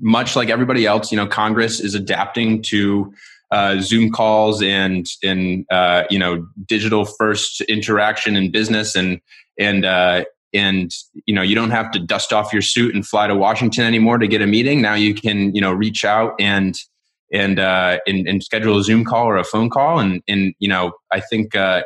much 0.00 0.36
like 0.36 0.50
everybody 0.50 0.86
else, 0.86 1.10
you 1.10 1.16
know, 1.16 1.26
Congress 1.26 1.80
is 1.80 1.94
adapting 1.94 2.62
to 2.62 3.12
uh, 3.50 3.80
Zoom 3.80 4.10
calls 4.10 4.62
and 4.62 5.06
and 5.22 5.64
uh, 5.70 6.04
you 6.10 6.18
know 6.18 6.46
digital 6.66 7.04
first 7.04 7.60
interaction 7.62 8.36
in 8.36 8.50
business 8.50 8.96
and 8.96 9.20
and 9.58 9.84
uh, 9.84 10.24
and 10.52 10.90
you 11.26 11.34
know 11.34 11.42
you 11.42 11.54
don't 11.54 11.70
have 11.70 11.90
to 11.92 12.00
dust 12.00 12.32
off 12.32 12.52
your 12.52 12.62
suit 12.62 12.94
and 12.94 13.06
fly 13.06 13.28
to 13.28 13.34
Washington 13.34 13.84
anymore 13.84 14.18
to 14.18 14.26
get 14.26 14.42
a 14.42 14.46
meeting. 14.46 14.82
Now 14.82 14.94
you 14.94 15.14
can 15.14 15.54
you 15.54 15.60
know 15.60 15.72
reach 15.72 16.04
out 16.04 16.34
and 16.40 16.76
and 17.32 17.60
uh, 17.60 17.98
and, 18.06 18.26
and 18.26 18.42
schedule 18.42 18.78
a 18.78 18.82
Zoom 18.82 19.04
call 19.04 19.26
or 19.26 19.36
a 19.36 19.44
phone 19.44 19.70
call 19.70 20.00
and 20.00 20.20
and 20.26 20.54
you 20.58 20.68
know 20.68 20.92
I 21.12 21.20
think 21.20 21.54
uh, 21.54 21.82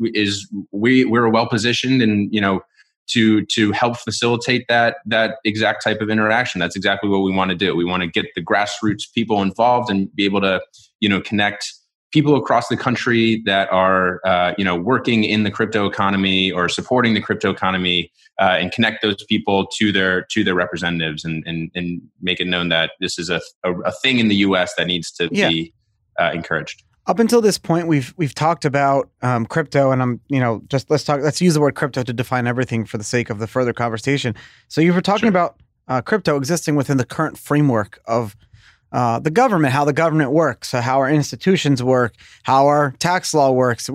is 0.00 0.48
we 0.72 1.04
we're 1.04 1.28
well 1.28 1.48
positioned 1.48 2.02
and 2.02 2.32
you 2.34 2.40
know 2.40 2.60
to 3.08 3.44
to 3.46 3.72
help 3.72 3.96
facilitate 3.96 4.66
that 4.68 4.96
that 5.06 5.36
exact 5.44 5.82
type 5.82 6.00
of 6.00 6.10
interaction. 6.10 6.58
That's 6.58 6.76
exactly 6.76 7.08
what 7.08 7.18
we 7.18 7.32
want 7.32 7.50
to 7.50 7.56
do. 7.56 7.74
We 7.74 7.84
want 7.84 8.02
to 8.02 8.08
get 8.08 8.26
the 8.34 8.42
grassroots 8.42 9.12
people 9.12 9.42
involved 9.42 9.90
and 9.90 10.14
be 10.14 10.24
able 10.24 10.40
to 10.42 10.60
you 11.00 11.08
know 11.08 11.20
connect 11.20 11.72
people 12.12 12.36
across 12.36 12.68
the 12.68 12.76
country 12.76 13.42
that 13.46 13.70
are 13.70 14.20
uh, 14.24 14.54
you 14.56 14.64
know 14.64 14.76
working 14.76 15.24
in 15.24 15.42
the 15.42 15.50
crypto 15.50 15.86
economy 15.86 16.50
or 16.50 16.68
supporting 16.68 17.14
the 17.14 17.20
crypto 17.20 17.50
economy 17.50 18.10
uh, 18.40 18.56
and 18.58 18.72
connect 18.72 19.02
those 19.02 19.22
people 19.24 19.66
to 19.66 19.92
their 19.92 20.22
to 20.22 20.44
their 20.44 20.54
representatives 20.54 21.24
and 21.24 21.44
and, 21.46 21.70
and 21.74 22.00
make 22.20 22.40
it 22.40 22.46
known 22.46 22.68
that 22.68 22.92
this 23.00 23.18
is 23.18 23.30
a, 23.30 23.40
a, 23.64 23.72
a 23.80 23.92
thing 23.92 24.18
in 24.18 24.28
the 24.28 24.36
us 24.36 24.72
that 24.76 24.86
needs 24.86 25.10
to 25.10 25.28
yeah. 25.32 25.48
be 25.48 25.72
uh, 26.20 26.30
encouraged 26.32 26.82
up 27.06 27.18
until 27.18 27.40
this 27.40 27.58
point 27.58 27.86
we've 27.86 28.12
we've 28.16 28.34
talked 28.34 28.64
about 28.64 29.08
um, 29.22 29.46
crypto 29.46 29.90
and 29.90 30.02
i'm 30.02 30.20
you 30.28 30.40
know 30.40 30.62
just 30.68 30.90
let's 30.90 31.04
talk 31.04 31.20
let's 31.20 31.40
use 31.40 31.54
the 31.54 31.60
word 31.60 31.74
crypto 31.74 32.02
to 32.02 32.12
define 32.12 32.46
everything 32.46 32.84
for 32.84 32.98
the 32.98 33.04
sake 33.04 33.30
of 33.30 33.38
the 33.38 33.46
further 33.46 33.72
conversation. 33.72 34.34
So 34.68 34.80
you 34.80 34.92
were 34.92 35.00
talking 35.00 35.22
sure. 35.22 35.28
about 35.28 35.60
uh, 35.88 36.00
crypto 36.00 36.36
existing 36.36 36.74
within 36.74 36.96
the 36.96 37.04
current 37.04 37.38
framework 37.38 38.00
of 38.06 38.36
uh, 38.92 39.18
the 39.18 39.30
government 39.30 39.72
how 39.72 39.84
the 39.84 39.92
government 39.92 40.30
works 40.30 40.68
so 40.68 40.80
how 40.80 40.98
our 40.98 41.10
institutions 41.10 41.82
work 41.82 42.14
how 42.44 42.66
our 42.66 42.92
tax 42.98 43.34
law 43.34 43.50
works 43.50 43.90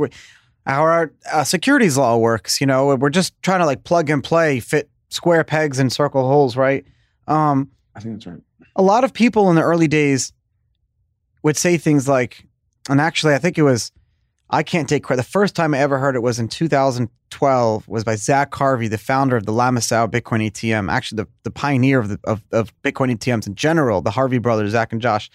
how 0.65 0.81
our 0.81 1.11
uh, 1.31 1.43
securities 1.43 1.97
law 1.97 2.17
works 2.17 2.61
you 2.61 2.67
know 2.67 2.95
we're 2.95 3.09
just 3.09 3.33
trying 3.41 3.59
to 3.59 3.65
like 3.65 3.83
plug 3.83 4.09
and 4.09 4.23
play 4.23 4.59
fit 4.59 4.89
square 5.09 5.43
pegs 5.43 5.79
and 5.79 5.91
circle 5.91 6.27
holes 6.27 6.55
right? 6.55 6.85
Um, 7.27 7.71
i 7.95 7.99
think 7.99 8.15
that's 8.15 8.27
right. 8.27 8.41
a 8.75 8.81
lot 8.81 9.03
of 9.03 9.13
people 9.13 9.49
in 9.49 9.55
the 9.55 9.63
early 9.63 9.87
days 9.87 10.33
would 11.43 11.57
say 11.57 11.77
things 11.77 12.07
like 12.07 12.45
and 12.89 12.99
actually, 12.99 13.33
I 13.33 13.37
think 13.37 13.57
it 13.57 13.63
was, 13.63 13.91
I 14.49 14.63
can't 14.63 14.89
take 14.89 15.03
credit. 15.03 15.23
The 15.23 15.29
first 15.29 15.55
time 15.55 15.73
I 15.73 15.79
ever 15.79 15.97
heard 15.97 16.15
it 16.15 16.21
was 16.21 16.39
in 16.39 16.47
2012, 16.47 17.87
was 17.87 18.03
by 18.03 18.15
Zach 18.15 18.53
Harvey, 18.53 18.87
the 18.87 18.97
founder 18.97 19.37
of 19.37 19.45
the 19.45 19.51
Lamassu 19.51 20.09
Bitcoin 20.09 20.49
ATM, 20.49 20.91
actually 20.91 21.23
the, 21.23 21.27
the 21.43 21.51
pioneer 21.51 21.99
of, 21.99 22.09
the, 22.09 22.19
of, 22.23 22.43
of 22.51 22.73
Bitcoin 22.81 23.15
ATMs 23.15 23.47
in 23.47 23.55
general, 23.55 24.01
the 24.01 24.11
Harvey 24.11 24.39
brothers, 24.39 24.71
Zach 24.71 24.91
and 24.91 25.01
Josh, 25.01 25.29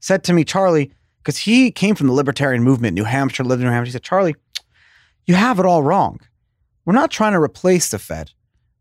said 0.00 0.24
to 0.24 0.32
me, 0.32 0.44
Charlie, 0.44 0.92
because 1.18 1.38
he 1.38 1.70
came 1.70 1.94
from 1.94 2.06
the 2.06 2.12
libertarian 2.12 2.62
movement, 2.62 2.94
New 2.94 3.04
Hampshire, 3.04 3.44
lived 3.44 3.60
in 3.60 3.68
New 3.68 3.72
Hampshire. 3.72 3.88
He 3.88 3.92
said, 3.92 4.02
Charlie, 4.02 4.34
you 5.26 5.34
have 5.34 5.58
it 5.58 5.66
all 5.66 5.82
wrong. 5.82 6.20
We're 6.84 6.94
not 6.94 7.10
trying 7.10 7.32
to 7.32 7.40
replace 7.40 7.90
the 7.90 7.98
Fed. 7.98 8.32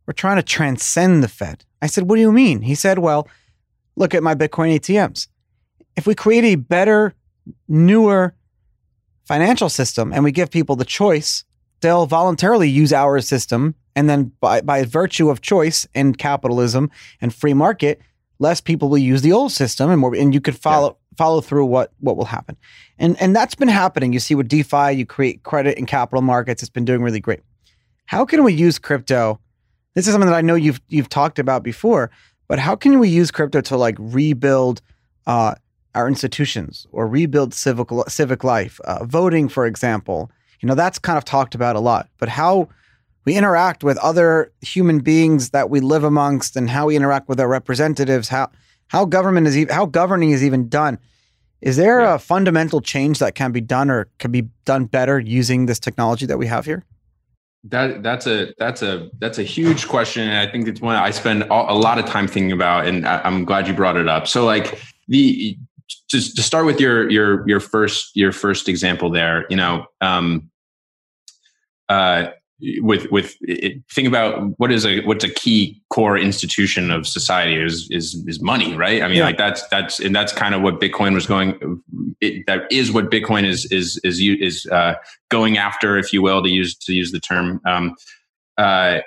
We're 0.05 0.13
trying 0.13 0.37
to 0.37 0.43
transcend 0.43 1.23
the 1.23 1.27
Fed. 1.27 1.65
I 1.81 1.87
said, 1.87 2.09
What 2.09 2.15
do 2.15 2.21
you 2.21 2.31
mean? 2.31 2.61
He 2.61 2.75
said, 2.75 2.99
Well, 2.99 3.27
look 3.95 4.15
at 4.15 4.23
my 4.23 4.33
Bitcoin 4.33 4.73
ATMs. 4.79 5.27
If 5.95 6.07
we 6.07 6.15
create 6.15 6.45
a 6.45 6.55
better 6.55 7.13
newer 7.67 8.33
financial 9.25 9.69
system 9.69 10.11
and 10.11 10.23
we 10.23 10.31
give 10.31 10.49
people 10.49 10.75
the 10.75 10.85
choice, 10.85 11.43
they'll 11.81 12.05
voluntarily 12.05 12.69
use 12.69 12.91
our 12.91 13.21
system. 13.21 13.75
And 13.95 14.09
then 14.09 14.31
by, 14.39 14.61
by 14.61 14.83
virtue 14.83 15.29
of 15.29 15.41
choice 15.41 15.87
and 15.93 16.17
capitalism 16.17 16.89
and 17.21 17.33
free 17.33 17.53
market, 17.53 18.01
less 18.39 18.61
people 18.61 18.89
will 18.89 18.97
use 18.97 19.21
the 19.21 19.33
old 19.33 19.51
system 19.51 19.89
and 19.89 19.99
more, 19.99 20.15
and 20.15 20.33
you 20.33 20.41
could 20.41 20.57
follow, 20.57 20.87
yeah. 20.89 21.15
follow 21.17 21.41
through 21.41 21.65
what, 21.65 21.91
what 21.99 22.15
will 22.15 22.25
happen. 22.25 22.55
And, 22.97 23.21
and 23.21 23.35
that's 23.35 23.55
been 23.55 23.67
happening. 23.67 24.13
You 24.13 24.19
see 24.19 24.35
with 24.35 24.47
DeFi, 24.47 24.93
you 24.93 25.05
create 25.05 25.43
credit 25.43 25.77
and 25.77 25.87
capital 25.87 26.21
markets. 26.21 26.63
It's 26.63 26.69
been 26.69 26.85
doing 26.85 27.01
really 27.01 27.19
great. 27.19 27.41
How 28.05 28.25
can 28.25 28.43
we 28.43 28.53
use 28.53 28.79
crypto? 28.79 29.39
This 29.93 30.07
is 30.07 30.13
something 30.13 30.29
that 30.29 30.37
I 30.37 30.41
know 30.41 30.55
you've, 30.55 30.81
you've 30.87 31.09
talked 31.09 31.37
about 31.37 31.63
before, 31.63 32.09
but 32.47 32.57
how 32.57 32.75
can 32.75 32.99
we 32.99 33.09
use 33.09 33.29
crypto 33.31 33.61
to 33.61 33.77
like 33.77 33.95
rebuild, 33.99 34.81
uh, 35.27 35.55
our 35.95 36.07
institutions 36.07 36.87
or 36.91 37.07
rebuild 37.07 37.53
civic 37.53 37.89
civic 38.07 38.43
life. 38.43 38.79
Uh, 38.81 39.05
voting, 39.05 39.49
for 39.49 39.65
example, 39.65 40.31
you 40.61 40.67
know 40.67 40.75
that's 40.75 40.99
kind 40.99 41.17
of 41.17 41.25
talked 41.25 41.55
about 41.55 41.75
a 41.75 41.79
lot. 41.79 42.09
But 42.17 42.29
how 42.29 42.69
we 43.25 43.35
interact 43.35 43.83
with 43.83 43.97
other 43.99 44.51
human 44.61 44.99
beings 44.99 45.49
that 45.51 45.69
we 45.69 45.79
live 45.79 46.03
amongst, 46.03 46.55
and 46.55 46.69
how 46.69 46.87
we 46.87 46.95
interact 46.95 47.29
with 47.29 47.39
our 47.39 47.47
representatives, 47.47 48.29
how 48.29 48.49
how 48.87 49.05
government 49.05 49.47
is 49.47 49.57
even, 49.57 49.73
how 49.73 49.85
governing 49.85 50.31
is 50.31 50.43
even 50.43 50.69
done. 50.69 50.99
Is 51.61 51.75
there 51.75 52.01
yeah. 52.01 52.15
a 52.15 52.19
fundamental 52.19 52.79
change 52.79 53.19
that 53.19 53.35
can 53.35 53.51
be 53.51 53.61
done 53.61 53.89
or 53.89 54.07
can 54.17 54.31
be 54.31 54.47
done 54.65 54.85
better 54.85 55.19
using 55.19 55.65
this 55.65 55.79
technology 55.79 56.25
that 56.25 56.37
we 56.37 56.47
have 56.47 56.65
here? 56.65 56.85
That 57.65 58.03
that's 58.03 58.25
a 58.25 58.53
that's 58.57 58.81
a 58.81 59.09
that's 59.19 59.37
a 59.37 59.43
huge 59.43 59.87
question, 59.89 60.23
and 60.29 60.37
I 60.37 60.49
think 60.49 60.67
it's 60.67 60.79
one 60.79 60.95
I 60.95 61.11
spend 61.11 61.43
a 61.43 61.75
lot 61.75 61.99
of 61.99 62.05
time 62.05 62.25
thinking 62.25 62.53
about, 62.53 62.87
and 62.87 63.05
I'm 63.05 63.43
glad 63.43 63.67
you 63.67 63.73
brought 63.73 63.97
it 63.97 64.07
up. 64.07 64.27
So, 64.27 64.45
like 64.45 64.79
the 65.09 65.57
to, 66.09 66.35
to 66.35 66.43
start 66.43 66.65
with 66.65 66.79
your 66.79 67.09
your 67.09 67.47
your 67.47 67.59
first 67.59 68.15
your 68.15 68.31
first 68.31 68.67
example 68.67 69.09
there, 69.09 69.45
you 69.49 69.55
know, 69.55 69.85
um, 70.01 70.49
uh, 71.87 72.27
with 72.81 73.09
with 73.11 73.35
it, 73.41 73.81
think 73.91 74.07
about 74.07 74.59
what 74.59 74.71
is 74.71 74.85
a 74.85 75.01
what's 75.01 75.23
a 75.23 75.29
key 75.29 75.81
core 75.89 76.17
institution 76.17 76.91
of 76.91 77.07
society 77.07 77.55
is 77.55 77.87
is 77.91 78.23
is 78.27 78.41
money, 78.41 78.75
right? 78.75 79.01
I 79.01 79.07
mean, 79.07 79.17
yeah. 79.17 79.25
like 79.25 79.37
that's 79.37 79.65
that's 79.69 79.99
and 79.99 80.15
that's 80.15 80.33
kind 80.33 80.53
of 80.53 80.61
what 80.61 80.81
Bitcoin 80.81 81.13
was 81.13 81.25
going. 81.25 81.81
It, 82.19 82.45
that 82.47 82.71
is 82.71 82.91
what 82.91 83.11
Bitcoin 83.11 83.45
is 83.45 83.65
is 83.71 83.99
is 84.03 84.19
is 84.19 84.65
uh, 84.67 84.95
going 85.29 85.57
after, 85.57 85.97
if 85.97 86.11
you 86.11 86.21
will, 86.21 86.43
to 86.43 86.49
use 86.49 86.75
to 86.75 86.93
use 86.93 87.11
the 87.11 87.19
term. 87.19 87.61
Um, 87.65 87.95
uh, 88.57 88.99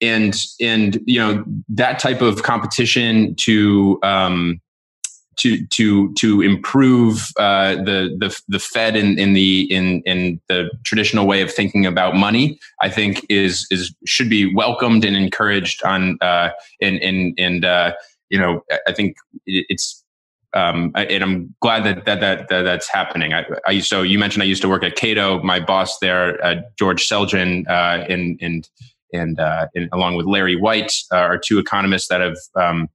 and 0.00 0.36
and 0.60 1.00
you 1.06 1.18
know 1.18 1.44
that 1.68 1.98
type 1.98 2.20
of 2.20 2.42
competition 2.42 3.34
to 3.36 3.98
um, 4.02 4.60
to 5.38 5.66
to 5.66 6.12
to 6.14 6.42
improve 6.42 7.28
uh, 7.38 7.76
the 7.76 8.16
the 8.18 8.38
the 8.48 8.58
Fed 8.58 8.96
in, 8.96 9.18
in 9.18 9.32
the 9.32 9.72
in 9.72 10.02
in 10.02 10.40
the 10.48 10.70
traditional 10.84 11.26
way 11.26 11.42
of 11.42 11.52
thinking 11.52 11.86
about 11.86 12.14
money, 12.14 12.58
I 12.82 12.90
think 12.90 13.24
is 13.28 13.66
is 13.70 13.94
should 14.06 14.28
be 14.28 14.54
welcomed 14.54 15.04
and 15.04 15.16
encouraged 15.16 15.82
on 15.84 16.18
uh, 16.20 16.50
and 16.80 16.96
and 17.02 17.34
and 17.38 17.64
uh, 17.64 17.92
you 18.30 18.38
know 18.38 18.62
I 18.86 18.92
think 18.92 19.16
it's 19.46 20.04
um, 20.54 20.92
and 20.94 21.22
I'm 21.22 21.54
glad 21.60 21.84
that 21.84 22.04
that, 22.06 22.20
that, 22.20 22.48
that 22.48 22.62
that's 22.62 22.88
happening. 22.88 23.34
I, 23.34 23.44
I, 23.66 23.80
so 23.80 24.02
you 24.02 24.18
mentioned 24.18 24.42
I 24.42 24.46
used 24.46 24.62
to 24.62 24.68
work 24.68 24.82
at 24.82 24.96
Cato. 24.96 25.42
My 25.42 25.60
boss 25.60 25.98
there, 25.98 26.42
uh, 26.44 26.56
George 26.78 27.06
Selgin, 27.06 27.68
uh, 27.68 28.04
and 28.08 28.38
and 28.40 28.68
and, 29.12 29.40
uh, 29.40 29.68
and 29.74 29.88
along 29.92 30.16
with 30.16 30.26
Larry 30.26 30.56
White, 30.56 30.92
uh, 31.12 31.16
are 31.16 31.38
two 31.38 31.58
economists 31.58 32.08
that 32.08 32.20
have 32.20 32.36
um, 32.56 32.88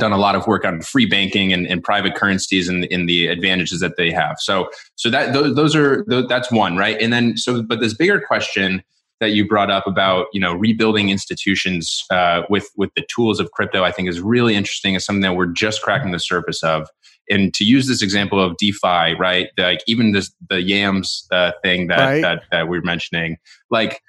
done 0.00 0.12
a 0.12 0.18
lot 0.18 0.34
of 0.34 0.46
work 0.46 0.64
on 0.64 0.82
free 0.82 1.06
banking 1.06 1.52
and, 1.52 1.66
and 1.66 1.82
private 1.82 2.14
currencies 2.14 2.68
and 2.68 2.84
in 2.86 3.06
the 3.06 3.26
advantages 3.28 3.80
that 3.80 3.96
they 3.96 4.10
have. 4.10 4.36
So, 4.38 4.70
so 4.96 5.10
that 5.10 5.32
those, 5.32 5.54
those 5.54 5.76
are 5.76 6.04
those, 6.08 6.26
that's 6.28 6.50
one, 6.50 6.76
right? 6.76 7.00
And 7.00 7.12
then 7.12 7.36
so, 7.36 7.62
but 7.62 7.80
this 7.80 7.94
bigger 7.94 8.20
question 8.20 8.82
that 9.20 9.30
you 9.32 9.46
brought 9.46 9.70
up 9.70 9.86
about 9.86 10.26
you 10.32 10.40
know 10.40 10.54
rebuilding 10.54 11.10
institutions 11.10 12.04
uh, 12.10 12.42
with 12.48 12.68
with 12.76 12.90
the 12.96 13.04
tools 13.14 13.38
of 13.38 13.50
crypto, 13.52 13.84
I 13.84 13.92
think 13.92 14.08
is 14.08 14.20
really 14.20 14.54
interesting. 14.54 14.94
Is 14.94 15.04
something 15.04 15.22
that 15.22 15.36
we're 15.36 15.46
just 15.46 15.82
cracking 15.82 16.10
the 16.10 16.18
surface 16.18 16.62
of. 16.62 16.88
And 17.28 17.54
to 17.54 17.64
use 17.64 17.86
this 17.86 18.02
example 18.02 18.42
of 18.42 18.56
DeFi, 18.56 19.14
right? 19.14 19.50
Like 19.56 19.84
even 19.86 20.10
this 20.10 20.32
the 20.48 20.60
Yams 20.62 21.28
uh, 21.30 21.52
thing 21.62 21.86
that, 21.86 21.98
right. 21.98 22.22
that 22.22 22.42
that 22.50 22.68
we're 22.68 22.82
mentioning, 22.82 23.36
like 23.70 24.02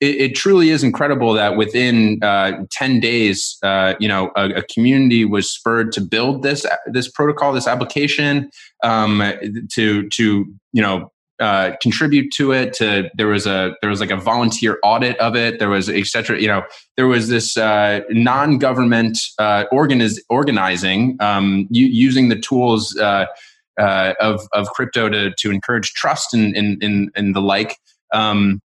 it, 0.00 0.16
it, 0.16 0.34
truly 0.34 0.70
is 0.70 0.82
incredible 0.82 1.34
that 1.34 1.56
within 1.56 2.18
uh, 2.22 2.64
10 2.70 3.00
days, 3.00 3.58
uh, 3.62 3.94
you 4.00 4.08
know, 4.08 4.30
a, 4.36 4.48
a, 4.50 4.62
community 4.62 5.24
was 5.24 5.50
spurred 5.50 5.92
to 5.92 6.00
build 6.00 6.42
this 6.42 6.64
this 6.86 7.10
protocol, 7.10 7.52
this 7.52 7.66
application, 7.66 8.50
um, 8.82 9.22
to 9.72 10.08
to 10.08 10.46
you 10.72 10.82
know 10.82 11.12
uh, 11.40 11.72
contribute 11.82 12.32
to 12.32 12.52
it. 12.52 12.72
To 12.74 13.10
there 13.16 13.26
was 13.26 13.46
a 13.46 13.74
there 13.82 13.90
was 13.90 14.00
like 14.00 14.10
a 14.10 14.16
volunteer 14.16 14.78
audit 14.82 15.18
of 15.18 15.36
it. 15.36 15.58
There 15.58 15.68
was 15.68 15.88
etc. 15.88 16.40
You 16.40 16.48
know, 16.48 16.62
there 16.96 17.06
was 17.06 17.28
this 17.28 17.56
uh, 17.56 18.00
non 18.08 18.58
government 18.58 19.18
uh, 19.38 19.64
organiz- 19.72 20.20
organizing 20.30 21.16
um, 21.20 21.66
u- 21.70 21.86
using 21.86 22.28
the 22.28 22.38
tools. 22.38 22.96
Uh, 22.96 23.26
uh, 23.78 24.12
of 24.20 24.46
of 24.52 24.66
crypto 24.72 25.08
to 25.08 25.32
to 25.38 25.50
encourage 25.50 25.92
trust 25.92 26.34
and 26.34 26.54
and, 26.54 27.10
and 27.14 27.34
the 27.34 27.40
like. 27.40 27.78
Um, 28.12 28.60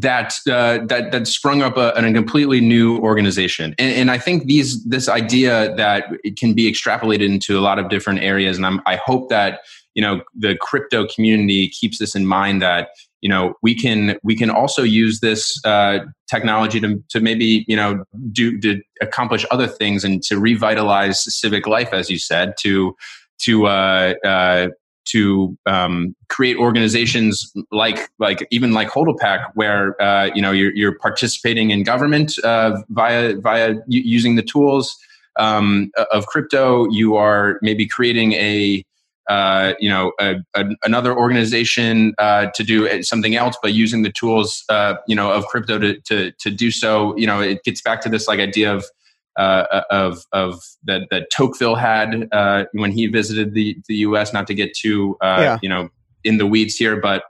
that 0.00 0.34
uh, 0.48 0.78
that 0.86 1.10
that 1.12 1.26
sprung 1.26 1.62
up 1.62 1.76
a, 1.76 1.90
a 1.90 2.12
completely 2.12 2.60
new 2.60 2.98
organization, 2.98 3.74
and, 3.78 3.94
and, 3.94 4.10
I 4.10 4.18
think 4.18 4.44
these 4.44 4.84
this 4.84 5.08
idea 5.08 5.74
that 5.76 6.04
it 6.22 6.36
can 6.36 6.54
be 6.54 6.70
extrapolated 6.70 7.26
into 7.26 7.58
a 7.58 7.60
lot 7.60 7.78
of 7.78 7.88
different 7.88 8.20
areas, 8.20 8.56
and 8.56 8.64
I'm, 8.64 8.80
I 8.86 8.96
hope 8.96 9.28
that 9.30 9.60
you 9.94 10.02
know 10.02 10.22
the 10.38 10.56
crypto 10.60 11.06
community 11.06 11.68
keeps 11.68 11.98
this 11.98 12.14
in 12.14 12.26
mind 12.26 12.62
that 12.62 12.90
you 13.20 13.28
know 13.28 13.54
we 13.62 13.74
can 13.74 14.16
we 14.22 14.36
can 14.36 14.50
also 14.50 14.82
use 14.82 15.18
this 15.20 15.60
uh, 15.64 15.98
technology 16.30 16.80
to 16.80 17.02
to 17.08 17.20
maybe 17.20 17.64
you 17.66 17.76
know 17.76 18.04
do 18.30 18.60
to 18.60 18.80
accomplish 19.00 19.44
other 19.50 19.66
things 19.66 20.04
and 20.04 20.22
to 20.22 20.38
revitalize 20.38 21.22
civic 21.34 21.66
life, 21.66 21.92
as 21.92 22.08
you 22.08 22.18
said, 22.18 22.54
to 22.60 22.94
to 23.40 23.66
uh, 23.66 24.14
uh, 24.24 24.68
to 25.10 25.56
um, 25.66 26.14
create 26.28 26.56
organizations 26.56 27.52
like 27.70 28.10
like 28.18 28.46
even 28.50 28.72
like 28.72 28.88
HODLPAC, 28.88 29.44
where 29.54 30.00
uh, 30.00 30.30
you 30.34 30.42
know 30.42 30.52
you're, 30.52 30.74
you're, 30.74 30.98
participating 30.98 31.70
in 31.70 31.82
government 31.82 32.38
uh, 32.44 32.80
via 32.90 33.36
via 33.36 33.74
using 33.86 34.36
the 34.36 34.42
tools 34.42 34.96
um, 35.38 35.90
of 36.12 36.26
crypto. 36.26 36.88
You 36.90 37.16
are 37.16 37.58
maybe 37.62 37.86
creating 37.86 38.32
a 38.32 38.84
uh, 39.28 39.74
you 39.78 39.88
know 39.88 40.12
a, 40.18 40.36
a, 40.54 40.64
another 40.84 41.16
organization 41.16 42.14
uh, 42.18 42.46
to 42.54 42.64
do 42.64 43.02
something 43.02 43.36
else, 43.36 43.56
but 43.62 43.72
using 43.72 44.02
the 44.02 44.12
tools 44.12 44.64
uh, 44.68 44.94
you 45.06 45.14
know 45.14 45.30
of 45.30 45.46
crypto 45.46 45.78
to, 45.78 46.00
to 46.02 46.32
to 46.32 46.50
do 46.50 46.70
so. 46.70 47.16
You 47.16 47.26
know, 47.26 47.40
it 47.40 47.62
gets 47.64 47.82
back 47.82 48.00
to 48.02 48.08
this 48.08 48.26
like 48.26 48.40
idea 48.40 48.74
of 48.74 48.84
uh, 49.38 49.82
of 49.90 50.24
of 50.32 50.60
that 50.84 51.02
that 51.10 51.28
Tocqueville 51.34 51.76
had 51.76 52.28
uh, 52.32 52.64
when 52.72 52.92
he 52.92 53.06
visited 53.06 53.54
the 53.54 53.76
the 53.88 53.94
U.S. 53.96 54.32
Not 54.32 54.46
to 54.48 54.54
get 54.54 54.74
too 54.74 55.16
uh, 55.22 55.38
yeah. 55.40 55.58
you 55.62 55.68
know 55.68 55.88
in 56.24 56.38
the 56.38 56.46
weeds 56.46 56.76
here, 56.76 57.00
but 57.00 57.24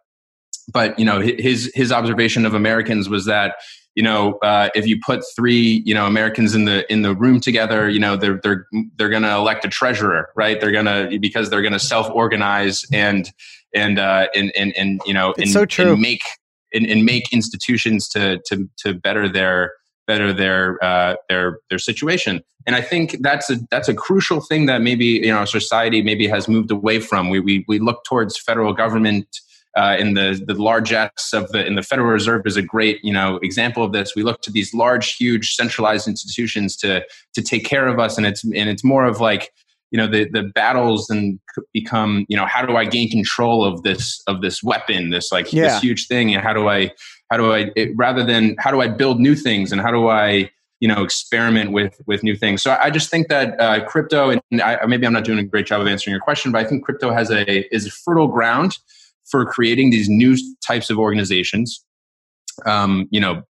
but 0.73 0.99
you 0.99 1.05
know 1.05 1.21
his 1.21 1.71
his 1.75 1.93
observation 1.93 2.47
of 2.47 2.55
Americans 2.55 3.09
was 3.09 3.27
that 3.27 3.57
you 3.95 4.03
know 4.03 4.39
uh, 4.43 4.71
if 4.75 4.87
you 4.87 4.99
put 5.05 5.23
three 5.37 5.83
you 5.85 5.95
know 5.95 6.07
Americans 6.07 6.55
in 6.55 6.65
the 6.65 6.91
in 6.91 7.03
the 7.03 7.15
room 7.15 7.41
together, 7.41 7.89
you 7.89 8.01
know 8.01 8.17
they're 8.17 8.41
they're 8.43 8.67
they're 8.97 9.11
going 9.11 9.23
to 9.23 9.35
elect 9.35 9.65
a 9.65 9.69
treasurer, 9.69 10.31
right? 10.35 10.61
They're 10.61 10.73
going 10.73 10.87
to 10.87 11.19
because 11.19 11.51
they're 11.51 11.63
going 11.63 11.73
to 11.73 11.79
self 11.79 12.11
organize 12.11 12.85
and 12.93 13.31
and 13.75 13.99
uh, 13.99 14.29
and 14.35 14.51
and 14.57 14.75
and 14.77 15.01
you 15.07 15.15
know 15.15 15.35
and, 15.39 15.51
so 15.51 15.67
true. 15.67 15.93
and 15.93 16.01
make 16.01 16.23
and, 16.73 16.87
and 16.87 17.05
make 17.05 17.33
institutions 17.33 18.09
to 18.09 18.41
to 18.47 18.69
to 18.79 18.95
better 18.95 19.29
their 19.29 19.73
better 20.09 20.33
their 20.33 20.83
uh, 20.83 21.15
their 21.29 21.61
their 21.71 21.79
situation. 21.79 22.43
And 22.67 22.75
I 22.75 22.81
think 22.81 23.19
that's 23.21 23.49
a 23.49 23.59
that's 23.71 23.89
a 23.89 23.95
crucial 23.95 24.41
thing 24.41 24.67
that 24.67 24.83
maybe 24.83 25.05
you 25.05 25.33
know 25.33 25.45
society 25.45 26.03
maybe 26.03 26.27
has 26.27 26.49
moved 26.49 26.73
away 26.73 26.99
from. 26.99 27.29
We 27.29 27.39
we 27.39 27.65
we 27.69 27.79
look 27.79 28.03
towards 28.05 28.37
federal 28.37 28.73
government. 28.75 29.29
Uh, 29.77 29.97
in 29.97 30.15
the 30.15 30.43
the 30.45 30.55
largesse 30.55 31.33
of 31.33 31.51
the 31.51 31.65
in 31.65 31.77
the 31.77 31.83
Federal 31.83 32.09
Reserve 32.09 32.43
is 32.47 32.57
a 32.57 32.63
great 32.63 32.99
you 33.05 33.13
know 33.13 33.37
example 33.43 33.85
of 33.85 33.93
this. 33.93 34.17
We 34.17 34.25
look 34.25 34.41
to 34.43 34.51
these 34.51 34.75
large, 34.75 35.15
huge, 35.15 35.55
centralized 35.55 36.09
institutions 36.09 36.75
to 36.79 37.05
to 37.35 37.43
take 37.43 37.65
care 37.65 37.87
of 37.87 38.01
us, 38.01 38.17
and 38.17 38.27
it's 38.27 38.43
and 38.43 38.69
it's 38.69 38.83
more 38.83 39.05
of 39.05 39.21
like 39.21 39.53
you 39.91 39.99
know 39.99 40.07
the 40.07 40.29
the 40.31 40.43
battles 40.43 41.09
and 41.11 41.39
become 41.73 42.27
you 42.29 42.37
know 42.37 42.47
how 42.47 42.65
do 42.65 42.77
I 42.77 42.85
gain 42.85 43.11
control 43.11 43.65
of 43.65 43.83
this 43.83 44.23
of 44.27 44.43
this 44.43 44.63
weapon, 44.63 45.11
this 45.11 45.33
like 45.33 45.53
yeah. 45.53 45.65
this 45.65 45.81
huge 45.81 46.07
thing, 46.07 46.35
and 46.35 46.43
how 46.43 46.53
do 46.53 46.69
I 46.69 46.91
how 47.31 47.37
do 47.37 47.53
i 47.53 47.71
it, 47.77 47.91
rather 47.95 48.25
than 48.25 48.57
how 48.59 48.71
do 48.71 48.81
i 48.81 48.89
build 48.89 49.21
new 49.21 49.35
things? 49.35 49.73
And 49.73 49.81
how 49.81 49.91
do 49.91 50.09
i 50.09 50.51
you 50.81 50.89
know 50.89 51.03
experiment 51.03 51.73
with 51.73 52.01
with 52.07 52.23
new 52.23 52.37
things? 52.37 52.63
So 52.63 52.77
i 52.81 52.91
just 52.91 53.11
think 53.11 53.29
that 53.29 53.61
uh, 53.61 53.85
crypto 53.85 54.31
and 54.31 54.63
I, 54.63 54.85
maybe 54.87 55.07
i'm 55.07 55.13
not 55.13 55.25
doing 55.25 55.39
a 55.39 55.45
great 55.45 55.67
job 55.67 55.81
of 55.81 55.87
answering 55.87 56.13
your 56.13 56.21
question 56.21 56.53
but 56.53 56.65
i 56.65 56.69
think 56.69 56.85
crypto 56.85 57.13
has 57.13 57.31
a 57.31 57.75
is 57.75 57.89
fertile 57.89 58.29
ground 58.29 58.79
for 59.31 59.45
creating 59.45 59.91
these 59.91 60.09
new 60.09 60.37
types 60.67 60.91
of 60.91 60.99
organizations. 60.99 61.85
Um, 62.67 63.07
you 63.11 63.21
know 63.21 63.43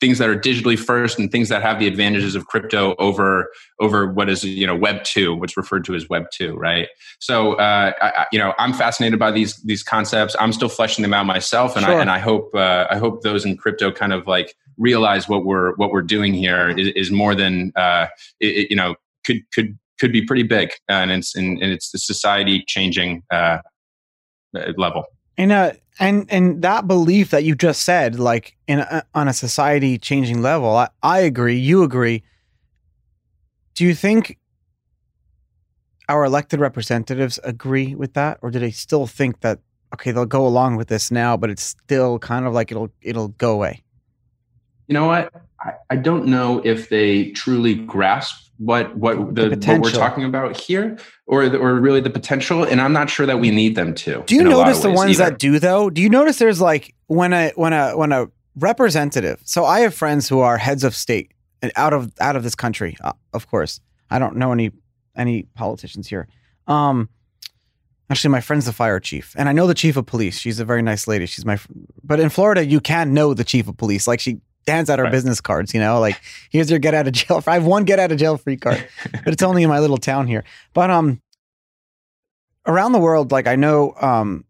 things 0.00 0.18
that 0.18 0.28
are 0.28 0.38
digitally 0.38 0.78
first 0.78 1.18
and 1.18 1.30
things 1.30 1.48
that 1.48 1.62
have 1.62 1.78
the 1.78 1.86
advantages 1.86 2.34
of 2.34 2.46
crypto 2.46 2.94
over 2.98 3.50
over 3.80 4.06
what 4.06 4.28
is 4.28 4.44
you 4.44 4.66
know 4.66 4.76
web 4.76 5.04
2 5.04 5.34
what's 5.34 5.56
referred 5.56 5.84
to 5.84 5.94
as 5.94 6.08
web 6.08 6.24
2 6.32 6.54
right? 6.56 6.88
So 7.18 7.54
uh, 7.54 7.92
I, 8.00 8.26
you 8.32 8.38
know 8.38 8.54
i'm 8.58 8.72
fascinated 8.72 9.18
by 9.18 9.30
these 9.30 9.56
these 9.58 9.82
concepts. 9.82 10.36
I'm 10.38 10.52
still 10.52 10.68
fleshing 10.68 11.02
them 11.02 11.14
out 11.14 11.26
myself 11.26 11.76
and 11.76 11.84
sure. 11.84 11.94
i 11.94 12.00
and 12.00 12.10
i 12.10 12.18
hope 12.18 12.54
uh, 12.54 12.86
i 12.90 12.96
hope 12.96 13.22
those 13.22 13.44
in 13.44 13.56
crypto 13.56 13.90
kind 13.90 14.12
of 14.12 14.26
like 14.26 14.54
realize 14.76 15.28
what 15.28 15.44
we're 15.44 15.74
what 15.74 15.90
we're 15.90 16.02
doing 16.02 16.32
here 16.32 16.70
is, 16.70 16.88
is 16.94 17.10
more 17.10 17.34
than 17.34 17.72
uh, 17.76 18.06
it, 18.40 18.70
you 18.70 18.76
know 18.76 18.94
could 19.24 19.38
could 19.52 19.78
could 19.98 20.12
be 20.12 20.24
pretty 20.24 20.44
big 20.44 20.70
and 20.88 21.10
it's 21.10 21.34
and, 21.34 21.60
and 21.60 21.72
it's 21.72 21.90
the 21.90 21.98
society 21.98 22.64
changing 22.66 23.22
uh, 23.30 23.58
level. 24.76 25.04
And 25.36 25.52
uh, 25.52 25.72
and 25.98 26.26
and 26.30 26.62
that 26.62 26.86
belief 26.86 27.30
that 27.30 27.44
you 27.44 27.54
just 27.54 27.82
said, 27.82 28.18
like 28.18 28.56
in 28.66 28.80
a, 28.80 29.04
on 29.14 29.28
a 29.28 29.32
society 29.32 29.98
changing 29.98 30.42
level, 30.42 30.70
I, 30.70 30.88
I 31.02 31.20
agree. 31.20 31.56
You 31.56 31.82
agree. 31.82 32.22
Do 33.74 33.84
you 33.84 33.94
think 33.94 34.38
our 36.08 36.24
elected 36.24 36.60
representatives 36.60 37.38
agree 37.44 37.94
with 37.94 38.14
that, 38.14 38.38
or 38.42 38.50
do 38.50 38.58
they 38.58 38.70
still 38.70 39.06
think 39.06 39.40
that 39.40 39.58
okay, 39.94 40.10
they'll 40.10 40.26
go 40.26 40.46
along 40.46 40.76
with 40.76 40.88
this 40.88 41.10
now, 41.10 41.36
but 41.36 41.50
it's 41.50 41.62
still 41.62 42.18
kind 42.18 42.46
of 42.46 42.52
like 42.52 42.70
it'll 42.70 42.90
it'll 43.02 43.28
go 43.28 43.52
away? 43.52 43.82
You 44.86 44.94
know 44.94 45.06
what? 45.06 45.32
I, 45.60 45.72
I 45.90 45.96
don't 45.96 46.26
know 46.26 46.60
if 46.64 46.88
they 46.88 47.30
truly 47.32 47.74
grasp 47.74 48.47
what 48.58 48.96
what 48.96 49.34
the, 49.36 49.50
the 49.50 49.56
what 49.56 49.80
we're 49.80 49.90
talking 49.90 50.24
about 50.24 50.56
here 50.56 50.98
or 51.26 51.48
the, 51.48 51.56
or 51.56 51.74
really 51.74 52.00
the 52.00 52.10
potential 52.10 52.64
and 52.64 52.80
i'm 52.80 52.92
not 52.92 53.08
sure 53.08 53.24
that 53.24 53.38
we 53.38 53.50
need 53.50 53.76
them 53.76 53.94
to 53.94 54.22
do 54.26 54.34
you 54.34 54.42
notice 54.42 54.80
the 54.80 54.90
ones 54.90 55.12
either. 55.12 55.30
that 55.30 55.38
do 55.38 55.58
though? 55.60 55.88
Do 55.90 56.02
you 56.02 56.08
notice 56.08 56.38
there's 56.38 56.60
like 56.60 56.94
when 57.06 57.32
a 57.32 57.50
when 57.54 57.72
a 57.72 57.96
when 57.96 58.10
a 58.10 58.26
representative 58.56 59.40
so 59.44 59.64
i 59.64 59.80
have 59.80 59.94
friends 59.94 60.28
who 60.28 60.40
are 60.40 60.58
heads 60.58 60.82
of 60.82 60.94
state 60.94 61.32
and 61.62 61.70
out 61.76 61.92
of 61.92 62.12
out 62.20 62.34
of 62.34 62.42
this 62.42 62.56
country 62.56 62.96
uh, 63.02 63.12
of 63.32 63.48
course. 63.48 63.80
I 64.10 64.18
don't 64.18 64.36
know 64.36 64.52
any 64.52 64.72
any 65.16 65.44
politicians 65.54 66.08
here. 66.08 66.26
Um 66.66 67.08
actually 68.10 68.30
my 68.30 68.40
friend's 68.40 68.66
the 68.66 68.72
fire 68.72 68.98
chief 68.98 69.34
and 69.38 69.48
i 69.48 69.52
know 69.52 69.68
the 69.68 69.74
chief 69.74 69.96
of 69.96 70.06
police. 70.06 70.38
She's 70.40 70.58
a 70.58 70.64
very 70.64 70.82
nice 70.82 71.06
lady. 71.06 71.26
She's 71.26 71.44
my 71.44 71.60
but 72.02 72.18
in 72.18 72.28
florida 72.28 72.66
you 72.66 72.80
can 72.80 73.14
know 73.14 73.34
the 73.34 73.44
chief 73.44 73.68
of 73.68 73.76
police. 73.76 74.08
Like 74.08 74.18
she 74.18 74.40
hands 74.68 74.90
out 74.90 74.98
our 74.98 75.04
right. 75.04 75.12
business 75.12 75.40
cards, 75.40 75.74
you 75.74 75.80
know, 75.80 76.00
like 76.00 76.20
here's 76.50 76.70
your 76.70 76.78
get 76.78 76.94
out 76.94 77.06
of 77.06 77.12
jail. 77.12 77.42
I 77.46 77.54
have 77.54 77.64
one 77.64 77.84
get 77.84 77.98
out 77.98 78.12
of 78.12 78.18
jail 78.18 78.36
free 78.36 78.56
card, 78.56 78.86
but 79.24 79.32
it's 79.32 79.42
only 79.42 79.62
in 79.62 79.68
my 79.68 79.78
little 79.78 79.96
town 79.96 80.26
here. 80.26 80.44
But 80.74 80.90
um, 80.90 81.20
around 82.66 82.92
the 82.92 82.98
world, 82.98 83.32
like 83.32 83.46
I 83.46 83.56
know 83.56 83.94
um, 84.00 84.44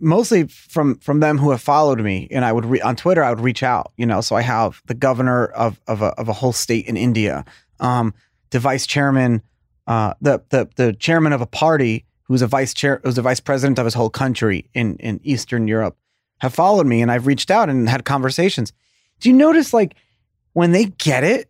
mostly 0.00 0.44
from 0.44 0.98
from 0.98 1.20
them 1.20 1.38
who 1.38 1.50
have 1.50 1.62
followed 1.62 2.00
me, 2.00 2.28
and 2.30 2.44
I 2.44 2.52
would 2.52 2.66
re- 2.66 2.80
on 2.80 2.96
Twitter 2.96 3.22
I 3.22 3.30
would 3.30 3.40
reach 3.40 3.62
out, 3.62 3.92
you 3.96 4.06
know. 4.06 4.20
So 4.20 4.36
I 4.36 4.42
have 4.42 4.82
the 4.86 4.94
governor 4.94 5.46
of 5.46 5.80
of 5.86 6.02
a, 6.02 6.08
of 6.18 6.28
a 6.28 6.32
whole 6.32 6.52
state 6.52 6.86
in 6.86 6.96
India, 6.96 7.44
um, 7.80 8.14
the 8.50 8.58
vice 8.58 8.86
chairman, 8.86 9.42
uh, 9.86 10.14
the 10.20 10.42
the 10.50 10.68
the 10.76 10.92
chairman 10.92 11.32
of 11.32 11.40
a 11.40 11.46
party 11.46 12.04
who's 12.24 12.42
a 12.42 12.46
vice 12.46 12.74
chair 12.74 13.00
who's 13.04 13.18
a 13.18 13.22
vice 13.22 13.40
president 13.40 13.78
of 13.78 13.84
his 13.84 13.94
whole 13.94 14.10
country 14.10 14.68
in 14.74 14.96
in 14.96 15.20
Eastern 15.24 15.68
Europe 15.68 15.96
have 16.38 16.54
followed 16.54 16.86
me, 16.86 17.00
and 17.00 17.10
I've 17.10 17.26
reached 17.26 17.50
out 17.50 17.68
and 17.68 17.88
had 17.88 18.04
conversations 18.04 18.72
do 19.24 19.30
you 19.30 19.36
notice 19.36 19.72
like 19.72 19.96
when 20.52 20.72
they 20.72 20.84
get 20.84 21.24
it, 21.24 21.48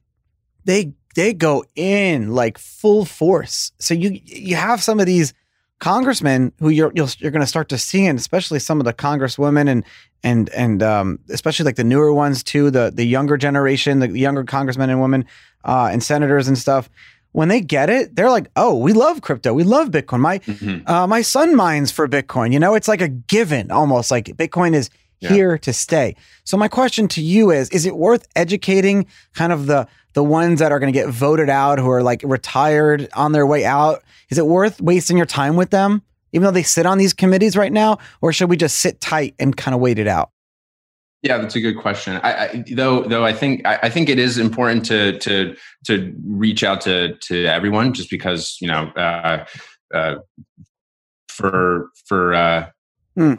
they 0.64 0.92
they 1.16 1.34
go 1.34 1.64
in 1.74 2.32
like 2.32 2.56
full 2.56 3.04
force. 3.04 3.72
So 3.80 3.94
you 3.94 4.20
you 4.24 4.54
have 4.54 4.80
some 4.80 5.00
of 5.00 5.06
these 5.06 5.34
congressmen 5.80 6.52
who 6.60 6.68
you're 6.68 6.92
you 6.94 7.02
are 7.02 7.30
going 7.30 7.40
to 7.40 7.48
start 7.48 7.68
to 7.70 7.78
see, 7.78 8.06
and 8.06 8.16
especially 8.16 8.60
some 8.60 8.78
of 8.78 8.84
the 8.84 8.92
congresswomen 8.92 9.68
and 9.68 9.84
and 10.22 10.50
and 10.50 10.84
um, 10.84 11.18
especially 11.30 11.64
like 11.64 11.74
the 11.74 11.82
newer 11.82 12.12
ones 12.12 12.44
too, 12.44 12.70
the 12.70 12.92
the 12.94 13.04
younger 13.04 13.36
generation, 13.36 13.98
the 13.98 14.08
younger 14.16 14.44
congressmen 14.44 14.88
and 14.88 15.00
women 15.00 15.24
uh, 15.64 15.88
and 15.90 16.00
senators 16.00 16.46
and 16.46 16.56
stuff. 16.56 16.88
When 17.32 17.48
they 17.48 17.60
get 17.60 17.90
it, 17.90 18.14
they're 18.14 18.30
like, 18.30 18.52
"Oh, 18.54 18.78
we 18.78 18.92
love 18.92 19.20
crypto. 19.20 19.52
We 19.52 19.64
love 19.64 19.88
Bitcoin. 19.88 20.20
My 20.20 20.38
mm-hmm. 20.38 20.88
uh, 20.88 21.08
my 21.08 21.22
son 21.22 21.56
mines 21.56 21.90
for 21.90 22.06
Bitcoin. 22.06 22.52
You 22.52 22.60
know, 22.60 22.74
it's 22.74 22.86
like 22.86 23.00
a 23.00 23.08
given, 23.08 23.72
almost 23.72 24.12
like 24.12 24.26
Bitcoin 24.26 24.74
is 24.74 24.90
yeah. 25.24 25.32
here 25.32 25.58
to 25.58 25.72
stay. 25.72 26.16
So 26.44 26.56
my 26.56 26.68
question 26.68 27.08
to 27.08 27.22
you 27.22 27.50
is 27.50 27.68
is 27.70 27.86
it 27.86 27.96
worth 27.96 28.26
educating 28.36 29.06
kind 29.34 29.52
of 29.52 29.66
the 29.66 29.86
the 30.12 30.24
ones 30.24 30.60
that 30.60 30.70
are 30.70 30.78
going 30.78 30.92
to 30.92 30.98
get 30.98 31.08
voted 31.08 31.50
out 31.50 31.78
who 31.78 31.90
are 31.90 32.02
like 32.02 32.22
retired 32.24 33.08
on 33.14 33.32
their 33.32 33.46
way 33.46 33.64
out? 33.64 34.02
Is 34.30 34.38
it 34.38 34.46
worth 34.46 34.80
wasting 34.80 35.16
your 35.16 35.26
time 35.26 35.56
with 35.56 35.70
them 35.70 36.02
even 36.32 36.44
though 36.44 36.50
they 36.50 36.62
sit 36.62 36.84
on 36.84 36.98
these 36.98 37.14
committees 37.14 37.56
right 37.56 37.72
now 37.72 37.98
or 38.20 38.32
should 38.32 38.50
we 38.50 38.56
just 38.56 38.78
sit 38.78 39.00
tight 39.00 39.34
and 39.38 39.56
kind 39.56 39.74
of 39.74 39.80
wait 39.80 39.98
it 39.98 40.08
out? 40.08 40.30
Yeah, 41.22 41.38
that's 41.38 41.56
a 41.56 41.60
good 41.60 41.78
question. 41.78 42.20
I, 42.22 42.48
I, 42.48 42.64
though, 42.72 43.02
though 43.04 43.24
I 43.24 43.32
think 43.32 43.66
I, 43.66 43.78
I, 43.84 43.88
think 43.88 44.10
it 44.10 44.18
is 44.18 44.36
important 44.36 44.84
to 44.86 45.18
to 45.20 45.56
to 45.86 46.14
reach 46.26 46.62
out 46.62 46.82
to 46.82 47.14
to 47.14 47.46
everyone, 47.46 47.94
just 47.94 48.10
because 48.10 48.58
you 48.60 48.68
know, 48.68 48.88
uh, 48.94 49.46
uh, 49.94 50.16
for 51.28 51.88
for 52.04 52.34
uh, 52.34 52.66
mm 53.16 53.38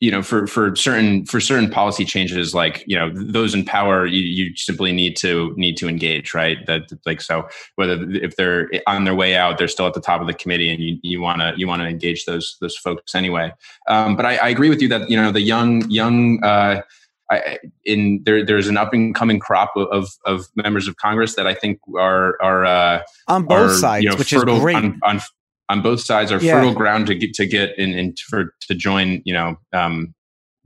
you 0.00 0.10
know 0.10 0.22
for 0.22 0.46
for 0.46 0.76
certain 0.76 1.24
for 1.24 1.40
certain 1.40 1.70
policy 1.70 2.04
changes 2.04 2.54
like 2.54 2.84
you 2.86 2.96
know 2.96 3.10
those 3.14 3.54
in 3.54 3.64
power 3.64 4.04
you, 4.04 4.20
you 4.20 4.54
simply 4.56 4.92
need 4.92 5.16
to 5.16 5.54
need 5.56 5.76
to 5.76 5.88
engage 5.88 6.34
right 6.34 6.66
that 6.66 6.82
like 7.06 7.20
so 7.20 7.48
whether 7.76 7.98
if 8.10 8.36
they're 8.36 8.68
on 8.86 9.04
their 9.04 9.14
way 9.14 9.34
out 9.34 9.56
they're 9.56 9.68
still 9.68 9.86
at 9.86 9.94
the 9.94 10.00
top 10.00 10.20
of 10.20 10.26
the 10.26 10.34
committee 10.34 10.70
and 10.70 10.82
you 10.82 10.98
you 11.02 11.20
want 11.20 11.40
to 11.40 11.54
you 11.56 11.66
want 11.66 11.80
to 11.80 11.88
engage 11.88 12.26
those 12.26 12.56
those 12.60 12.76
folks 12.76 13.14
anyway 13.14 13.50
um, 13.88 14.16
but 14.16 14.26
I, 14.26 14.36
I, 14.36 14.48
agree 14.48 14.68
with 14.68 14.82
you 14.82 14.88
that 14.88 15.08
you 15.08 15.16
know 15.16 15.32
the 15.32 15.40
young 15.40 15.88
young 15.90 16.44
uh, 16.44 16.82
I, 17.30 17.58
in 17.84 18.22
there, 18.24 18.44
there's 18.44 18.68
an 18.68 18.76
up 18.76 18.92
and 18.92 19.14
coming 19.14 19.40
crop 19.40 19.72
of, 19.76 20.08
of 20.24 20.46
members 20.54 20.86
of 20.86 20.96
Congress 20.96 21.34
that 21.34 21.46
I 21.46 21.54
think 21.54 21.80
are 21.96 22.40
are 22.40 22.64
uh, 22.64 23.02
on 23.26 23.46
both 23.46 23.72
are, 23.72 23.74
sides, 23.74 24.04
you 24.04 24.10
know, 24.10 24.16
which 24.16 24.32
is 24.32 24.44
great. 24.44 24.76
On, 24.76 25.00
on, 25.02 25.20
on 25.68 25.82
both 25.82 26.00
sides 26.00 26.30
are 26.30 26.40
yeah. 26.40 26.54
fertile 26.54 26.74
ground 26.74 27.06
to 27.06 27.14
get 27.14 27.34
to 27.34 27.46
get 27.46 27.76
in 27.78 27.96
and 27.98 28.18
for 28.18 28.54
to 28.60 28.74
join 28.74 29.22
you 29.24 29.32
know 29.32 29.56
um 29.72 30.14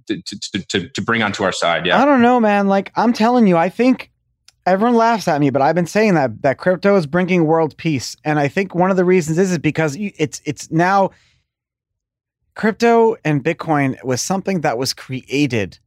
to, 0.07 0.21
to, 0.23 0.67
to, 0.69 0.89
to 0.89 1.03
bring 1.03 1.23
onto 1.23 1.45
our 1.45 1.53
side 1.53 1.87
yeah 1.87 2.01
i 2.01 2.05
don't 2.05 2.23
know 2.23 2.41
man 2.41 2.67
like 2.67 2.93
i'm 2.97 3.13
telling 3.13 3.47
you 3.47 3.57
i 3.57 3.69
think 3.69 4.11
everyone 4.67 4.95
laughs 4.95 5.29
at 5.29 5.41
me 5.41 5.51
but 5.51 5.63
i've 5.63 5.75
been 5.75 5.87
saying 5.87 6.15
that 6.15 6.43
that 6.43 6.59
crypto 6.59 6.97
is 6.97 7.07
bringing 7.07 7.45
world 7.47 7.77
peace 7.77 8.17
and 8.25 8.39
i 8.39 8.49
think 8.49 8.75
one 8.75 8.91
of 8.91 8.97
the 8.97 9.05
reasons 9.05 9.39
is 9.39 9.53
is 9.53 9.59
because 9.59 9.97
it's 9.99 10.41
it's 10.45 10.71
now 10.71 11.11
crypto 12.55 13.17
and 13.25 13.45
bitcoin 13.45 14.03
was 14.05 14.21
something 14.21 14.63
that 14.63 14.77
was 14.79 14.93
created 14.93 15.79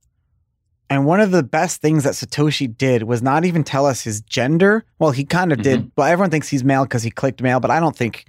and 0.89 1.05
one 1.07 1.19
of 1.19 1.31
the 1.31 1.41
best 1.41 1.81
things 1.81 2.03
that 2.03 2.13
Satoshi 2.13 2.77
did 2.77 3.03
was 3.03 3.23
not 3.23 3.45
even 3.45 3.63
tell 3.63 3.87
us 3.87 4.03
his 4.03 4.21
gender. 4.21 4.85
Well, 4.99 5.09
he 5.09 5.25
kind 5.25 5.51
of 5.51 5.57
mm-hmm. 5.57 5.63
did, 5.63 5.95
but 5.95 6.11
everyone 6.11 6.29
thinks 6.29 6.49
he's 6.49 6.63
male 6.63 6.83
because 6.83 7.01
he 7.01 7.09
clicked 7.09 7.41
male, 7.41 7.59
but 7.59 7.71
I 7.71 7.79
don't 7.79 7.95
think 7.95 8.25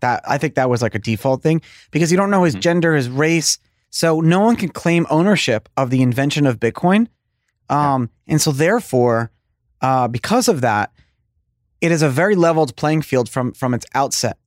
that 0.00 0.22
I 0.26 0.38
think 0.38 0.54
that 0.54 0.68
was 0.70 0.82
like 0.82 0.94
a 0.94 0.98
default 0.98 1.42
thing 1.42 1.62
because 1.90 2.10
you 2.10 2.16
don't 2.16 2.30
know 2.30 2.44
his 2.44 2.54
mm-hmm. 2.54 2.60
gender, 2.60 2.94
his 2.94 3.08
race. 3.08 3.58
So 3.90 4.20
no 4.20 4.40
one 4.40 4.56
can 4.56 4.68
claim 4.68 5.06
ownership 5.08 5.68
of 5.76 5.90
the 5.90 6.02
invention 6.02 6.46
of 6.46 6.60
Bitcoin. 6.60 7.08
Um, 7.70 8.10
yeah. 8.26 8.32
And 8.32 8.42
so 8.42 8.52
therefore, 8.52 9.30
uh, 9.80 10.08
because 10.08 10.48
of 10.48 10.60
that, 10.60 10.92
it 11.80 11.92
is 11.92 12.02
a 12.02 12.08
very 12.08 12.34
leveled 12.34 12.76
playing 12.76 13.02
field 13.02 13.28
from 13.28 13.52
from 13.52 13.74
its 13.74 13.86
outset. 13.94 14.38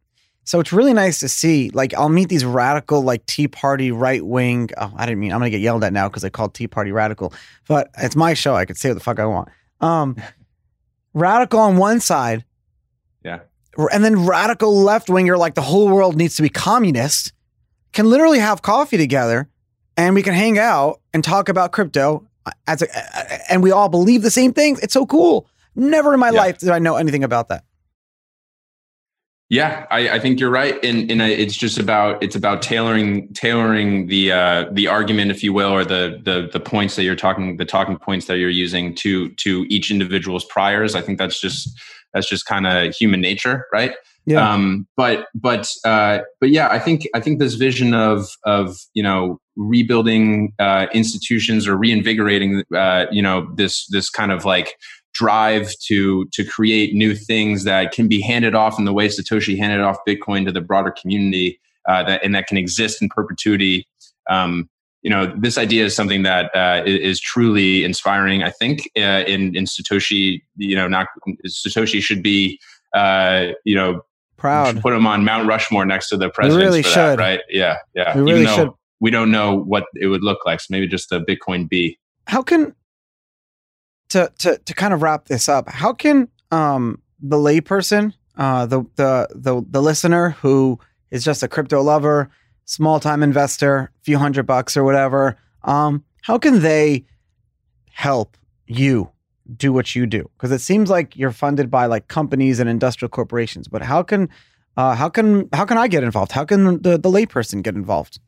So 0.43 0.60
it's 0.60 0.74
really 0.74 0.93
nice 0.93 1.20
to 1.20 1.30
see. 1.30 1.70
Like 1.70 1.93
I'll 1.93 2.10
meet 2.10 2.30
these 2.30 2.43
radical, 2.43 3.02
like 3.02 3.26
Tea 3.26 3.47
Party 3.47 3.91
right 3.91 4.26
wing. 4.26 4.70
Oh, 4.78 4.91
I 4.95 5.06
didn't 5.06 5.20
mean 5.20 5.32
I'm 5.32 5.39
gonna 5.39 5.49
get 5.49 5.62
yelled 5.62 5.84
at 5.84 5.93
now 5.93 6.10
because 6.10 6.24
I 6.24 6.30
called 6.30 6.54
Tea 6.54 6.68
Party 6.68 6.91
radical, 6.91 7.34
but 7.68 7.89
it's 7.97 8.16
my 8.16 8.34
show. 8.34 8.56
I 8.56 8.66
could 8.66 8.78
say 8.78 8.89
what 8.89 8.95
the 8.95 8.99
fuck 9.02 9.20
I 9.20 9.26
want. 9.26 9.49
Um, 9.80 10.18
radical 11.14 11.60
on 11.60 11.78
one 11.78 11.99
side, 11.99 12.43
and 13.89 14.03
then 14.03 14.25
radical 14.25 14.75
left 14.75 15.09
winger, 15.09 15.38
like 15.38 15.55
the 15.55 15.61
whole 15.61 15.89
world 15.89 16.15
needs 16.15 16.36
to 16.36 16.41
be 16.41 16.49
communist, 16.49 17.34
can 17.93 18.09
literally 18.09 18.39
have 18.39 18.61
coffee 18.61 18.97
together 18.97 19.49
and 19.97 20.15
we 20.15 20.23
can 20.23 20.34
hang 20.34 20.57
out 20.57 21.01
and 21.13 21.23
talk 21.23 21.49
about 21.49 21.71
crypto 21.71 22.27
uh, 22.45 22.51
as 22.67 22.82
a, 22.82 22.89
uh, 22.89 23.01
uh, 23.15 23.38
and 23.49 23.63
we 23.63 23.71
all 23.71 23.89
believe 23.89 24.21
the 24.21 24.32
same 24.32 24.53
things. 24.53 24.79
It's 24.79 24.93
so 24.93 25.05
cool. 25.05 25.47
Never 25.75 26.13
in 26.13 26.19
my 26.19 26.29
yeah. 26.29 26.39
life 26.39 26.57
did 26.59 26.69
I 26.69 26.79
know 26.79 26.95
anything 26.95 27.23
about 27.23 27.49
that. 27.49 27.63
Yeah, 29.52 29.86
I, 29.91 30.12
I 30.12 30.20
think 30.20 30.39
you're 30.39 30.49
right, 30.49 30.82
and, 30.82 31.12
and 31.12 31.22
it's 31.22 31.58
just 31.58 31.78
about 31.78 32.24
it's 32.24 32.38
about 32.38 32.62
tailoring 32.62 33.28
tailoring 33.34 34.08
the 34.08 34.32
uh, 34.32 34.66
the 34.72 34.88
argument, 34.88 35.30
if 35.30 35.43
you 35.43 35.52
will, 35.52 35.74
or 35.74 35.84
the 35.84 36.22
the 36.24 36.49
the 36.54 36.60
points 36.62 36.95
that 36.95 37.04
you're 37.04 37.18
talking, 37.18 37.58
the 37.58 37.66
talking 37.66 37.97
points 37.97 38.28
that 38.28 38.38
you're 38.38 38.49
using 38.49 38.95
to 38.95 39.30
to 39.32 39.66
each 39.68 39.91
individual's 39.91 40.45
priors. 40.45 40.95
I 40.95 41.02
think 41.02 41.18
that's 41.18 41.41
just 41.41 41.70
that's 42.14 42.30
just 42.30 42.45
kind 42.45 42.66
of 42.66 42.95
human 42.95 43.20
nature, 43.20 43.66
right? 43.74 43.93
Yeah. 44.26 44.49
Um, 44.49 44.88
but 44.95 45.28
but 45.36 45.70
uh, 45.84 46.20
but 46.39 46.49
yeah, 46.49 46.70
I 46.70 46.80
think 46.80 47.06
I 47.14 47.20
think 47.20 47.39
this 47.39 47.56
vision 47.56 47.93
of 47.93 48.30
of 48.45 48.78
you 48.93 49.04
know 49.04 49.41
rebuilding 49.58 50.54
uh, 50.60 50.88
institutions 50.93 51.68
or 51.68 51.76
reinvigorating 51.76 52.64
uh, 52.74 53.08
you 53.12 53.22
know 53.22 53.52
this 53.56 53.86
this 53.88 54.10
kind 54.10 54.32
of 54.32 54.45
like 54.45 54.76
drive 55.14 55.74
to 55.88 56.26
to 56.32 56.43
create 56.43 56.93
new 56.93 57.16
things 57.16 57.64
that 57.64 57.91
can 57.91 58.07
be 58.07 58.22
handed 58.22 58.55
off 58.55 58.80
in 58.80 58.86
the 58.86 58.93
way 58.93 59.07
Satoshi 59.07 59.57
handed 59.57 59.82
off 59.82 59.97
Bitcoin 60.07 60.45
to 60.45 60.51
the 60.51 60.62
broader 60.62 60.91
community 60.91 61.59
uh, 61.88 62.03
that 62.03 62.24
and 62.24 62.34
that 62.36 62.47
can 62.47 62.57
exist 62.57 63.01
in 63.01 63.09
perpetuity. 63.09 63.88
Um, 64.30 64.70
you 65.01 65.09
know, 65.09 65.34
this 65.36 65.57
idea 65.57 65.86
is 65.86 65.95
something 65.95 66.24
that 66.24 66.55
uh, 66.55 66.84
is 66.86 67.20
truly 67.20 67.84
inspiring. 67.84 68.43
I 68.43 68.51
think 68.51 68.89
uh, 68.97 69.24
in 69.28 69.55
in 69.55 69.66
Satoshi, 69.66 70.41
you 70.57 70.76
know, 70.76 70.88
not 70.88 71.07
Satoshi 71.47 72.01
should 72.01 72.22
be, 72.22 72.59
uh, 72.93 73.47
you 73.66 73.76
know, 73.76 74.01
proud. 74.38 74.80
Put 74.82 74.93
him 74.93 75.07
on 75.07 75.24
Mount 75.24 75.47
Rushmore 75.47 75.86
next 75.86 76.09
to 76.09 76.18
the 76.18 76.30
president. 76.30 76.64
really 76.64 76.84
should, 76.84 76.95
that, 76.95 77.20
right? 77.20 77.41
Yeah, 77.49 77.78
yeah. 77.95 78.16
We 78.16 78.32
really 78.32 78.45
should. 78.45 78.70
We 78.99 79.09
don't 79.09 79.32
know 79.32 79.57
what 79.57 79.86
it 79.95 80.07
would 80.07 80.24
look 80.24 80.45
like, 80.45 80.59
so 80.59 80.68
maybe 80.70 80.88
just 80.88 81.12
a 81.12 81.20
Bitcoin 81.20 81.68
B. 81.68 81.97
How 82.28 82.43
can 82.43 82.76
to 84.12 84.32
to 84.39 84.57
to 84.57 84.74
kind 84.74 84.93
of 84.93 85.01
wrap 85.01 85.26
this 85.26 85.49
up? 85.49 85.70
How 85.70 85.93
can 85.93 86.28
um 86.51 87.01
the 87.20 87.38
layperson, 87.38 88.14
uh, 88.38 88.66
the 88.66 88.84
the 88.95 89.28
the 89.36 89.66
the 89.70 89.82
listener 89.82 90.32
who 90.41 90.80
is 91.09 91.24
just 91.24 91.43
a 91.43 91.47
crypto 91.47 91.82
lover 91.82 92.30
small 92.66 92.99
time 92.99 93.22
investor, 93.22 93.91
few 94.03 94.18
hundred 94.18 94.45
bucks 94.45 94.78
or 94.78 94.84
whatever, 94.84 95.36
um, 95.64 96.03
how 96.22 96.38
can 96.38 96.62
they 96.62 97.05
help 97.91 98.38
you 98.66 99.12
do 99.57 99.74
what 99.74 99.93
you 99.95 100.05
do? 100.05 100.30
Because 100.38 100.51
it 100.51 100.62
seems 100.62 100.89
like 100.89 101.18
you're 101.18 101.32
funded 101.32 101.70
by 101.70 101.86
like 101.88 102.07
companies 102.07 102.59
and 102.59 102.70
industrial 102.70 103.09
corporations, 103.09 103.68
but 103.68 103.82
how 103.82 104.01
can 104.03 104.30
uh, 104.78 104.95
how 104.95 105.09
can 105.09 105.49
how 105.51 105.66
can 105.66 105.78
I 105.78 105.88
get 105.88 106.03
involved? 106.03 106.32
How 106.32 106.45
can 106.45 106.82
the 106.82 106.97
the 106.97 107.09
layperson 107.09 107.62
get 107.62 107.76
involved? 107.76 108.20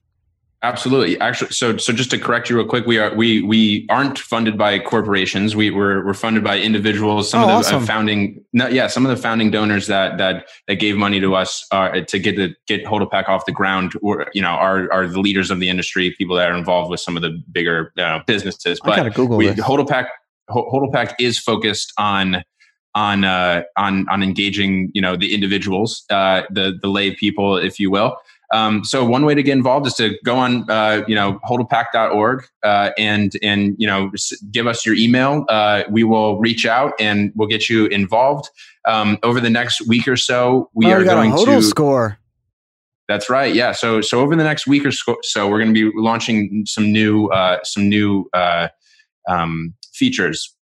Absolutely. 0.64 1.20
Actually, 1.20 1.52
so 1.52 1.76
so 1.76 1.92
just 1.92 2.10
to 2.12 2.18
correct 2.18 2.50
you 2.50 2.56
real 2.56 2.66
quick, 2.66 2.86
we 2.86 2.98
are 2.98 3.14
we 3.14 3.42
we 3.42 3.86
aren't 3.90 4.18
funded 4.18 4.58
by 4.58 4.80
corporations. 4.80 5.58
We 5.58 5.70
we're, 5.70 6.06
we're 6.06 6.14
funded 6.14 6.42
by 6.42 6.58
individuals. 6.58 7.30
Some 7.30 7.42
oh, 7.42 7.44
of 7.44 7.50
the 7.50 7.56
awesome. 7.56 7.84
uh, 7.84 7.86
founding, 7.86 8.46
no, 8.54 8.70
yeah, 8.70 8.88
some 8.88 9.06
of 9.06 9.10
the 9.10 9.22
founding 9.22 9.52
donors 9.52 9.88
that 9.88 10.18
that 10.20 10.48
that 10.70 10.76
gave 10.76 10.96
money 10.96 11.20
to 11.20 11.36
us 11.36 11.68
uh, 11.72 12.00
to 12.08 12.18
get 12.18 12.38
the 12.38 12.56
get 12.66 12.86
HODLPAC 12.86 13.28
off 13.28 13.46
the 13.46 13.52
ground, 13.52 13.92
or 14.02 14.28
you 14.34 14.42
know, 14.42 14.52
are 14.52 14.92
are 14.94 15.06
the 15.06 15.20
leaders 15.20 15.52
of 15.52 15.60
the 15.60 15.68
industry, 15.68 16.16
people 16.18 16.38
that 16.38 16.50
are 16.50 16.56
involved 16.56 16.90
with 16.90 17.02
some 17.02 17.18
of 17.18 17.22
the 17.22 17.44
bigger 17.52 17.92
uh, 18.00 18.20
businesses. 18.26 18.80
But 18.82 18.94
I 18.94 18.96
gotta 18.96 19.10
Google 19.10 19.36
we, 19.36 19.48
this. 19.48 19.60
HODLPAC 19.60 20.08
HODLPAC 20.50 21.16
is 21.20 21.38
focused 21.40 21.92
on 21.98 22.42
on 22.96 23.26
uh, 23.26 23.64
on 23.76 24.08
on 24.10 24.24
engaging, 24.24 24.92
you 24.94 25.02
know, 25.02 25.18
the 25.18 25.34
individuals, 25.34 26.06
uh, 26.10 26.44
the 26.50 26.78
the 26.82 26.88
lay 26.88 27.14
people, 27.16 27.58
if 27.58 27.80
you 27.80 27.92
will. 27.92 28.16
Um, 28.54 28.86
so 28.86 29.04
one 29.04 29.26
way 29.26 29.34
to 29.34 29.42
get 29.42 29.54
involved 29.54 29.88
is 29.88 29.96
to 29.96 30.16
go 30.24 30.38
on, 30.38 30.70
uh, 30.70 31.04
you 31.08 31.16
know, 31.16 31.40
hodlpac.org 31.44 32.46
uh, 32.64 32.92
and 32.98 33.36
and 33.42 33.76
you 33.80 33.88
know 33.88 34.12
give 34.52 34.68
us 34.68 34.86
your 34.86 34.96
email. 34.96 35.46
Uh, 35.50 35.84
we 35.90 36.04
will 36.04 36.40
reach 36.40 36.66
out 36.66 36.94
and 37.00 37.32
we'll 37.36 37.48
get 37.48 37.68
you 37.68 37.88
involved. 37.88 38.50
Um, 38.86 39.18
over 39.24 39.40
the 39.40 39.50
next 39.50 39.88
week 39.88 40.08
or 40.08 40.18
so, 40.18 40.70
we 40.74 40.86
oh, 40.86 40.92
are 40.92 41.00
we 41.00 41.06
going 41.06 41.34
a 41.34 41.46
to 41.46 41.62
score. 41.64 42.20
That's 43.08 43.30
right. 43.30 43.54
Yeah. 43.54 43.72
So 43.72 44.02
so 44.02 44.22
over 44.22 44.36
the 44.36 44.44
next 44.44 44.68
week 44.68 44.86
or 44.86 44.92
so, 44.92 45.50
we're 45.50 45.60
going 45.60 45.74
to 45.74 45.92
be 45.92 45.98
launching 46.00 46.66
some 46.68 46.92
new 46.92 47.28
uh, 47.30 47.58
some 47.64 47.90
new 47.90 48.30
uh, 48.34 48.68
um, 49.28 49.74
features 49.94 50.56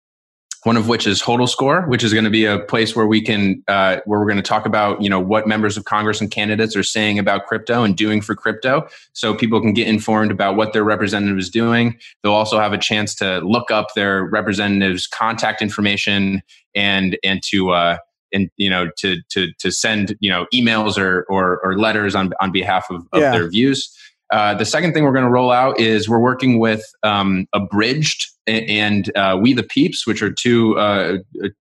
one 0.64 0.78
of 0.78 0.88
which 0.88 1.08
is 1.08 1.22
Hodl 1.22 1.50
Score, 1.50 1.82
which 1.88 2.04
is 2.04 2.14
going 2.14 2.24
to 2.26 2.30
be 2.30 2.46
a 2.46 2.60
place 2.60 2.96
where 2.96 3.08
we 3.08 3.22
can 3.22 3.64
uh, 3.68 3.98
where 4.06 4.20
we're 4.20 4.26
going 4.26 4.38
to 4.38 4.44
talk 4.44 4.66
about 4.66 5.02
you 5.02 5.10
know 5.10 5.20
what 5.20 5.48
members 5.48 5.78
of 5.78 5.86
Congress 5.86 6.22
and 6.22 6.30
candidates 6.30 6.76
are 6.76 6.84
saying 6.84 7.18
about 7.18 7.46
crypto 7.48 7.84
and 7.84 7.96
doing 7.98 8.22
for 8.22 8.36
crypto, 8.36 8.88
so 9.14 9.34
people 9.34 9.60
can 9.60 9.74
get 9.74 9.88
informed 9.88 10.32
about 10.32 10.56
what 10.56 10.74
their 10.74 10.84
representative 10.84 11.38
is 11.38 11.50
doing. 11.50 11.98
They'll 12.22 12.34
also 12.34 12.60
have 12.60 12.74
a 12.74 12.78
chance 12.78 13.16
to 13.16 13.40
look 13.40 13.72
up 13.72 13.88
their 13.96 14.26
representative's 14.26 15.08
contact 15.08 15.62
information 15.62 16.42
and 16.76 17.18
and 17.24 17.42
to 17.50 17.72
uh, 17.72 17.98
and 18.32 18.50
you 18.58 18.70
know 18.70 18.90
to 19.00 19.18
to 19.30 19.52
to 19.60 19.72
send 19.72 20.16
you 20.20 20.30
know 20.30 20.46
emails 20.54 20.98
or 20.98 21.26
or, 21.30 21.60
or 21.64 21.78
letters 21.78 22.14
on 22.16 22.34
on 22.40 22.52
behalf 22.52 22.86
of, 22.90 23.08
of 23.14 23.22
Yeah. 23.22 23.32
their 23.32 23.50
views. 23.50 23.96
Uh, 24.32 24.54
the 24.54 24.66
second 24.66 24.94
thing 24.94 25.04
we're 25.04 25.12
going 25.12 25.26
to 25.26 25.32
roll 25.32 25.52
out 25.52 25.80
is 25.80 26.08
we're 26.08 26.20
working 26.20 26.58
with 26.58 26.84
um, 27.04 27.48
Abridged 27.54 28.28
and 28.48 29.16
uh, 29.16 29.38
We 29.42 29.54
the 29.54 29.64
Peeps, 29.64 30.08
which 30.08 30.22
are 30.22 30.32
two 30.32 30.78
uh, 30.78 31.18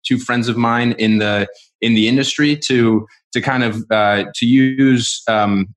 two 0.07 0.19
friends 0.19 0.49
of 0.49 0.57
mine 0.57 0.93
in 0.93 1.19
the 1.19 1.49
in 1.81 1.95
the 1.95 2.09
industry, 2.09 2.57
to 2.67 3.07
to 3.33 3.41
kind 3.41 3.65
of 3.65 3.85
uh, 3.91 4.25
to 4.35 4.47
use 4.47 5.23
um, 5.29 5.75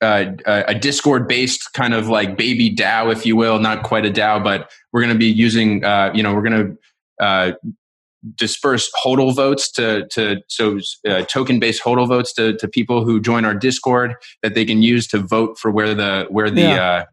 uh, 0.00 0.26
a 0.46 0.74
Discord 0.74 1.26
based 1.26 1.72
kind 1.74 1.92
of 1.92 2.08
like 2.08 2.36
baby 2.36 2.74
DAO, 2.74 3.12
if 3.12 3.26
you 3.26 3.34
will, 3.34 3.58
not 3.58 3.82
quite 3.82 4.06
a 4.06 4.10
DAO, 4.10 4.42
but 4.42 4.70
we're 4.92 5.00
going 5.00 5.12
to 5.12 5.18
be 5.18 5.26
using 5.26 5.84
uh, 5.84 6.12
you 6.14 6.22
know 6.22 6.34
we're 6.34 6.48
going 6.48 6.78
to 7.20 7.24
uh, 7.24 7.52
disperse 8.34 8.90
hodl 9.04 9.34
votes 9.34 9.70
to 9.70 10.06
to 10.08 10.36
so 10.48 10.78
uh, 11.08 11.22
token 11.26 11.60
based 11.60 11.82
hodl 11.82 12.06
votes 12.08 12.32
to 12.34 12.56
to 12.56 12.66
people 12.66 13.04
who 13.04 13.20
join 13.20 13.44
our 13.44 13.54
discord 13.54 14.14
that 14.42 14.54
they 14.54 14.64
can 14.64 14.82
use 14.82 15.06
to 15.06 15.18
vote 15.18 15.58
for 15.58 15.70
where 15.70 15.94
the 15.94 16.26
where 16.30 16.50
the 16.50 16.62
Yeah. 16.62 16.84
uh, 16.84 17.04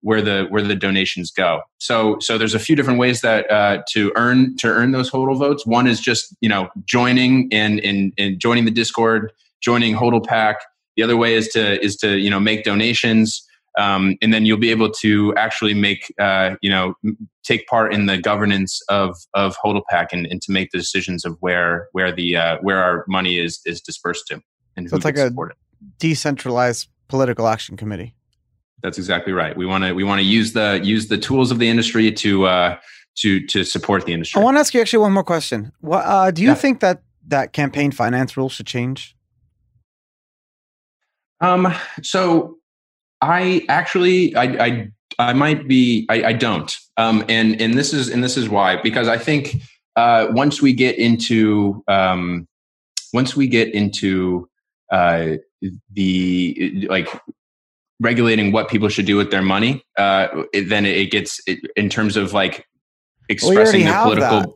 where 0.00 0.20
the 0.20 0.46
where 0.50 0.62
the 0.62 0.74
donations 0.74 1.30
go. 1.30 1.60
So 1.78 2.18
so 2.20 2.36
there's 2.36 2.54
a 2.54 2.58
few 2.58 2.76
different 2.76 2.98
ways 2.98 3.22
that 3.22 3.50
uh, 3.50 3.82
to 3.92 4.12
earn 4.16 4.54
to 4.58 4.68
earn 4.68 4.92
those 4.92 5.10
hodl 5.10 5.38
votes. 5.38 5.66
One 5.66 5.86
is 5.86 6.00
just 6.00 6.34
you 6.40 6.48
know 6.48 6.68
joining 6.84 7.48
and 7.52 7.80
and, 7.80 8.12
and 8.18 8.38
joining 8.38 8.64
the 8.66 8.70
discord 8.70 9.32
joining 9.62 9.94
Hodl 9.94 10.22
PAC. 10.24 10.56
The 10.96 11.02
other 11.02 11.16
way 11.16 11.34
is 11.34 11.48
to 11.48 11.82
is 11.82 11.96
to 11.96 12.18
you 12.18 12.28
know 12.30 12.38
make 12.40 12.64
donations 12.64 13.42
um, 13.78 14.16
and 14.22 14.32
then 14.32 14.46
you'll 14.46 14.56
be 14.58 14.70
able 14.70 14.90
to 14.90 15.34
actually 15.36 15.74
make 15.74 16.12
uh, 16.18 16.54
you 16.62 16.70
know 16.70 16.94
take 17.42 17.66
part 17.66 17.92
in 17.92 18.06
the 18.06 18.18
governance 18.18 18.80
of 18.88 19.16
of 19.34 19.56
HODLPAC 19.64 20.06
and, 20.12 20.26
and 20.26 20.40
to 20.42 20.52
make 20.52 20.70
the 20.70 20.78
decisions 20.78 21.24
of 21.24 21.36
where 21.40 21.88
where 21.92 22.12
the 22.12 22.36
uh, 22.36 22.58
where 22.62 22.78
our 22.82 23.04
money 23.08 23.38
is 23.38 23.60
is 23.64 23.80
dispersed 23.80 24.26
to 24.28 24.40
and 24.76 24.88
So 24.88 24.96
it's 24.96 25.04
like 25.04 25.16
a- 25.16 25.28
supported. 25.28 25.56
Decentralized 25.98 26.88
political 27.08 27.46
action 27.46 27.76
committee. 27.76 28.14
That's 28.82 28.96
exactly 28.98 29.32
right. 29.32 29.56
We 29.56 29.66
want 29.66 29.84
to 29.84 29.92
we 29.92 30.04
want 30.04 30.18
to 30.20 30.24
use 30.24 30.52
the 30.52 30.80
use 30.82 31.08
the 31.08 31.18
tools 31.18 31.50
of 31.50 31.58
the 31.58 31.68
industry 31.68 32.10
to 32.12 32.44
uh, 32.46 32.78
to 33.16 33.46
to 33.46 33.64
support 33.64 34.04
the 34.06 34.12
industry. 34.12 34.40
I 34.40 34.44
want 34.44 34.56
to 34.56 34.60
ask 34.60 34.72
you 34.74 34.80
actually 34.80 35.00
one 35.00 35.12
more 35.12 35.24
question. 35.24 35.72
What 35.80 36.04
uh, 36.06 36.30
do 36.30 36.42
you 36.42 36.48
Yeah. 36.48 36.54
think 36.54 36.80
that 36.80 37.02
that 37.28 37.52
campaign 37.52 37.90
finance 37.92 38.36
rule 38.36 38.48
should 38.48 38.66
change? 38.66 39.16
Um, 41.40 41.74
so 42.02 42.56
I 43.24 43.64
actually, 43.70 44.36
I, 44.36 44.44
I, 44.66 44.88
I 45.18 45.32
might 45.32 45.66
be, 45.66 46.06
I, 46.10 46.24
I 46.24 46.32
don't. 46.34 46.76
Um, 46.98 47.24
and, 47.28 47.58
and 47.60 47.74
this 47.74 47.94
is, 47.94 48.08
and 48.10 48.22
this 48.22 48.36
is 48.36 48.48
why, 48.50 48.80
because 48.82 49.08
I 49.08 49.16
think, 49.16 49.56
uh, 49.96 50.26
once 50.30 50.60
we 50.60 50.74
get 50.74 50.98
into, 50.98 51.82
um, 51.88 52.46
once 53.14 53.34
we 53.34 53.48
get 53.48 53.72
into, 53.72 54.48
uh, 54.92 55.36
the, 55.92 56.86
like, 56.90 57.08
regulating 58.00 58.52
what 58.52 58.68
people 58.68 58.88
should 58.90 59.06
do 59.06 59.16
with 59.16 59.30
their 59.30 59.42
money, 59.42 59.82
uh, 59.96 60.28
it, 60.52 60.68
then 60.68 60.84
it 60.84 61.10
gets, 61.10 61.40
it, 61.46 61.60
in 61.76 61.88
terms 61.88 62.16
of 62.16 62.32
like 62.34 62.56
Well, 62.56 62.66
expressing 63.30 63.84
their 63.84 64.02
political, 64.02 64.40
that. 64.40 64.50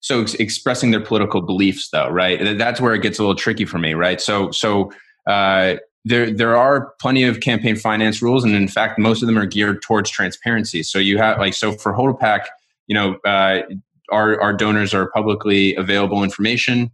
so 0.00 0.20
ex- 0.20 0.34
expressing 0.34 0.90
their 0.90 1.00
political 1.00 1.40
beliefs 1.40 1.88
though 1.90 2.10
right 2.10 2.58
that's 2.58 2.80
where 2.80 2.92
it 2.92 3.02
gets 3.02 3.18
a 3.18 3.22
little 3.22 3.34
tricky 3.34 3.64
for 3.64 3.78
me 3.78 3.94
right 3.94 4.20
so 4.20 4.50
so 4.50 4.92
uh, 5.26 5.76
there 6.06 6.30
there 6.30 6.56
are 6.56 6.92
plenty 7.00 7.24
of 7.24 7.40
campaign 7.40 7.74
finance 7.76 8.22
rules 8.22 8.44
and 8.44 8.54
in 8.54 8.68
fact 8.68 8.98
most 8.98 9.22
of 9.22 9.26
them 9.26 9.36
are 9.36 9.44
geared 9.44 9.82
towards 9.82 10.08
transparency. 10.08 10.82
So 10.82 10.98
you 10.98 11.18
have 11.18 11.38
like 11.38 11.52
so 11.54 11.72
for 11.72 11.92
HODLPAC 11.92 12.46
you 12.86 12.94
know 12.94 13.16
uh, 13.24 13.62
our 14.10 14.40
our 14.40 14.52
donors 14.52 14.94
are 14.94 15.10
publicly 15.10 15.74
available 15.74 16.22
information. 16.22 16.90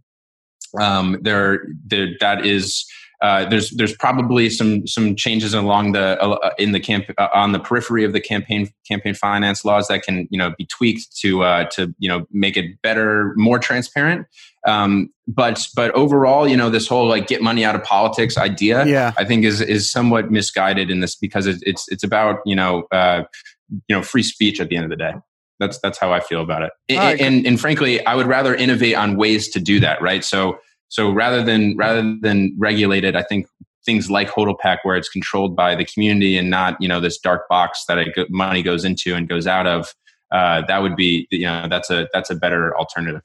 Um, 0.79 1.19
there, 1.21 1.67
there 1.85 2.09
that 2.19 2.45
is 2.45 2.85
uh, 3.23 3.45
there's 3.45 3.69
there's 3.71 3.95
probably 3.95 4.49
some 4.49 4.85
some 4.85 5.15
changes 5.15 5.53
along 5.53 5.93
the 5.93 6.21
uh, 6.21 6.49
in 6.57 6.73
the 6.73 6.79
camp 6.79 7.05
uh, 7.17 7.29
on 7.33 7.53
the 7.53 7.59
periphery 7.59 8.03
of 8.03 8.11
the 8.11 8.19
campaign 8.19 8.69
campaign 8.85 9.13
finance 9.13 9.63
laws 9.63 9.87
that 9.87 10.03
can 10.03 10.27
you 10.29 10.37
know 10.37 10.53
be 10.57 10.65
tweaked 10.65 11.15
to 11.17 11.41
uh, 11.41 11.63
to 11.69 11.95
you 11.99 12.09
know 12.09 12.27
make 12.31 12.57
it 12.57 12.81
better, 12.81 13.33
more 13.37 13.57
transparent. 13.57 14.27
Um, 14.67 15.09
but 15.25 15.65
but 15.73 15.91
overall, 15.91 16.49
you 16.49 16.57
know, 16.57 16.69
this 16.69 16.85
whole 16.85 17.07
like 17.07 17.27
get 17.27 17.41
money 17.41 17.63
out 17.63 17.75
of 17.75 17.83
politics 17.83 18.37
idea, 18.37 18.85
Yeah. 18.85 19.13
I 19.17 19.23
think 19.23 19.45
is 19.45 19.61
is 19.61 19.89
somewhat 19.89 20.29
misguided 20.29 20.91
in 20.91 20.99
this 20.99 21.15
because 21.15 21.47
it, 21.47 21.59
it's 21.61 21.87
it's 21.87 22.03
about 22.03 22.39
you 22.45 22.57
know 22.57 22.87
uh, 22.91 23.23
you 23.69 23.95
know 23.95 24.01
free 24.01 24.23
speech 24.23 24.59
at 24.59 24.67
the 24.67 24.75
end 24.75 24.83
of 24.83 24.89
the 24.89 24.97
day. 24.97 25.13
That's 25.61 25.79
that's 25.79 25.97
how 25.97 26.11
I 26.11 26.19
feel 26.19 26.41
about 26.41 26.63
it. 26.63 26.71
And, 26.89 27.13
agree. 27.13 27.25
and 27.25 27.47
and 27.47 27.57
frankly, 27.57 28.05
I 28.05 28.15
would 28.15 28.27
rather 28.27 28.53
innovate 28.53 28.95
on 28.95 29.15
ways 29.15 29.47
to 29.51 29.61
do 29.61 29.79
that. 29.79 30.01
Right. 30.01 30.25
So 30.25 30.57
so 30.93 31.09
rather 31.09 31.43
than 31.43 31.75
rather 31.75 32.15
than 32.21 32.55
regulate 32.55 33.03
it, 33.03 33.15
I 33.15 33.23
think 33.23 33.47
things 33.83 34.11
like 34.11 34.29
HODLPAC, 34.29 34.77
where 34.83 34.95
it's 34.95 35.09
controlled 35.09 35.55
by 35.55 35.73
the 35.73 35.85
community 35.85 36.37
and 36.37 36.51
not 36.51 36.79
you 36.79 36.87
know 36.87 36.99
this 36.99 37.17
dark 37.17 37.49
box 37.49 37.85
that 37.87 37.97
money 38.29 38.61
goes 38.61 38.85
into 38.85 39.15
and 39.15 39.27
goes 39.27 39.47
out 39.47 39.65
of, 39.65 39.95
uh, 40.31 40.61
that 40.67 40.83
would 40.83 40.95
be 40.95 41.27
you 41.31 41.47
know 41.47 41.67
that's 41.67 41.89
a 41.89 42.07
that's 42.13 42.29
a 42.29 42.35
better 42.35 42.77
alternative. 42.77 43.21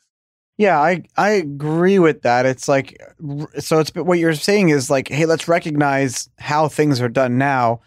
Yeah, 0.56 0.80
I 0.80 1.02
I 1.18 1.28
agree 1.28 1.98
with 1.98 2.22
that. 2.22 2.46
It's 2.46 2.68
like 2.68 3.02
so 3.58 3.80
it's 3.80 3.94
what 3.94 4.18
you're 4.18 4.32
saying 4.32 4.70
is 4.70 4.88
like, 4.88 5.08
hey, 5.08 5.26
let's 5.26 5.46
recognize 5.46 6.30
how 6.38 6.68
things 6.68 7.02
are 7.02 7.08
done 7.10 7.36
now 7.36 7.82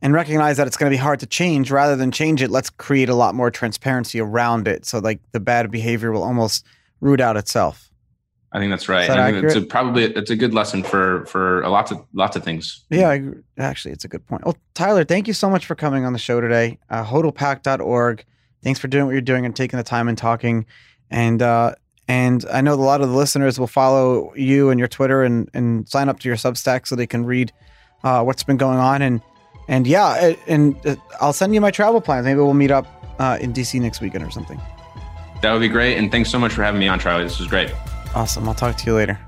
and 0.00 0.14
recognize 0.14 0.56
that 0.56 0.66
it's 0.66 0.78
going 0.78 0.90
to 0.90 0.94
be 0.94 1.00
hard 1.00 1.20
to 1.20 1.26
change 1.26 1.70
rather 1.70 1.94
than 1.94 2.10
change 2.10 2.40
it, 2.40 2.50
let's 2.50 2.70
create 2.70 3.10
a 3.10 3.14
lot 3.14 3.34
more 3.34 3.50
transparency 3.50 4.18
around 4.18 4.66
it 4.66 4.86
so 4.86 4.98
like 4.98 5.20
the 5.32 5.40
bad 5.40 5.70
behavior 5.70 6.10
will 6.10 6.22
almost 6.22 6.64
root 7.00 7.20
out 7.20 7.36
itself. 7.36 7.90
I 8.54 8.60
think 8.60 8.70
that's 8.70 8.88
right. 8.88 9.08
That 9.08 9.18
I 9.18 9.32
think 9.32 9.44
it's 9.44 9.56
a, 9.56 9.62
probably 9.62 10.04
it's 10.04 10.30
a 10.30 10.36
good 10.36 10.54
lesson 10.54 10.84
for 10.84 11.26
for 11.26 11.62
a 11.62 11.70
lots 11.70 11.90
of 11.90 12.00
lots 12.12 12.36
of 12.36 12.44
things. 12.44 12.84
Yeah, 12.88 13.10
I, 13.10 13.22
actually, 13.58 13.92
it's 13.92 14.04
a 14.04 14.08
good 14.08 14.24
point. 14.28 14.44
Well, 14.44 14.56
Tyler, 14.74 15.02
thank 15.04 15.26
you 15.26 15.34
so 15.34 15.50
much 15.50 15.66
for 15.66 15.74
coming 15.74 16.04
on 16.04 16.12
the 16.12 16.20
show 16.20 16.40
today. 16.40 16.78
Uh, 16.88 17.04
HODLPAC.org. 17.04 18.24
Thanks 18.62 18.78
for 18.78 18.86
doing 18.86 19.06
what 19.06 19.12
you're 19.12 19.20
doing 19.20 19.44
and 19.44 19.56
taking 19.56 19.76
the 19.76 19.82
time 19.82 20.06
and 20.06 20.16
talking. 20.16 20.66
And 21.10 21.42
uh, 21.42 21.74
and 22.06 22.44
I 22.52 22.60
know 22.60 22.74
a 22.74 22.76
lot 22.76 23.00
of 23.00 23.08
the 23.08 23.16
listeners 23.16 23.58
will 23.58 23.66
follow 23.66 24.32
you 24.36 24.70
and 24.70 24.78
your 24.78 24.88
Twitter 24.88 25.24
and 25.24 25.50
and 25.52 25.88
sign 25.88 26.08
up 26.08 26.20
to 26.20 26.28
your 26.28 26.36
Substack 26.36 26.86
so 26.86 26.94
they 26.94 27.08
can 27.08 27.24
read 27.26 27.52
uh, 28.04 28.22
what's 28.22 28.44
been 28.44 28.56
going 28.56 28.78
on. 28.78 29.02
And 29.02 29.20
and 29.66 29.84
yeah, 29.84 30.34
and 30.46 30.76
uh, 30.86 30.94
I'll 31.20 31.32
send 31.32 31.54
you 31.54 31.60
my 31.60 31.72
travel 31.72 32.00
plans. 32.00 32.24
Maybe 32.24 32.38
we'll 32.38 32.54
meet 32.54 32.70
up 32.70 32.86
uh, 33.18 33.36
in 33.40 33.52
DC 33.52 33.80
next 33.80 34.00
weekend 34.00 34.24
or 34.24 34.30
something. 34.30 34.60
That 35.42 35.52
would 35.52 35.60
be 35.60 35.68
great. 35.68 35.98
And 35.98 36.10
thanks 36.12 36.30
so 36.30 36.38
much 36.38 36.52
for 36.52 36.62
having 36.62 36.78
me 36.78 36.86
on, 36.86 37.00
Charlie. 37.00 37.24
This 37.24 37.40
was 37.40 37.48
great. 37.48 37.70
Awesome. 38.14 38.48
I'll 38.48 38.54
talk 38.54 38.76
to 38.76 38.86
you 38.86 38.94
later. 38.94 39.18